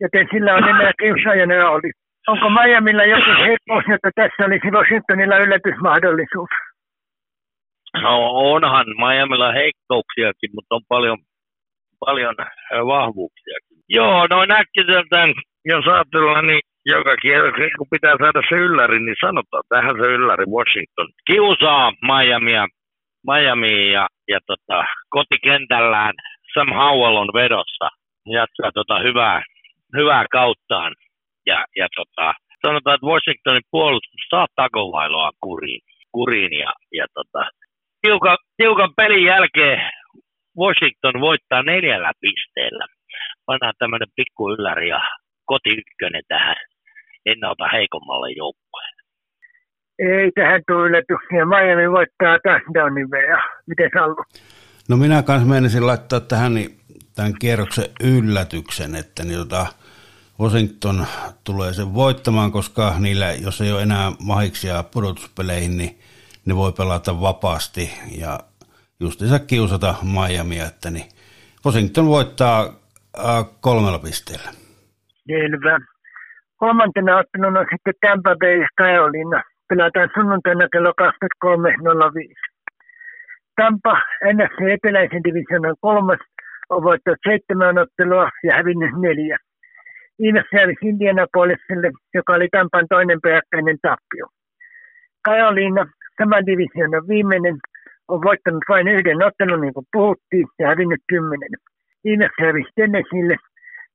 joten 0.00 0.26
sillä 0.32 0.54
on 0.54 0.68
enää 0.68 0.92
kiusaajan 1.00 1.50
rooli. 1.50 1.90
Onko 2.28 2.50
Miamilla 2.50 3.04
joku 3.04 3.30
heikkous, 3.44 3.84
jotta 3.88 4.10
tässä 4.14 4.44
olisi 4.46 4.70
Washingtonilla 4.70 5.38
yllätysmahdollisuus? 5.38 6.50
No 8.02 8.30
onhan 8.30 8.86
Miamilla 8.86 9.52
heikkouksiakin, 9.52 10.50
mutta 10.54 10.74
on 10.74 10.82
paljon, 10.88 11.18
paljon 12.00 12.34
vahvuuksiakin. 12.86 13.78
Joo, 13.88 14.26
noin 14.30 14.50
äkkiseltään, 14.50 15.30
jos 15.64 15.86
ajatellaan, 15.86 16.46
niin 16.46 16.60
joka 16.86 17.16
kierros, 17.16 17.54
kun 17.78 17.86
pitää 17.90 18.16
saada 18.18 18.42
se 18.48 18.54
ylläri, 18.54 18.98
niin 19.00 19.16
sanotaan 19.20 19.64
tähän 19.68 19.96
se 20.00 20.06
ylläri 20.16 20.44
Washington. 20.56 21.08
Kiusaa 21.26 21.92
Miamia, 22.02 22.66
Miami 23.26 23.92
ja, 23.92 24.06
ja 24.28 24.38
tota, 24.46 24.84
kotikentällään 25.08 26.14
Sam 26.54 26.68
Howell 26.72 27.16
on 27.16 27.30
vedossa. 27.34 27.88
Jatkaa 28.26 28.70
tota 28.74 28.98
hyvää, 28.98 29.42
hyvää 29.96 30.24
kauttaan. 30.30 30.92
Ja, 31.46 31.64
ja 31.76 31.88
tota, 31.96 32.34
sanotaan, 32.66 32.94
että 32.94 33.06
Washingtonin 33.06 33.70
puolustus 33.70 34.22
saa 34.30 34.46
takovailoa 34.56 35.30
kuriin, 35.40 35.80
kuriin 36.12 36.52
ja, 36.58 36.72
ja 36.92 37.06
tota, 37.14 37.48
tiukan, 38.02 38.38
tiukan 38.56 38.92
pelin 38.96 39.24
jälkeen 39.24 39.80
Washington 40.58 41.20
voittaa 41.20 41.62
neljällä 41.62 42.12
pisteellä. 42.20 42.86
Pannaan 43.46 43.74
tämmöinen 43.78 44.08
pikku 44.16 44.50
ylläri 44.52 44.88
ja 44.88 45.00
koti 45.44 45.70
ykkönen 45.70 46.22
tähän 46.28 46.56
ennalta 47.26 47.68
heikommalle 47.72 48.30
joukkueelle. 48.30 49.02
Ei 49.98 50.30
tähän 50.34 50.62
tule 50.66 50.86
yllätyksiä. 50.86 51.44
Miami 51.44 51.90
voittaa 51.90 52.38
touchdownin 52.44 53.08
ja 53.28 53.42
miten 53.66 53.90
Sallu? 53.94 54.24
No 54.88 54.96
minä 54.96 55.22
kanssa 55.22 55.48
menisin 55.48 55.86
laittaa 55.86 56.20
tähän 56.20 56.54
niin, 56.54 56.70
tämän 57.16 57.32
kierroksen 57.40 57.84
yllätyksen, 58.00 58.94
että 58.94 59.24
niin 59.24 59.38
tota, 59.38 59.66
Washington 60.40 61.06
tulee 61.44 61.72
sen 61.72 61.94
voittamaan, 61.94 62.52
koska 62.52 62.94
niillä, 62.98 63.32
jos 63.32 63.60
ei 63.60 63.72
ole 63.72 63.82
enää 63.82 64.12
mahiksia 64.26 64.82
pudotuspeleihin, 64.82 65.76
niin 65.78 65.98
ne 66.48 66.56
voi 66.56 66.72
pelata 66.78 67.20
vapaasti 67.20 67.84
ja 68.22 68.32
justiinsa 69.00 69.38
kiusata 69.38 69.94
Miamia, 70.14 70.64
että 70.70 70.90
niin 70.90 71.08
Washington 71.64 72.06
voittaa 72.06 72.60
äh, 72.64 73.44
kolmella 73.60 73.98
pisteellä. 73.98 74.50
Selvä. 75.26 75.78
Kolmantena 76.56 77.16
otteluna 77.16 77.60
sitten 77.70 77.94
Tampa 78.00 78.36
Bay 78.42 78.58
Carolina. 78.80 79.42
Pelataan 79.68 80.08
sunnuntaina 80.14 80.68
kello 80.72 80.92
23.05. 81.02 82.34
Tampa 83.56 83.94
NFC 84.34 84.58
eteläisen 84.76 85.24
divisioonan 85.24 85.76
kolmas 85.80 86.20
on 86.70 86.82
voittanut 86.82 87.18
seitsemän 87.28 87.78
ottelua 87.78 88.30
ja 88.44 88.54
hävinnyt 88.56 88.94
neljä. 89.00 89.38
Viimeksi 90.18 90.56
hävisi 90.56 90.88
Indianapolisille, 90.88 91.90
joka 92.14 92.32
oli 92.32 92.48
Tampan 92.52 92.86
toinen 92.88 93.20
peräkkäinen 93.20 93.78
tappio. 93.82 94.26
Carolina, 95.28 95.86
saman 96.18 96.46
divisioonan 96.46 97.08
viimeinen, 97.08 97.56
on 98.08 98.22
voittanut 98.22 98.64
vain 98.68 98.88
yhden 98.88 99.22
ottelun, 99.26 99.60
niin 99.60 99.74
kuin 99.74 99.86
puhuttiin, 99.92 100.46
ja 100.58 100.66
hävinnyt 100.68 101.02
kymmenen. 101.08 101.52
Viimeksi 102.04 102.42
hävisi 102.42 102.70
Tennesseelle, 102.76 103.36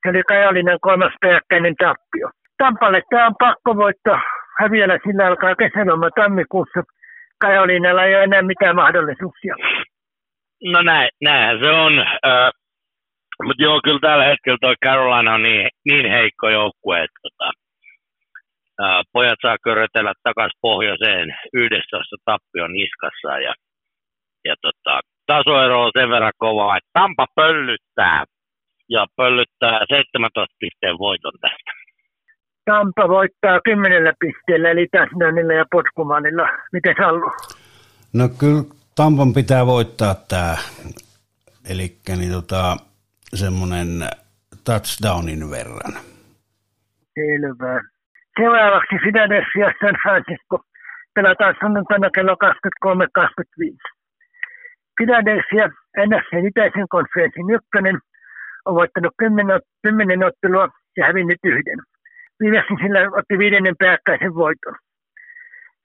se 0.02 0.10
oli 0.10 0.24
Carolinan 0.24 0.80
kolmas 0.82 1.14
peräkkäinen 1.22 1.76
tappio. 1.76 2.30
Tampalle 2.58 3.02
tämä 3.10 3.28
on 3.28 3.36
pakko 3.40 3.76
voittaa. 3.76 4.22
Häviällä 4.60 4.98
sillä 5.08 5.26
alkaa 5.26 5.56
kesäloma 5.56 6.10
tammikuussa. 6.16 6.84
Kajolinalla 7.40 8.04
ei 8.04 8.16
ole 8.16 8.24
enää 8.24 8.42
mitään 8.42 8.76
mahdollisuuksia. 8.76 9.56
No 10.64 10.82
näin, 10.82 11.10
näinhän 11.22 11.60
se 11.64 11.70
on. 11.70 12.00
Äh, 12.00 12.52
mutta 13.44 13.64
joo, 13.64 13.82
kyllä 13.84 14.00
tällä 14.00 14.26
hetkellä 14.26 14.58
toi 14.62 14.76
Carolina 14.86 15.34
on 15.34 15.44
niin, 15.44 15.70
niin 15.86 16.12
heikko 16.12 16.50
joukkue, 16.50 17.04
että 17.04 17.20
tota, 17.22 17.52
pojat 19.14 19.40
saa 19.42 19.58
körötellä 19.64 20.14
takaisin 20.24 20.60
pohjoiseen 20.62 21.36
11 21.54 22.16
tappion 22.26 22.74
niskassa 22.74 23.40
ja, 23.40 23.54
ja 24.46 24.56
tota, 24.62 25.00
tasoero 25.26 25.84
on 25.84 25.92
sen 25.98 26.10
verran 26.10 26.38
kova, 26.38 26.78
että 26.78 26.90
Tampa 26.94 27.26
pöllyttää 27.36 28.24
ja 28.90 29.06
pöllyttää 29.16 29.80
17 29.90 30.56
pisteen 30.60 30.98
voiton 30.98 31.34
tästä. 31.42 31.72
Tampa 32.66 33.10
voittaa 33.10 33.62
kymmenellä 33.66 34.14
pisteellä, 34.20 34.70
eli 34.70 34.88
Tasmanilla 34.92 35.54
ja 35.54 35.66
Potkumanilla. 35.72 36.48
Miten 36.74 36.96
Sallu? 36.98 37.32
No 38.14 38.30
kyllä 38.40 38.64
Tampan 38.96 39.34
pitää 39.34 39.66
voittaa 39.66 40.16
tämä, 40.30 40.58
eli 41.70 41.98
niin 42.18 42.32
tota, 42.32 42.78
semmoinen 43.34 44.10
touchdownin 44.66 45.52
verran. 45.52 45.94
Selvä. 47.14 47.93
Seuraavaksi 48.40 48.96
Philadelphia 49.04 49.74
San 49.80 49.96
Francisco. 50.04 50.58
Pelataan 51.16 51.56
sunnuntaina 51.62 52.10
kello 52.16 52.36
23.25. 52.44 53.78
Philadelphia 54.98 55.66
NFC 56.08 56.32
itäisen 56.48 56.88
konferenssin 56.90 57.50
ykkönen 57.50 57.98
on 58.66 58.76
voittanut 58.76 59.14
10, 59.18 59.60
10 59.84 60.24
ottelua 60.24 60.68
ja 60.98 61.06
hävinnyt 61.06 61.40
yhden. 61.44 61.80
Viimeksi 62.40 62.74
sillä 62.82 63.00
otti 63.18 63.38
viidennen 63.38 63.76
pääkkäisen 63.80 64.36
voiton. 64.36 64.76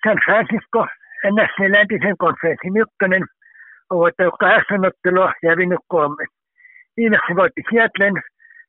San 0.04 0.18
Francisco 0.24 0.86
NFC 1.32 1.58
läntisen 1.70 2.16
konferenssin 2.18 2.76
ykkönen 2.76 3.24
on 3.90 3.98
voittanut 3.98 4.34
kahdeksan 4.40 4.86
ottelua 4.86 5.32
ja 5.42 5.50
hävinnyt 5.50 5.84
kolme. 5.88 6.24
Viimeksi 6.96 7.36
voitti 7.36 7.62
Seattlen, 7.70 8.14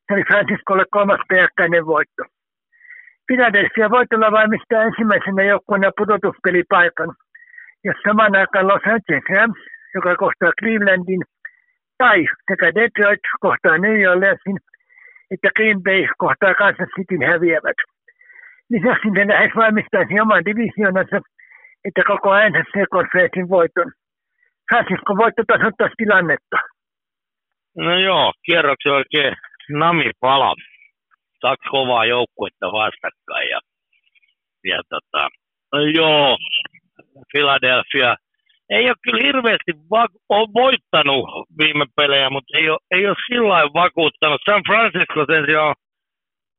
se 0.06 0.14
oli 0.14 0.24
Franciscolle 0.30 0.84
kolmas 0.90 1.20
peräkkäinen 1.28 1.86
voitto. 1.86 2.22
Philadelphia 3.30 3.90
voitolla 3.90 4.32
valmistaa 4.32 4.82
ensimmäisenä 4.82 5.42
joukkueena 5.42 5.90
pudotuspelipaikan, 5.98 7.10
jos 7.84 7.96
samaan 8.06 8.36
aikaan 8.36 8.68
Los 8.68 8.84
Angeles 8.92 9.28
Rams, 9.34 9.60
joka 9.94 10.16
kohtaa 10.16 10.58
Clevelandin, 10.60 11.22
tai 11.98 12.18
sekä 12.48 12.66
Detroit 12.78 13.24
kohtaa 13.40 13.78
New 13.78 13.98
Orleansin, 14.10 14.58
että 15.30 15.48
Green 15.56 15.82
Bay 15.82 16.02
kohtaa 16.18 16.54
Kansas 16.54 16.90
Cityn 16.96 17.22
häviävät. 17.30 17.78
Lisäksi 18.70 19.10
ne 19.10 19.22
lähes 19.28 19.52
valmistaisi 19.56 20.20
oman 20.20 20.44
divisioonansa, 20.44 21.16
että 21.86 22.02
koko 22.06 22.30
NFC-konferenssin 22.50 23.48
voiton. 23.48 23.90
Francisco 24.68 25.12
voitto 25.16 25.42
tasoittaisi 25.46 25.94
tilannetta. 25.96 26.58
No 27.76 27.98
joo, 28.08 28.32
kierroksen 28.46 28.92
oikein 28.92 29.34
namipala. 29.82 30.54
Kaksi 31.40 31.68
kovaa 31.70 32.04
joukkuetta 32.04 32.66
vastakkain. 32.72 33.48
Ja, 33.48 33.60
ja 34.64 34.80
tota, 34.88 35.28
no 35.72 35.78
joo, 35.80 36.36
Philadelphia 37.32 38.16
ei 38.70 38.86
ole 38.86 38.96
kyllä 39.02 39.26
hirveästi 39.26 39.72
va- 39.90 40.18
on 40.28 40.48
voittanut 40.54 41.24
viime 41.58 41.86
pelejä, 41.96 42.30
mutta 42.30 42.58
ei 42.58 42.70
ole, 42.70 42.78
ei 42.90 43.06
ole 43.06 43.16
sillä 43.26 43.72
vakuuttanut. 43.74 44.40
San 44.44 44.62
Francisco 44.68 45.24
sen 45.26 45.44
sijaan 45.46 45.74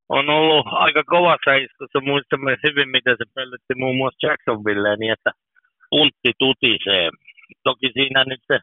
on 0.09 0.29
ollut 0.29 0.65
aika 0.69 1.03
kovassa 1.03 1.53
iskussa. 1.53 1.99
Muistamme 2.01 2.57
hyvin, 2.63 2.89
miten 2.89 3.15
se 3.17 3.25
pelletti 3.35 3.73
muun 3.75 3.97
muassa 3.97 4.27
Jacksonvilleen 4.27 4.99
niin, 4.99 5.13
että 5.13 5.31
puntti 5.89 6.31
tutisee. 6.39 7.09
Toki 7.63 7.89
siinä 7.93 8.23
nyt 8.23 8.41
se 8.47 8.59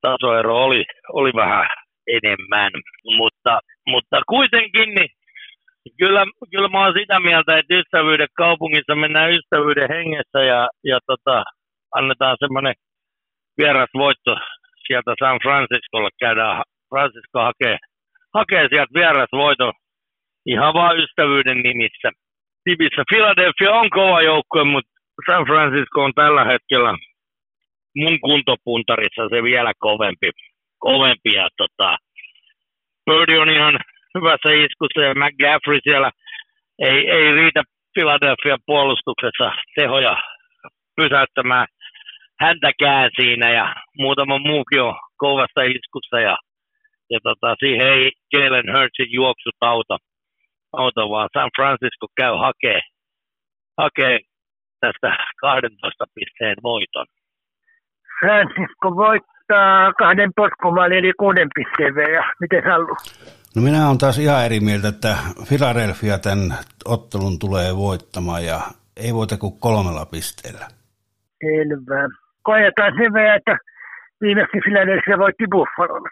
tasoero 0.00 0.56
oli, 0.64 0.84
oli 1.12 1.32
vähän 1.32 1.66
enemmän, 2.06 2.72
mutta, 3.18 3.60
mutta 3.86 4.22
kuitenkin 4.28 4.94
niin 4.94 5.10
kyllä, 5.98 6.24
kyllä 6.50 6.68
mä 6.68 6.84
oon 6.84 6.94
sitä 7.00 7.20
mieltä, 7.20 7.58
että 7.58 7.74
ystävyyden 7.74 8.28
kaupungissa 8.36 8.94
mennään 8.94 9.32
ystävyyden 9.32 9.88
hengessä 9.88 10.40
ja, 10.52 10.68
ja 10.84 10.98
tota, 11.06 11.44
annetaan 11.94 12.36
semmoinen 12.40 12.74
vieras 13.58 13.90
voitto 13.94 14.36
sieltä 14.86 15.14
San 15.18 15.38
Franciscolle, 15.42 16.10
käydään, 16.20 16.62
Francisco 16.88 17.38
hakee, 17.40 17.76
hakee 18.34 18.68
sieltä 18.68 18.94
vieras 18.94 19.32
voitto 19.32 19.72
ihan 20.46 20.74
vaan 20.74 20.98
ystävyyden 20.98 21.58
nimissä. 21.58 22.10
Nimissä 22.66 23.02
Philadelphia 23.12 23.72
on 23.72 23.90
kova 23.90 24.22
joukkue, 24.22 24.64
mutta 24.64 24.90
San 25.26 25.44
Francisco 25.46 26.04
on 26.04 26.12
tällä 26.14 26.44
hetkellä 26.44 26.94
mun 27.96 28.20
kuntopuntarissa 28.20 29.28
se 29.28 29.42
vielä 29.42 29.72
kovempi. 29.78 30.30
kovempi 30.78 31.32
ja 31.34 31.48
tota, 31.56 31.96
on 33.40 33.50
ihan 33.50 33.78
hyvässä 34.16 34.50
iskussa 34.64 35.00
ja 35.08 35.14
McGaffrey 35.14 35.78
siellä 35.82 36.10
ei, 36.78 37.10
ei 37.10 37.32
riitä 37.32 37.62
Philadelphia 37.94 38.56
puolustuksessa 38.66 39.52
tehoja 39.76 40.16
pysäyttämään 40.96 41.66
häntäkään 42.40 43.10
siinä 43.16 43.50
ja 43.50 43.74
muutama 43.98 44.38
muukin 44.38 44.82
on 44.82 44.94
kovassa 45.16 45.62
iskussa 45.62 46.20
ja, 46.20 46.36
ja 47.10 47.18
tota, 47.22 47.54
siihen 47.58 47.86
ei 47.86 48.12
Jalen 48.32 48.72
Hurtsin 48.72 49.12
juoksut 49.12 49.56
auta, 49.60 49.96
auta, 50.72 51.08
vaan 51.10 51.28
San 51.32 51.50
Francisco 51.56 52.06
käy 52.16 52.34
hakee, 52.36 52.80
hakee 53.78 54.18
tästä 54.80 55.16
12 55.40 56.04
pisteen 56.14 56.56
voiton. 56.62 57.06
Francisco 58.20 58.96
voittaa 58.96 59.92
kahden 59.92 60.30
potkumaalin 60.36 60.98
eli 60.98 61.12
kuuden 61.18 61.48
pisteen 61.54 62.12
ja 62.12 62.24
miten 62.40 62.62
Sallu? 62.62 62.96
No 63.56 63.62
minä 63.62 63.88
olen 63.88 63.98
taas 63.98 64.18
ihan 64.18 64.44
eri 64.46 64.60
mieltä, 64.60 64.88
että 64.88 65.12
Philadelphia 65.48 66.16
tämän 66.18 66.48
ottelun 66.94 67.36
tulee 67.44 67.70
voittamaan 67.86 68.42
ja 68.50 68.58
ei 69.04 69.12
voita 69.18 69.36
kuin 69.42 69.54
kolmella 69.66 70.06
pisteellä. 70.14 70.66
Selvä. 71.40 72.00
Koetaan 72.48 72.92
sen 72.98 73.12
verran, 73.12 73.36
että 73.36 73.56
viimeksi 74.24 74.58
Philadelphia 74.64 75.18
voitti 75.24 75.46
Buffalon. 75.52 76.04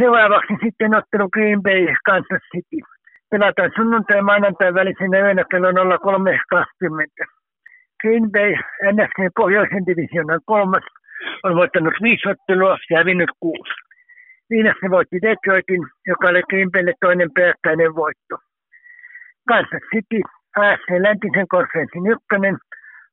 Seuraavaksi 0.00 0.54
sitten 0.64 0.94
ottelu 0.98 1.28
Green 1.34 1.62
Bay 1.62 1.82
Kansas 2.08 2.44
City. 2.52 2.80
Pelataan 3.30 3.70
sunnuntai 3.76 4.22
maanantai 4.22 4.74
välisenä 4.74 5.18
yönä 5.26 5.44
kello 5.50 5.70
03.20. 5.70 7.26
Green 8.00 8.26
Bay 8.34 8.50
NFC 8.92 9.18
pohjoisen 9.36 9.86
divisionan 9.86 10.40
kolmas 10.44 10.86
on 11.44 11.56
voittanut 11.56 11.94
viisi 12.02 12.28
ottelua 12.28 12.76
ja 12.90 12.98
hävinnyt 12.98 13.30
kuusi. 13.40 13.85
Viimeksi 14.50 14.90
voitti 14.90 15.18
Detroitin, 15.22 15.82
joka 16.06 16.28
oli 16.28 16.42
Baylle 16.72 16.94
toinen 17.00 17.30
peräkkäinen 17.34 17.94
voitto. 17.94 18.34
Kansas 19.48 19.84
City, 19.94 20.20
AFC 20.56 20.88
läntisen 21.06 21.48
konferenssin 21.48 22.06
ykkönen, 22.06 22.56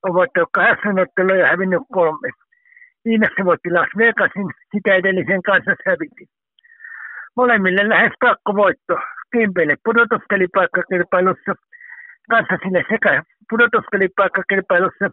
on 0.04 0.14
voittanut 0.14 0.50
kahdeksan 0.54 1.00
ottelua 1.00 1.36
ja 1.36 1.48
hävinnyt 1.48 1.84
kolme. 1.92 2.30
Viimeksi 3.06 3.46
voitti 3.46 3.70
Las 3.72 3.92
Vegasin, 3.98 4.50
sitä 4.72 4.96
edellisen 4.96 5.42
kanssa 5.42 5.76
häviti. 5.86 6.26
Molemmille 7.36 7.90
lähes 7.90 8.14
voitto. 8.56 8.96
Kimpeille 9.32 9.76
pudotuskelipaikkakilpailussa, 9.86 11.54
Kansasille 12.30 12.84
sekä 12.90 13.24
pudotuskelipaikkakilpailussa 13.50 15.06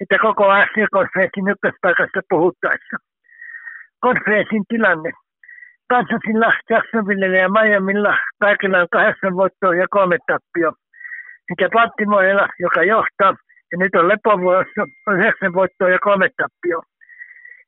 että 0.00 0.16
koko 0.22 0.44
AC-konferenssin 0.44 1.48
ykköspaikasta 1.48 2.20
puhuttaessa. 2.30 2.96
Konferenssin 4.00 4.64
tilanne. 4.68 5.10
Jacksonvillella 6.70 7.36
ja 7.36 7.48
Miamilla 7.48 8.18
kaikilla 8.40 8.78
on 8.78 8.88
kahdeksan 8.90 9.36
voittoa 9.36 9.74
ja 9.74 9.86
kolme 9.90 10.18
tappio. 10.26 10.72
Sekä 11.48 11.68
Baltimoreilla, 11.68 12.48
joka 12.58 12.82
johtaa, 12.82 13.36
ja 13.72 13.78
nyt 13.78 13.94
on 13.94 14.08
lepovuorossa, 14.08 14.82
on 15.06 15.20
yhdeksän 15.20 15.52
voittoa 15.52 15.88
ja 15.88 15.98
kolme 15.98 16.28
tappioa. 16.36 16.82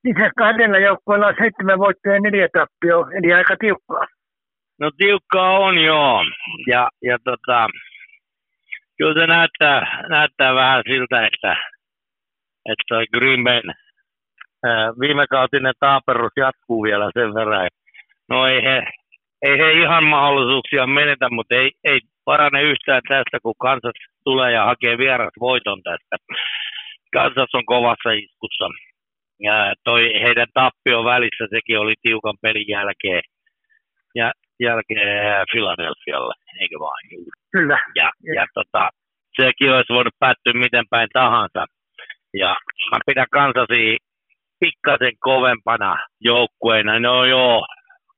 Lisäksi 0.04 0.32
kahdella 0.38 0.78
joukkueella 0.78 1.26
on 1.26 1.34
seitsemän 1.38 1.78
voittoa 1.78 2.12
ja 2.12 2.20
neljä 2.20 2.48
tappioa, 2.52 3.10
eli 3.16 3.32
aika 3.32 3.56
tiukkaa. 3.56 4.06
No 4.80 4.90
tiukkaa 4.96 5.58
on 5.58 5.78
joo, 5.78 6.24
ja, 6.66 6.88
ja 7.02 7.18
tota, 7.24 7.66
kyllä 8.98 9.14
se 9.20 9.26
näyttää, 9.26 10.04
näyttää 10.08 10.54
vähän 10.54 10.82
siltä, 10.86 11.26
että, 11.26 11.56
että 12.72 13.18
Green 13.18 13.44
Bay 13.44 13.62
viimekautinen 15.00 15.74
taaperus 15.80 16.32
jatkuu 16.36 16.82
vielä 16.82 17.10
sen 17.14 17.34
verran. 17.34 17.68
No 18.28 18.46
ei 18.46 18.62
he, 18.62 18.82
ei 19.42 19.59
he 19.59 19.72
ihan 19.72 20.05
mahdollisuuksia 20.05 20.86
menetä, 20.86 21.28
mutta 21.30 21.55
ei, 21.55 21.70
ei 21.84 22.00
parane 22.24 22.62
yhtään 22.62 23.02
tästä, 23.09 23.38
kun 23.42 23.55
Kansas 23.60 23.94
tulee 24.24 24.52
ja 24.52 24.64
hakee 24.64 24.98
vieras 24.98 25.32
voiton 25.40 25.82
tästä. 25.82 26.16
Kansas 27.12 27.55
on 27.55 27.66
kovassa 27.66 28.10
iskussa. 28.10 28.68
Ja 29.40 29.74
toi 29.84 30.02
heidän 30.22 30.46
tappio 30.55 31.05
välissä, 31.05 31.44
sekin 31.50 31.78
oli 31.78 31.94
tiukan 32.02 32.34
pelin 32.42 32.68
jälkeen. 32.68 33.22
ja, 34.14 34.32
jälkeen 34.60 35.46
Philadelphialle, 35.50 36.34
eikö 36.60 36.76
vaan? 36.78 37.02
Kyllä. 37.52 37.78
Ja, 37.94 38.10
ja 38.34 38.46
tota, 38.55 38.88
sekin 39.40 39.72
olisi 39.72 39.92
voinut 39.92 40.14
päättyä 40.18 40.52
miten 40.52 40.84
päin 40.90 41.09
tahansa. 41.12 41.66
Ja 42.34 42.56
mä 42.90 42.98
pidän 43.06 43.26
kansasi 43.32 43.96
pikkasen 44.60 45.12
kovempana 45.18 45.96
joukkueena. 46.20 46.98
No 46.98 47.24
joo, 47.24 47.66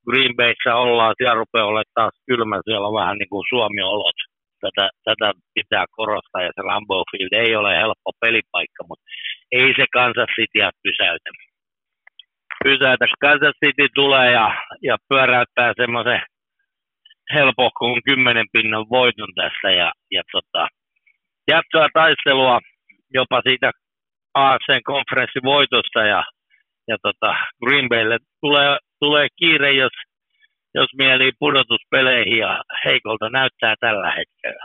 Green 0.09 0.35
Bayssä 0.36 0.74
ollaan, 0.85 1.14
siellä 1.16 1.35
rupeaa 1.43 1.66
olemaan 1.66 1.94
taas 1.94 2.16
kylmä, 2.27 2.60
siellä 2.64 2.89
on 2.89 3.01
vähän 3.01 3.18
niin 3.18 3.32
kuin 3.32 3.44
Suomi-olot. 3.51 4.18
Tätä, 4.64 4.89
tätä 5.05 5.32
pitää 5.55 5.85
korostaa 5.97 6.43
ja 6.43 6.52
se 6.55 6.62
Lambeau 6.62 7.05
Field 7.10 7.32
ei 7.44 7.56
ole 7.56 7.72
helppo 7.82 8.10
pelipaikka, 8.20 8.82
mutta 8.89 9.05
ei 9.52 9.68
se 9.77 9.85
Kansas 9.93 10.31
Cityä 10.36 10.70
pysäytä. 10.82 11.31
Pysäytä. 12.64 13.05
Kansas 13.20 13.55
City 13.64 13.86
tulee 13.94 14.32
ja, 14.32 14.47
ja 14.82 14.97
pyöräyttää 15.09 15.72
semmoisen 15.77 16.20
helpohkun 17.35 18.01
kymmenen 18.09 18.47
pinnan 18.52 18.86
voiton 18.90 19.32
tässä 19.35 19.68
ja, 19.81 19.93
ja 20.10 20.22
tota, 20.32 20.68
jatkaa 21.51 21.89
taistelua 21.94 22.60
jopa 23.14 23.40
siitä 23.48 23.70
AFCn 24.35 24.81
konferenssivoitosta 24.85 26.01
ja, 26.01 26.24
ja 26.89 26.97
tota 27.02 27.35
Green 27.64 27.89
Baylle 27.89 28.18
tulee, 28.40 28.78
tulee 29.01 29.28
kiire, 29.36 29.72
jos, 29.72 29.93
jos 30.74 30.89
mieli 30.98 31.32
pudotuspeleihin 31.39 32.39
ja 32.39 32.62
heikolta 32.85 33.31
näyttää 33.31 33.74
tällä 33.81 34.10
hetkellä. 34.18 34.64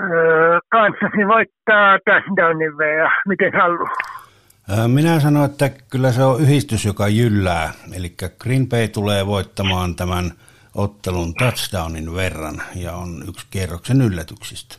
Öö, 0.00 0.58
kanssasi 0.68 1.28
voittaa 1.34 1.98
touchdownin 2.04 2.72
ja 2.98 3.10
miten 3.28 3.52
haluaa? 3.52 3.94
Minä 4.88 5.20
sanon, 5.20 5.44
että 5.44 5.70
kyllä 5.90 6.12
se 6.12 6.22
on 6.24 6.40
yhdistys, 6.40 6.84
joka 6.84 7.08
jyllää. 7.08 7.72
Eli 7.96 8.08
Green 8.42 8.68
Bay 8.68 8.88
tulee 8.88 9.26
voittamaan 9.26 9.96
tämän 9.96 10.24
ottelun 10.74 11.34
touchdownin 11.34 12.14
verran 12.14 12.56
ja 12.84 12.92
on 12.92 13.10
yksi 13.28 13.46
kierroksen 13.50 14.00
yllätyksistä. 14.02 14.74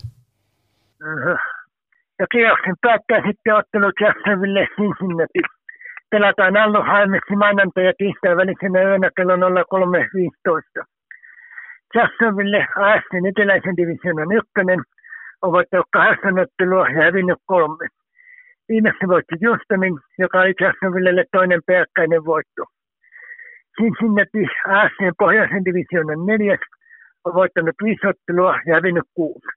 Öö, 1.02 1.36
ja 2.20 2.26
kierroksen 2.32 2.76
päättää 2.82 3.22
sitten 3.28 3.56
ottelu 3.56 3.92
Jacksonville 4.02 4.68
Cincinnati. 4.76 5.42
Pelataan 6.14 6.58
Anaheimissa 6.58 7.36
maanantai 7.36 7.86
ja 7.86 7.94
tiistai 7.98 8.38
välisenä 8.38 8.82
yönä 8.90 9.10
kello 9.16 9.36
03.15. 9.36 10.86
Jacksonville 11.96 12.68
AFCn 12.76 13.26
eteläisen 13.30 13.78
divisioonan 13.78 14.32
ykkönen 14.40 14.80
on 15.42 15.52
voittanut 15.52 15.88
kahdeksan 15.94 16.40
ottelua 16.40 16.88
ja 16.88 17.04
hävinnyt 17.04 17.40
kolme. 17.46 17.88
Viimeksi 18.70 19.08
voitti 19.08 19.36
Houstonin, 19.46 19.96
joka 20.20 20.40
oli 20.40 20.54
Jacksonvillelle 20.62 21.26
toinen 21.32 21.62
peräkkäinen 21.68 22.26
voitto. 22.26 22.64
Cincinnati 23.78 24.44
AFCn 24.68 25.14
pohjoisen 25.20 25.66
divisioonan 25.66 26.26
neljäs 26.26 26.64
on 27.26 27.34
voittanut 27.34 27.76
viisi 27.84 28.08
ottelua 28.08 28.60
ja 28.66 28.76
hävinnyt 28.76 29.08
kuusi. 29.14 29.52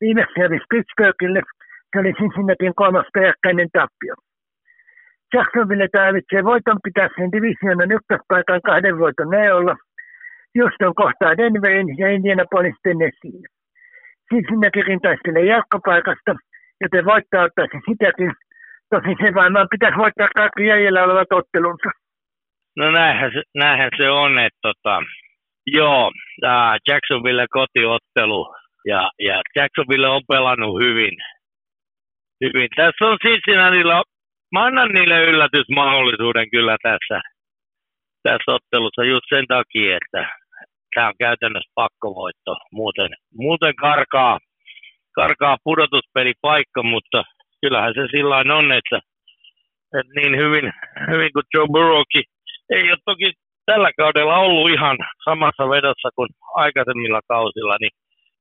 Viimeksi 0.00 0.40
hävisi 0.40 0.64
Pittsburghille 0.70 1.42
se 1.92 2.00
oli 2.00 2.12
Cincinnatin 2.12 2.74
kolmas 2.74 3.06
peräkkäinen 3.14 3.68
tappio. 3.72 4.14
Jacksonville 5.36 5.88
tarvitsee 5.92 6.44
voiton 6.50 6.78
pitää 6.86 7.08
sen 7.16 7.32
divisioonan 7.34 7.92
ykköspaikan 7.98 8.60
kahden 8.68 8.98
voiton 8.98 9.30
neolla. 9.30 9.74
Houston 10.56 10.94
kohtaa 11.02 11.36
Denverin 11.38 11.88
ja 11.98 12.06
Indianapolis 12.16 12.78
Tennesseein. 12.82 13.44
Cincinnatikin 14.28 15.00
taistelee 15.00 15.44
jalkapaikasta, 15.44 16.32
joten 16.82 17.04
voittaa 17.04 17.44
ottaisi 17.46 17.78
sitäkin. 17.88 18.32
Tosin 18.90 19.16
se 19.22 19.34
varmaan 19.34 19.68
pitäisi 19.70 19.98
voittaa 20.02 20.28
kaikki 20.36 20.66
jäljellä 20.66 21.04
olevat 21.04 21.32
ottelunsa. 21.40 21.90
No 22.76 22.90
näinhän 22.90 23.30
se, 23.34 23.42
näinhän 23.54 23.90
se 23.96 24.10
on, 24.10 24.38
että 24.38 24.58
tota, 24.62 25.02
joo, 25.66 26.12
tämä 26.40 26.76
Jacksonville 26.88 27.46
kotiottelu 27.50 28.54
ja, 28.86 29.10
ja 29.18 29.42
Jacksonville 29.56 30.08
on 30.08 30.22
pelannut 30.28 30.82
hyvin 30.82 31.16
hyvin. 32.44 32.68
Tässä 32.76 33.04
on 33.04 33.18
Cincinnatilla, 33.18 34.02
mä 34.52 34.64
annan 34.64 34.88
niille 34.88 35.24
yllätysmahdollisuuden 35.24 36.50
kyllä 36.50 36.76
tässä, 36.82 37.20
tässä 38.22 38.52
ottelussa 38.52 39.04
just 39.04 39.26
sen 39.28 39.46
takia, 39.46 39.96
että 39.96 40.28
tämä 40.94 41.08
on 41.08 41.14
käytännössä 41.18 41.72
pakkovoitto. 41.74 42.56
Muuten, 42.72 43.10
muuten 43.34 43.74
karkaa, 43.76 44.38
karkaa 45.14 45.56
pudotuspelipaikka, 45.64 46.82
mutta 46.82 47.24
kyllähän 47.60 47.94
se 47.94 48.06
sillä 48.10 48.36
on, 48.36 48.72
että, 48.72 48.98
että 49.98 50.12
niin 50.20 50.36
hyvin, 50.36 50.72
hyvin 51.10 51.30
kuin 51.32 51.44
Joe 51.54 51.66
Burrowkin 51.66 52.24
ei 52.70 52.90
ole 52.90 52.98
toki 53.04 53.32
tällä 53.66 53.90
kaudella 53.96 54.38
ollut 54.38 54.70
ihan 54.70 54.96
samassa 55.24 55.68
vedossa 55.68 56.08
kuin 56.16 56.28
aikaisemmilla 56.54 57.20
kausilla, 57.28 57.76
niin 57.80 57.90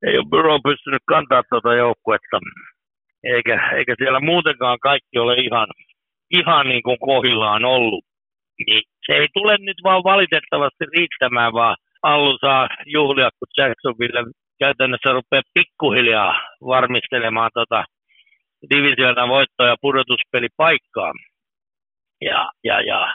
ei 0.07 0.17
ole 0.17 0.29
Burrow 0.29 0.59
pystynyt 0.63 1.01
kantaa 1.07 1.43
tuota 1.49 1.73
joukkuetta 1.73 2.39
eikä, 3.23 3.69
eikä 3.77 3.95
siellä 3.97 4.19
muutenkaan 4.19 4.79
kaikki 4.79 5.19
ole 5.19 5.35
ihan, 5.35 5.67
ihan 6.31 6.67
niin 6.67 6.83
kuin 6.83 6.99
kohillaan 6.99 7.65
ollut. 7.65 8.05
Niin 8.67 8.81
se 9.05 9.13
ei 9.17 9.27
tule 9.33 9.57
nyt 9.59 9.77
vaan 9.83 10.03
valitettavasti 10.03 10.85
riittämään, 10.97 11.53
vaan 11.53 11.75
Allu 12.03 12.37
saa 12.41 12.69
juhlia, 12.85 13.29
kun 13.39 13.47
Jacksonville 13.57 14.23
käytännössä 14.59 15.11
rupeaa 15.11 15.41
pikkuhiljaa 15.53 16.41
varmistelemaan 16.61 17.51
tota 17.53 17.83
divisioonan 18.73 19.29
voittoa 19.29 19.75
pudotuspelipaikkaa. 19.81 21.11
Ja, 22.21 22.51
ja, 22.63 22.81
ja 22.81 23.13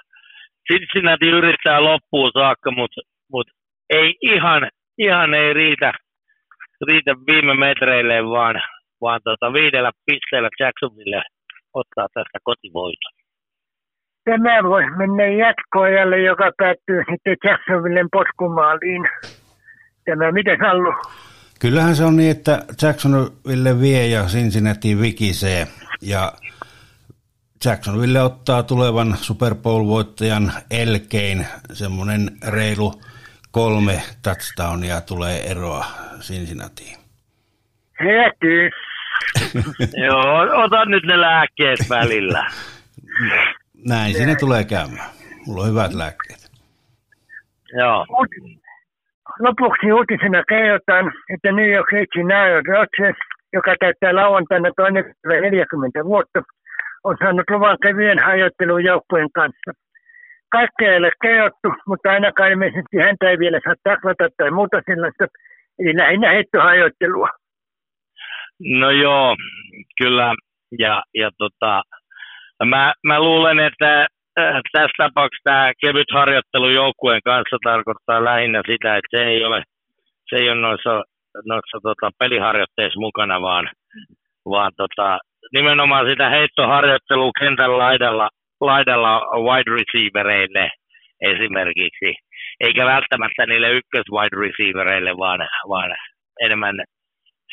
Cincinnati 0.73 1.29
yrittää 1.29 1.85
loppuun 1.85 2.31
saakka, 2.33 2.71
mutta 2.71 3.01
mut 3.33 3.47
ei 3.91 4.15
ihan, 4.21 4.69
ihan 4.99 5.35
ei 5.35 5.55
riitä, 5.55 5.93
riitä 6.87 7.15
viime 7.27 7.55
metreille, 7.55 8.25
vaan 8.25 8.63
vaan 9.01 9.21
tota, 9.25 9.53
viidellä 9.53 9.91
pisteellä 10.07 10.49
Jacksonville 10.61 11.23
ottaa 11.75 12.09
tästä 12.15 12.39
kotivoiton. 12.43 13.13
Tämä 14.25 14.63
voi 14.63 14.83
mennä 14.97 15.27
jatkoajalle, 15.27 16.19
joka 16.23 16.51
päättyy 16.57 17.03
sitten 17.11 17.37
Jacksonvillen 17.45 18.09
potkumaaliin. 18.13 19.05
Tämä 20.05 20.33
miten 20.33 20.65
Allu? 20.65 20.93
Kyllähän 21.61 21.97
se 21.97 22.05
on 22.05 22.17
niin, 22.17 22.31
että 22.31 22.65
Jacksonville 22.83 23.81
vie 23.81 24.07
ja 24.07 24.23
Cincinnati 24.23 25.01
vikisee. 25.01 25.67
Ja 26.03 26.33
Jacksonville 27.65 28.23
ottaa 28.23 28.63
tulevan 28.63 29.17
Super 29.17 29.55
Bowl-voittajan 29.55 30.53
Elkein 30.71 31.47
semmoinen 31.73 32.31
reilu 32.49 32.93
kolme 33.51 34.03
touchdownia 34.23 35.01
tulee 35.01 35.51
eroa 35.51 35.85
Cincinnatiin. 36.21 36.99
Hetyy. 38.01 38.71
Joo, 40.07 40.65
ota 40.65 40.85
nyt 40.85 41.05
ne 41.05 41.21
lääkkeet 41.21 41.81
välillä. 41.91 42.47
Näin 43.89 44.15
siinä 44.15 44.35
tulee 44.41 44.65
käymään. 44.65 45.11
Mulla 45.47 45.63
on 45.63 45.71
hyvät 45.71 45.93
lääkkeet. 45.95 46.51
Joo. 47.79 48.07
Lopuksi 49.39 49.93
uutisena 49.93 50.43
kerrotaan, 50.49 51.13
että 51.35 51.53
New 51.53 51.71
York 51.71 51.91
City 51.91 52.35
Aaron 52.35 52.67
Rodgers, 52.67 53.19
joka 53.53 53.75
täyttää 53.81 54.15
lauantaina 54.15 54.71
toinen 54.77 55.05
40 55.25 56.05
vuotta, 56.05 56.43
on 57.05 57.17
saanut 57.19 57.51
luvan 57.51 57.79
kevyen 57.83 58.19
harjoittelun 58.25 58.85
joukkueen 58.85 59.29
kanssa. 59.35 59.71
Kaikkea 60.51 60.93
ei 60.93 60.99
ole 60.99 61.13
kerrottu, 61.23 61.69
mutta 61.87 62.11
ainakaan 62.11 62.51
ilmeisesti 62.51 62.97
häntä 62.99 63.31
ei 63.31 63.39
vielä 63.39 63.61
saa 63.65 63.75
taklata 63.85 64.29
tai 64.37 64.51
muuta 64.51 64.83
sellaista, 64.87 65.25
eli 65.79 65.97
lähinnä 65.97 66.31
heittoharjoittelua. 66.31 67.29
No 68.61 68.91
joo, 68.91 69.37
kyllä. 70.03 70.35
Ja, 70.79 71.03
ja 71.15 71.31
tota, 71.39 71.83
mä, 72.65 72.93
mä 73.07 73.21
luulen, 73.21 73.59
että 73.59 74.07
äh, 74.41 74.61
tässä 74.73 74.95
tapauksessa 74.97 75.45
tämä 75.45 75.73
kevyt 75.81 76.11
harjoittelu 76.13 76.69
joukkueen 76.69 77.21
kanssa 77.25 77.57
tarkoittaa 77.65 78.25
lähinnä 78.25 78.63
sitä, 78.67 78.97
että 78.97 79.19
se 79.19 79.25
ei 79.25 79.45
ole, 79.45 79.63
se 80.29 80.37
ei 80.37 80.51
ole 80.51 80.61
noissa, 80.61 81.05
noissa 81.47 81.79
tota, 81.83 82.11
peliharjoitteissa 82.19 83.01
mukana, 83.01 83.41
vaan, 83.43 83.71
vaan 84.45 84.73
tota, 84.77 85.19
nimenomaan 85.53 86.09
sitä 86.09 86.31
heittoharjoittelua 86.31 87.31
kentän 87.41 87.79
laidalla, 87.79 88.29
laidalla 88.61 89.21
wide 89.21 89.71
receivereille 89.71 90.71
esimerkiksi, 91.21 92.15
eikä 92.61 92.87
välttämättä 92.87 93.47
niille 93.47 93.71
ykkös 93.71 94.05
wide 94.13 94.37
receivereille, 94.47 95.17
vaan, 95.17 95.49
vaan 95.69 95.97
enemmän 96.41 96.75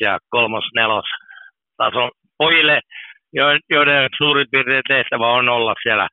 ja 0.02 0.20
kolmos, 0.30 0.66
nelos 0.76 1.06
tason 1.78 2.12
pojille, 2.38 2.80
joiden 3.70 4.10
suurin 4.18 4.48
piirtein 4.52 4.84
tehtävä 4.88 5.28
on 5.28 5.50
olla 5.50 5.74
siellä, 5.84 6.08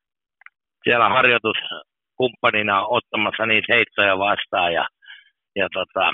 siellä 0.84 1.08
harjoituskumppanina 1.08 2.86
ottamassa 2.86 3.46
niitä 3.46 3.74
heittoja 3.74 4.18
vastaan. 4.18 4.72
Ja, 4.72 4.86
ja 5.56 5.68
tota, 5.72 6.12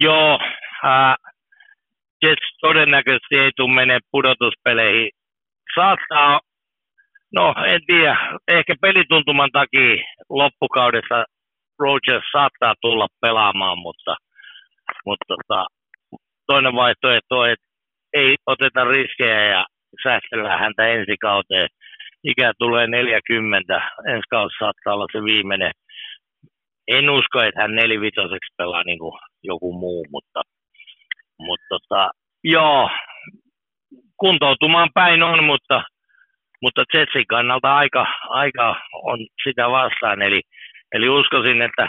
joo, 0.00 0.38
ää, 0.82 1.16
Jets 2.22 2.56
todennäköisesti 2.60 3.38
ei 3.38 3.50
tule 3.56 3.74
mene 3.74 3.98
pudotuspeleihin. 4.10 5.10
Saattaa, 5.74 6.40
no 7.34 7.54
en 7.66 7.80
tiedä, 7.86 8.16
ehkä 8.48 8.74
pelituntuman 8.80 9.50
takia 9.52 10.04
loppukaudessa 10.28 11.24
Rogers 11.78 12.24
saattaa 12.32 12.74
tulla 12.80 13.06
pelaamaan, 13.20 13.78
mutta, 13.78 14.16
mutta 15.06 15.24
tota, 15.28 15.66
toinen 16.50 16.74
vaihtoehto 16.74 17.38
on, 17.38 17.50
että 17.50 17.66
ei 18.12 18.36
oteta 18.46 18.84
riskejä 18.84 19.44
ja 19.54 19.66
säästellään 20.02 20.60
häntä 20.60 20.88
ensi 20.88 21.16
kauteen. 21.20 21.68
Ikä 22.24 22.52
tulee 22.58 22.86
40, 22.86 23.80
ensi 24.08 24.26
kausi 24.30 24.56
saattaa 24.58 24.94
olla 24.94 25.06
se 25.12 25.24
viimeinen. 25.24 25.72
En 26.88 27.10
usko, 27.10 27.42
että 27.42 27.60
hän 27.60 27.74
nelivitoseksi 27.74 28.54
pelaa 28.58 28.82
niin 28.84 28.98
kuin 28.98 29.20
joku 29.42 29.72
muu, 29.72 30.06
mutta, 30.10 30.42
mutta 31.38 31.66
tota, 31.68 32.10
joo, 32.44 32.90
kuntoutumaan 34.16 34.90
päin 34.94 35.22
on, 35.22 35.44
mutta, 35.44 35.82
mutta 36.62 36.84
Jetsin 36.94 37.26
kannalta 37.26 37.76
aika, 37.76 38.06
aika 38.28 38.76
on 39.02 39.18
sitä 39.44 39.70
vastaan. 39.70 40.22
Eli, 40.22 40.40
eli 40.92 41.08
uskoisin, 41.08 41.62
että 41.62 41.88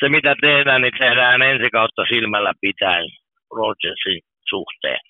se 0.00 0.08
mitä 0.08 0.34
tehdään, 0.40 0.82
niin 0.82 0.98
tehdään 0.98 1.42
ensi 1.42 1.70
kautta 1.70 2.02
silmällä 2.08 2.52
pitäen 2.60 3.06
Rogersin 3.50 4.20
suhteen. 4.48 5.00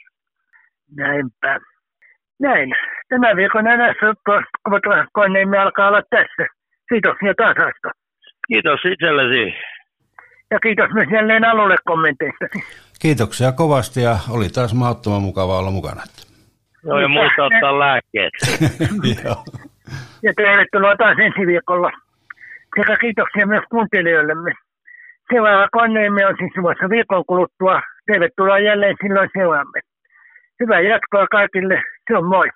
Näinpä. 0.97 1.61
Näin. 2.41 2.75
Tämä 3.09 3.37
viikon 3.37 3.65
NS-koneimme 3.65 5.59
alkaa 5.59 5.89
olla 5.89 6.03
tässä. 6.11 6.47
Kiitos 6.89 7.17
ja 7.23 7.35
tasasta. 7.35 7.91
Kiitos 8.49 8.81
itsellesi. 8.93 9.55
Ja 10.51 10.59
kiitos 10.63 10.91
myös 10.95 11.09
jälleen 11.13 11.45
alulle 11.45 11.77
kommenteista. 11.85 12.47
Kiitoksia 13.01 13.53
kovasti 13.53 14.03
ja 14.03 14.17
oli 14.31 14.49
taas 14.49 14.75
mahdottoman 14.75 15.23
mukava 15.23 15.59
olla 15.59 15.71
mukana. 15.71 16.03
Joo, 16.85 16.99
ja 17.01 17.09
muista 17.09 17.45
ottaa 17.45 17.79
lääkkeet. 17.79 18.33
Joo. 19.25 19.45
Ja 20.23 20.33
tervetuloa 20.37 20.97
taas 20.97 21.19
ensi 21.19 21.47
viikolla. 21.47 21.91
Sekä 22.79 22.97
kiitoksia 22.97 23.47
myös 23.47 23.65
kuuntelijoillemme. 23.71 24.53
Seuraava 25.33 25.69
koneemme 25.73 26.27
on 26.27 26.35
siis 26.39 26.57
luvassa 26.57 26.91
viikon 26.91 27.25
kuluttua. 27.27 27.81
Tervetuloa 28.07 28.59
jälleen 28.59 28.97
silloin 29.03 29.29
seuraamme. 29.39 29.81
Hyvää 30.61 30.81
jatkoa 30.81 31.27
kaikille. 31.27 31.83
Se 32.09 32.17
on 32.17 32.25
moi. 32.25 32.49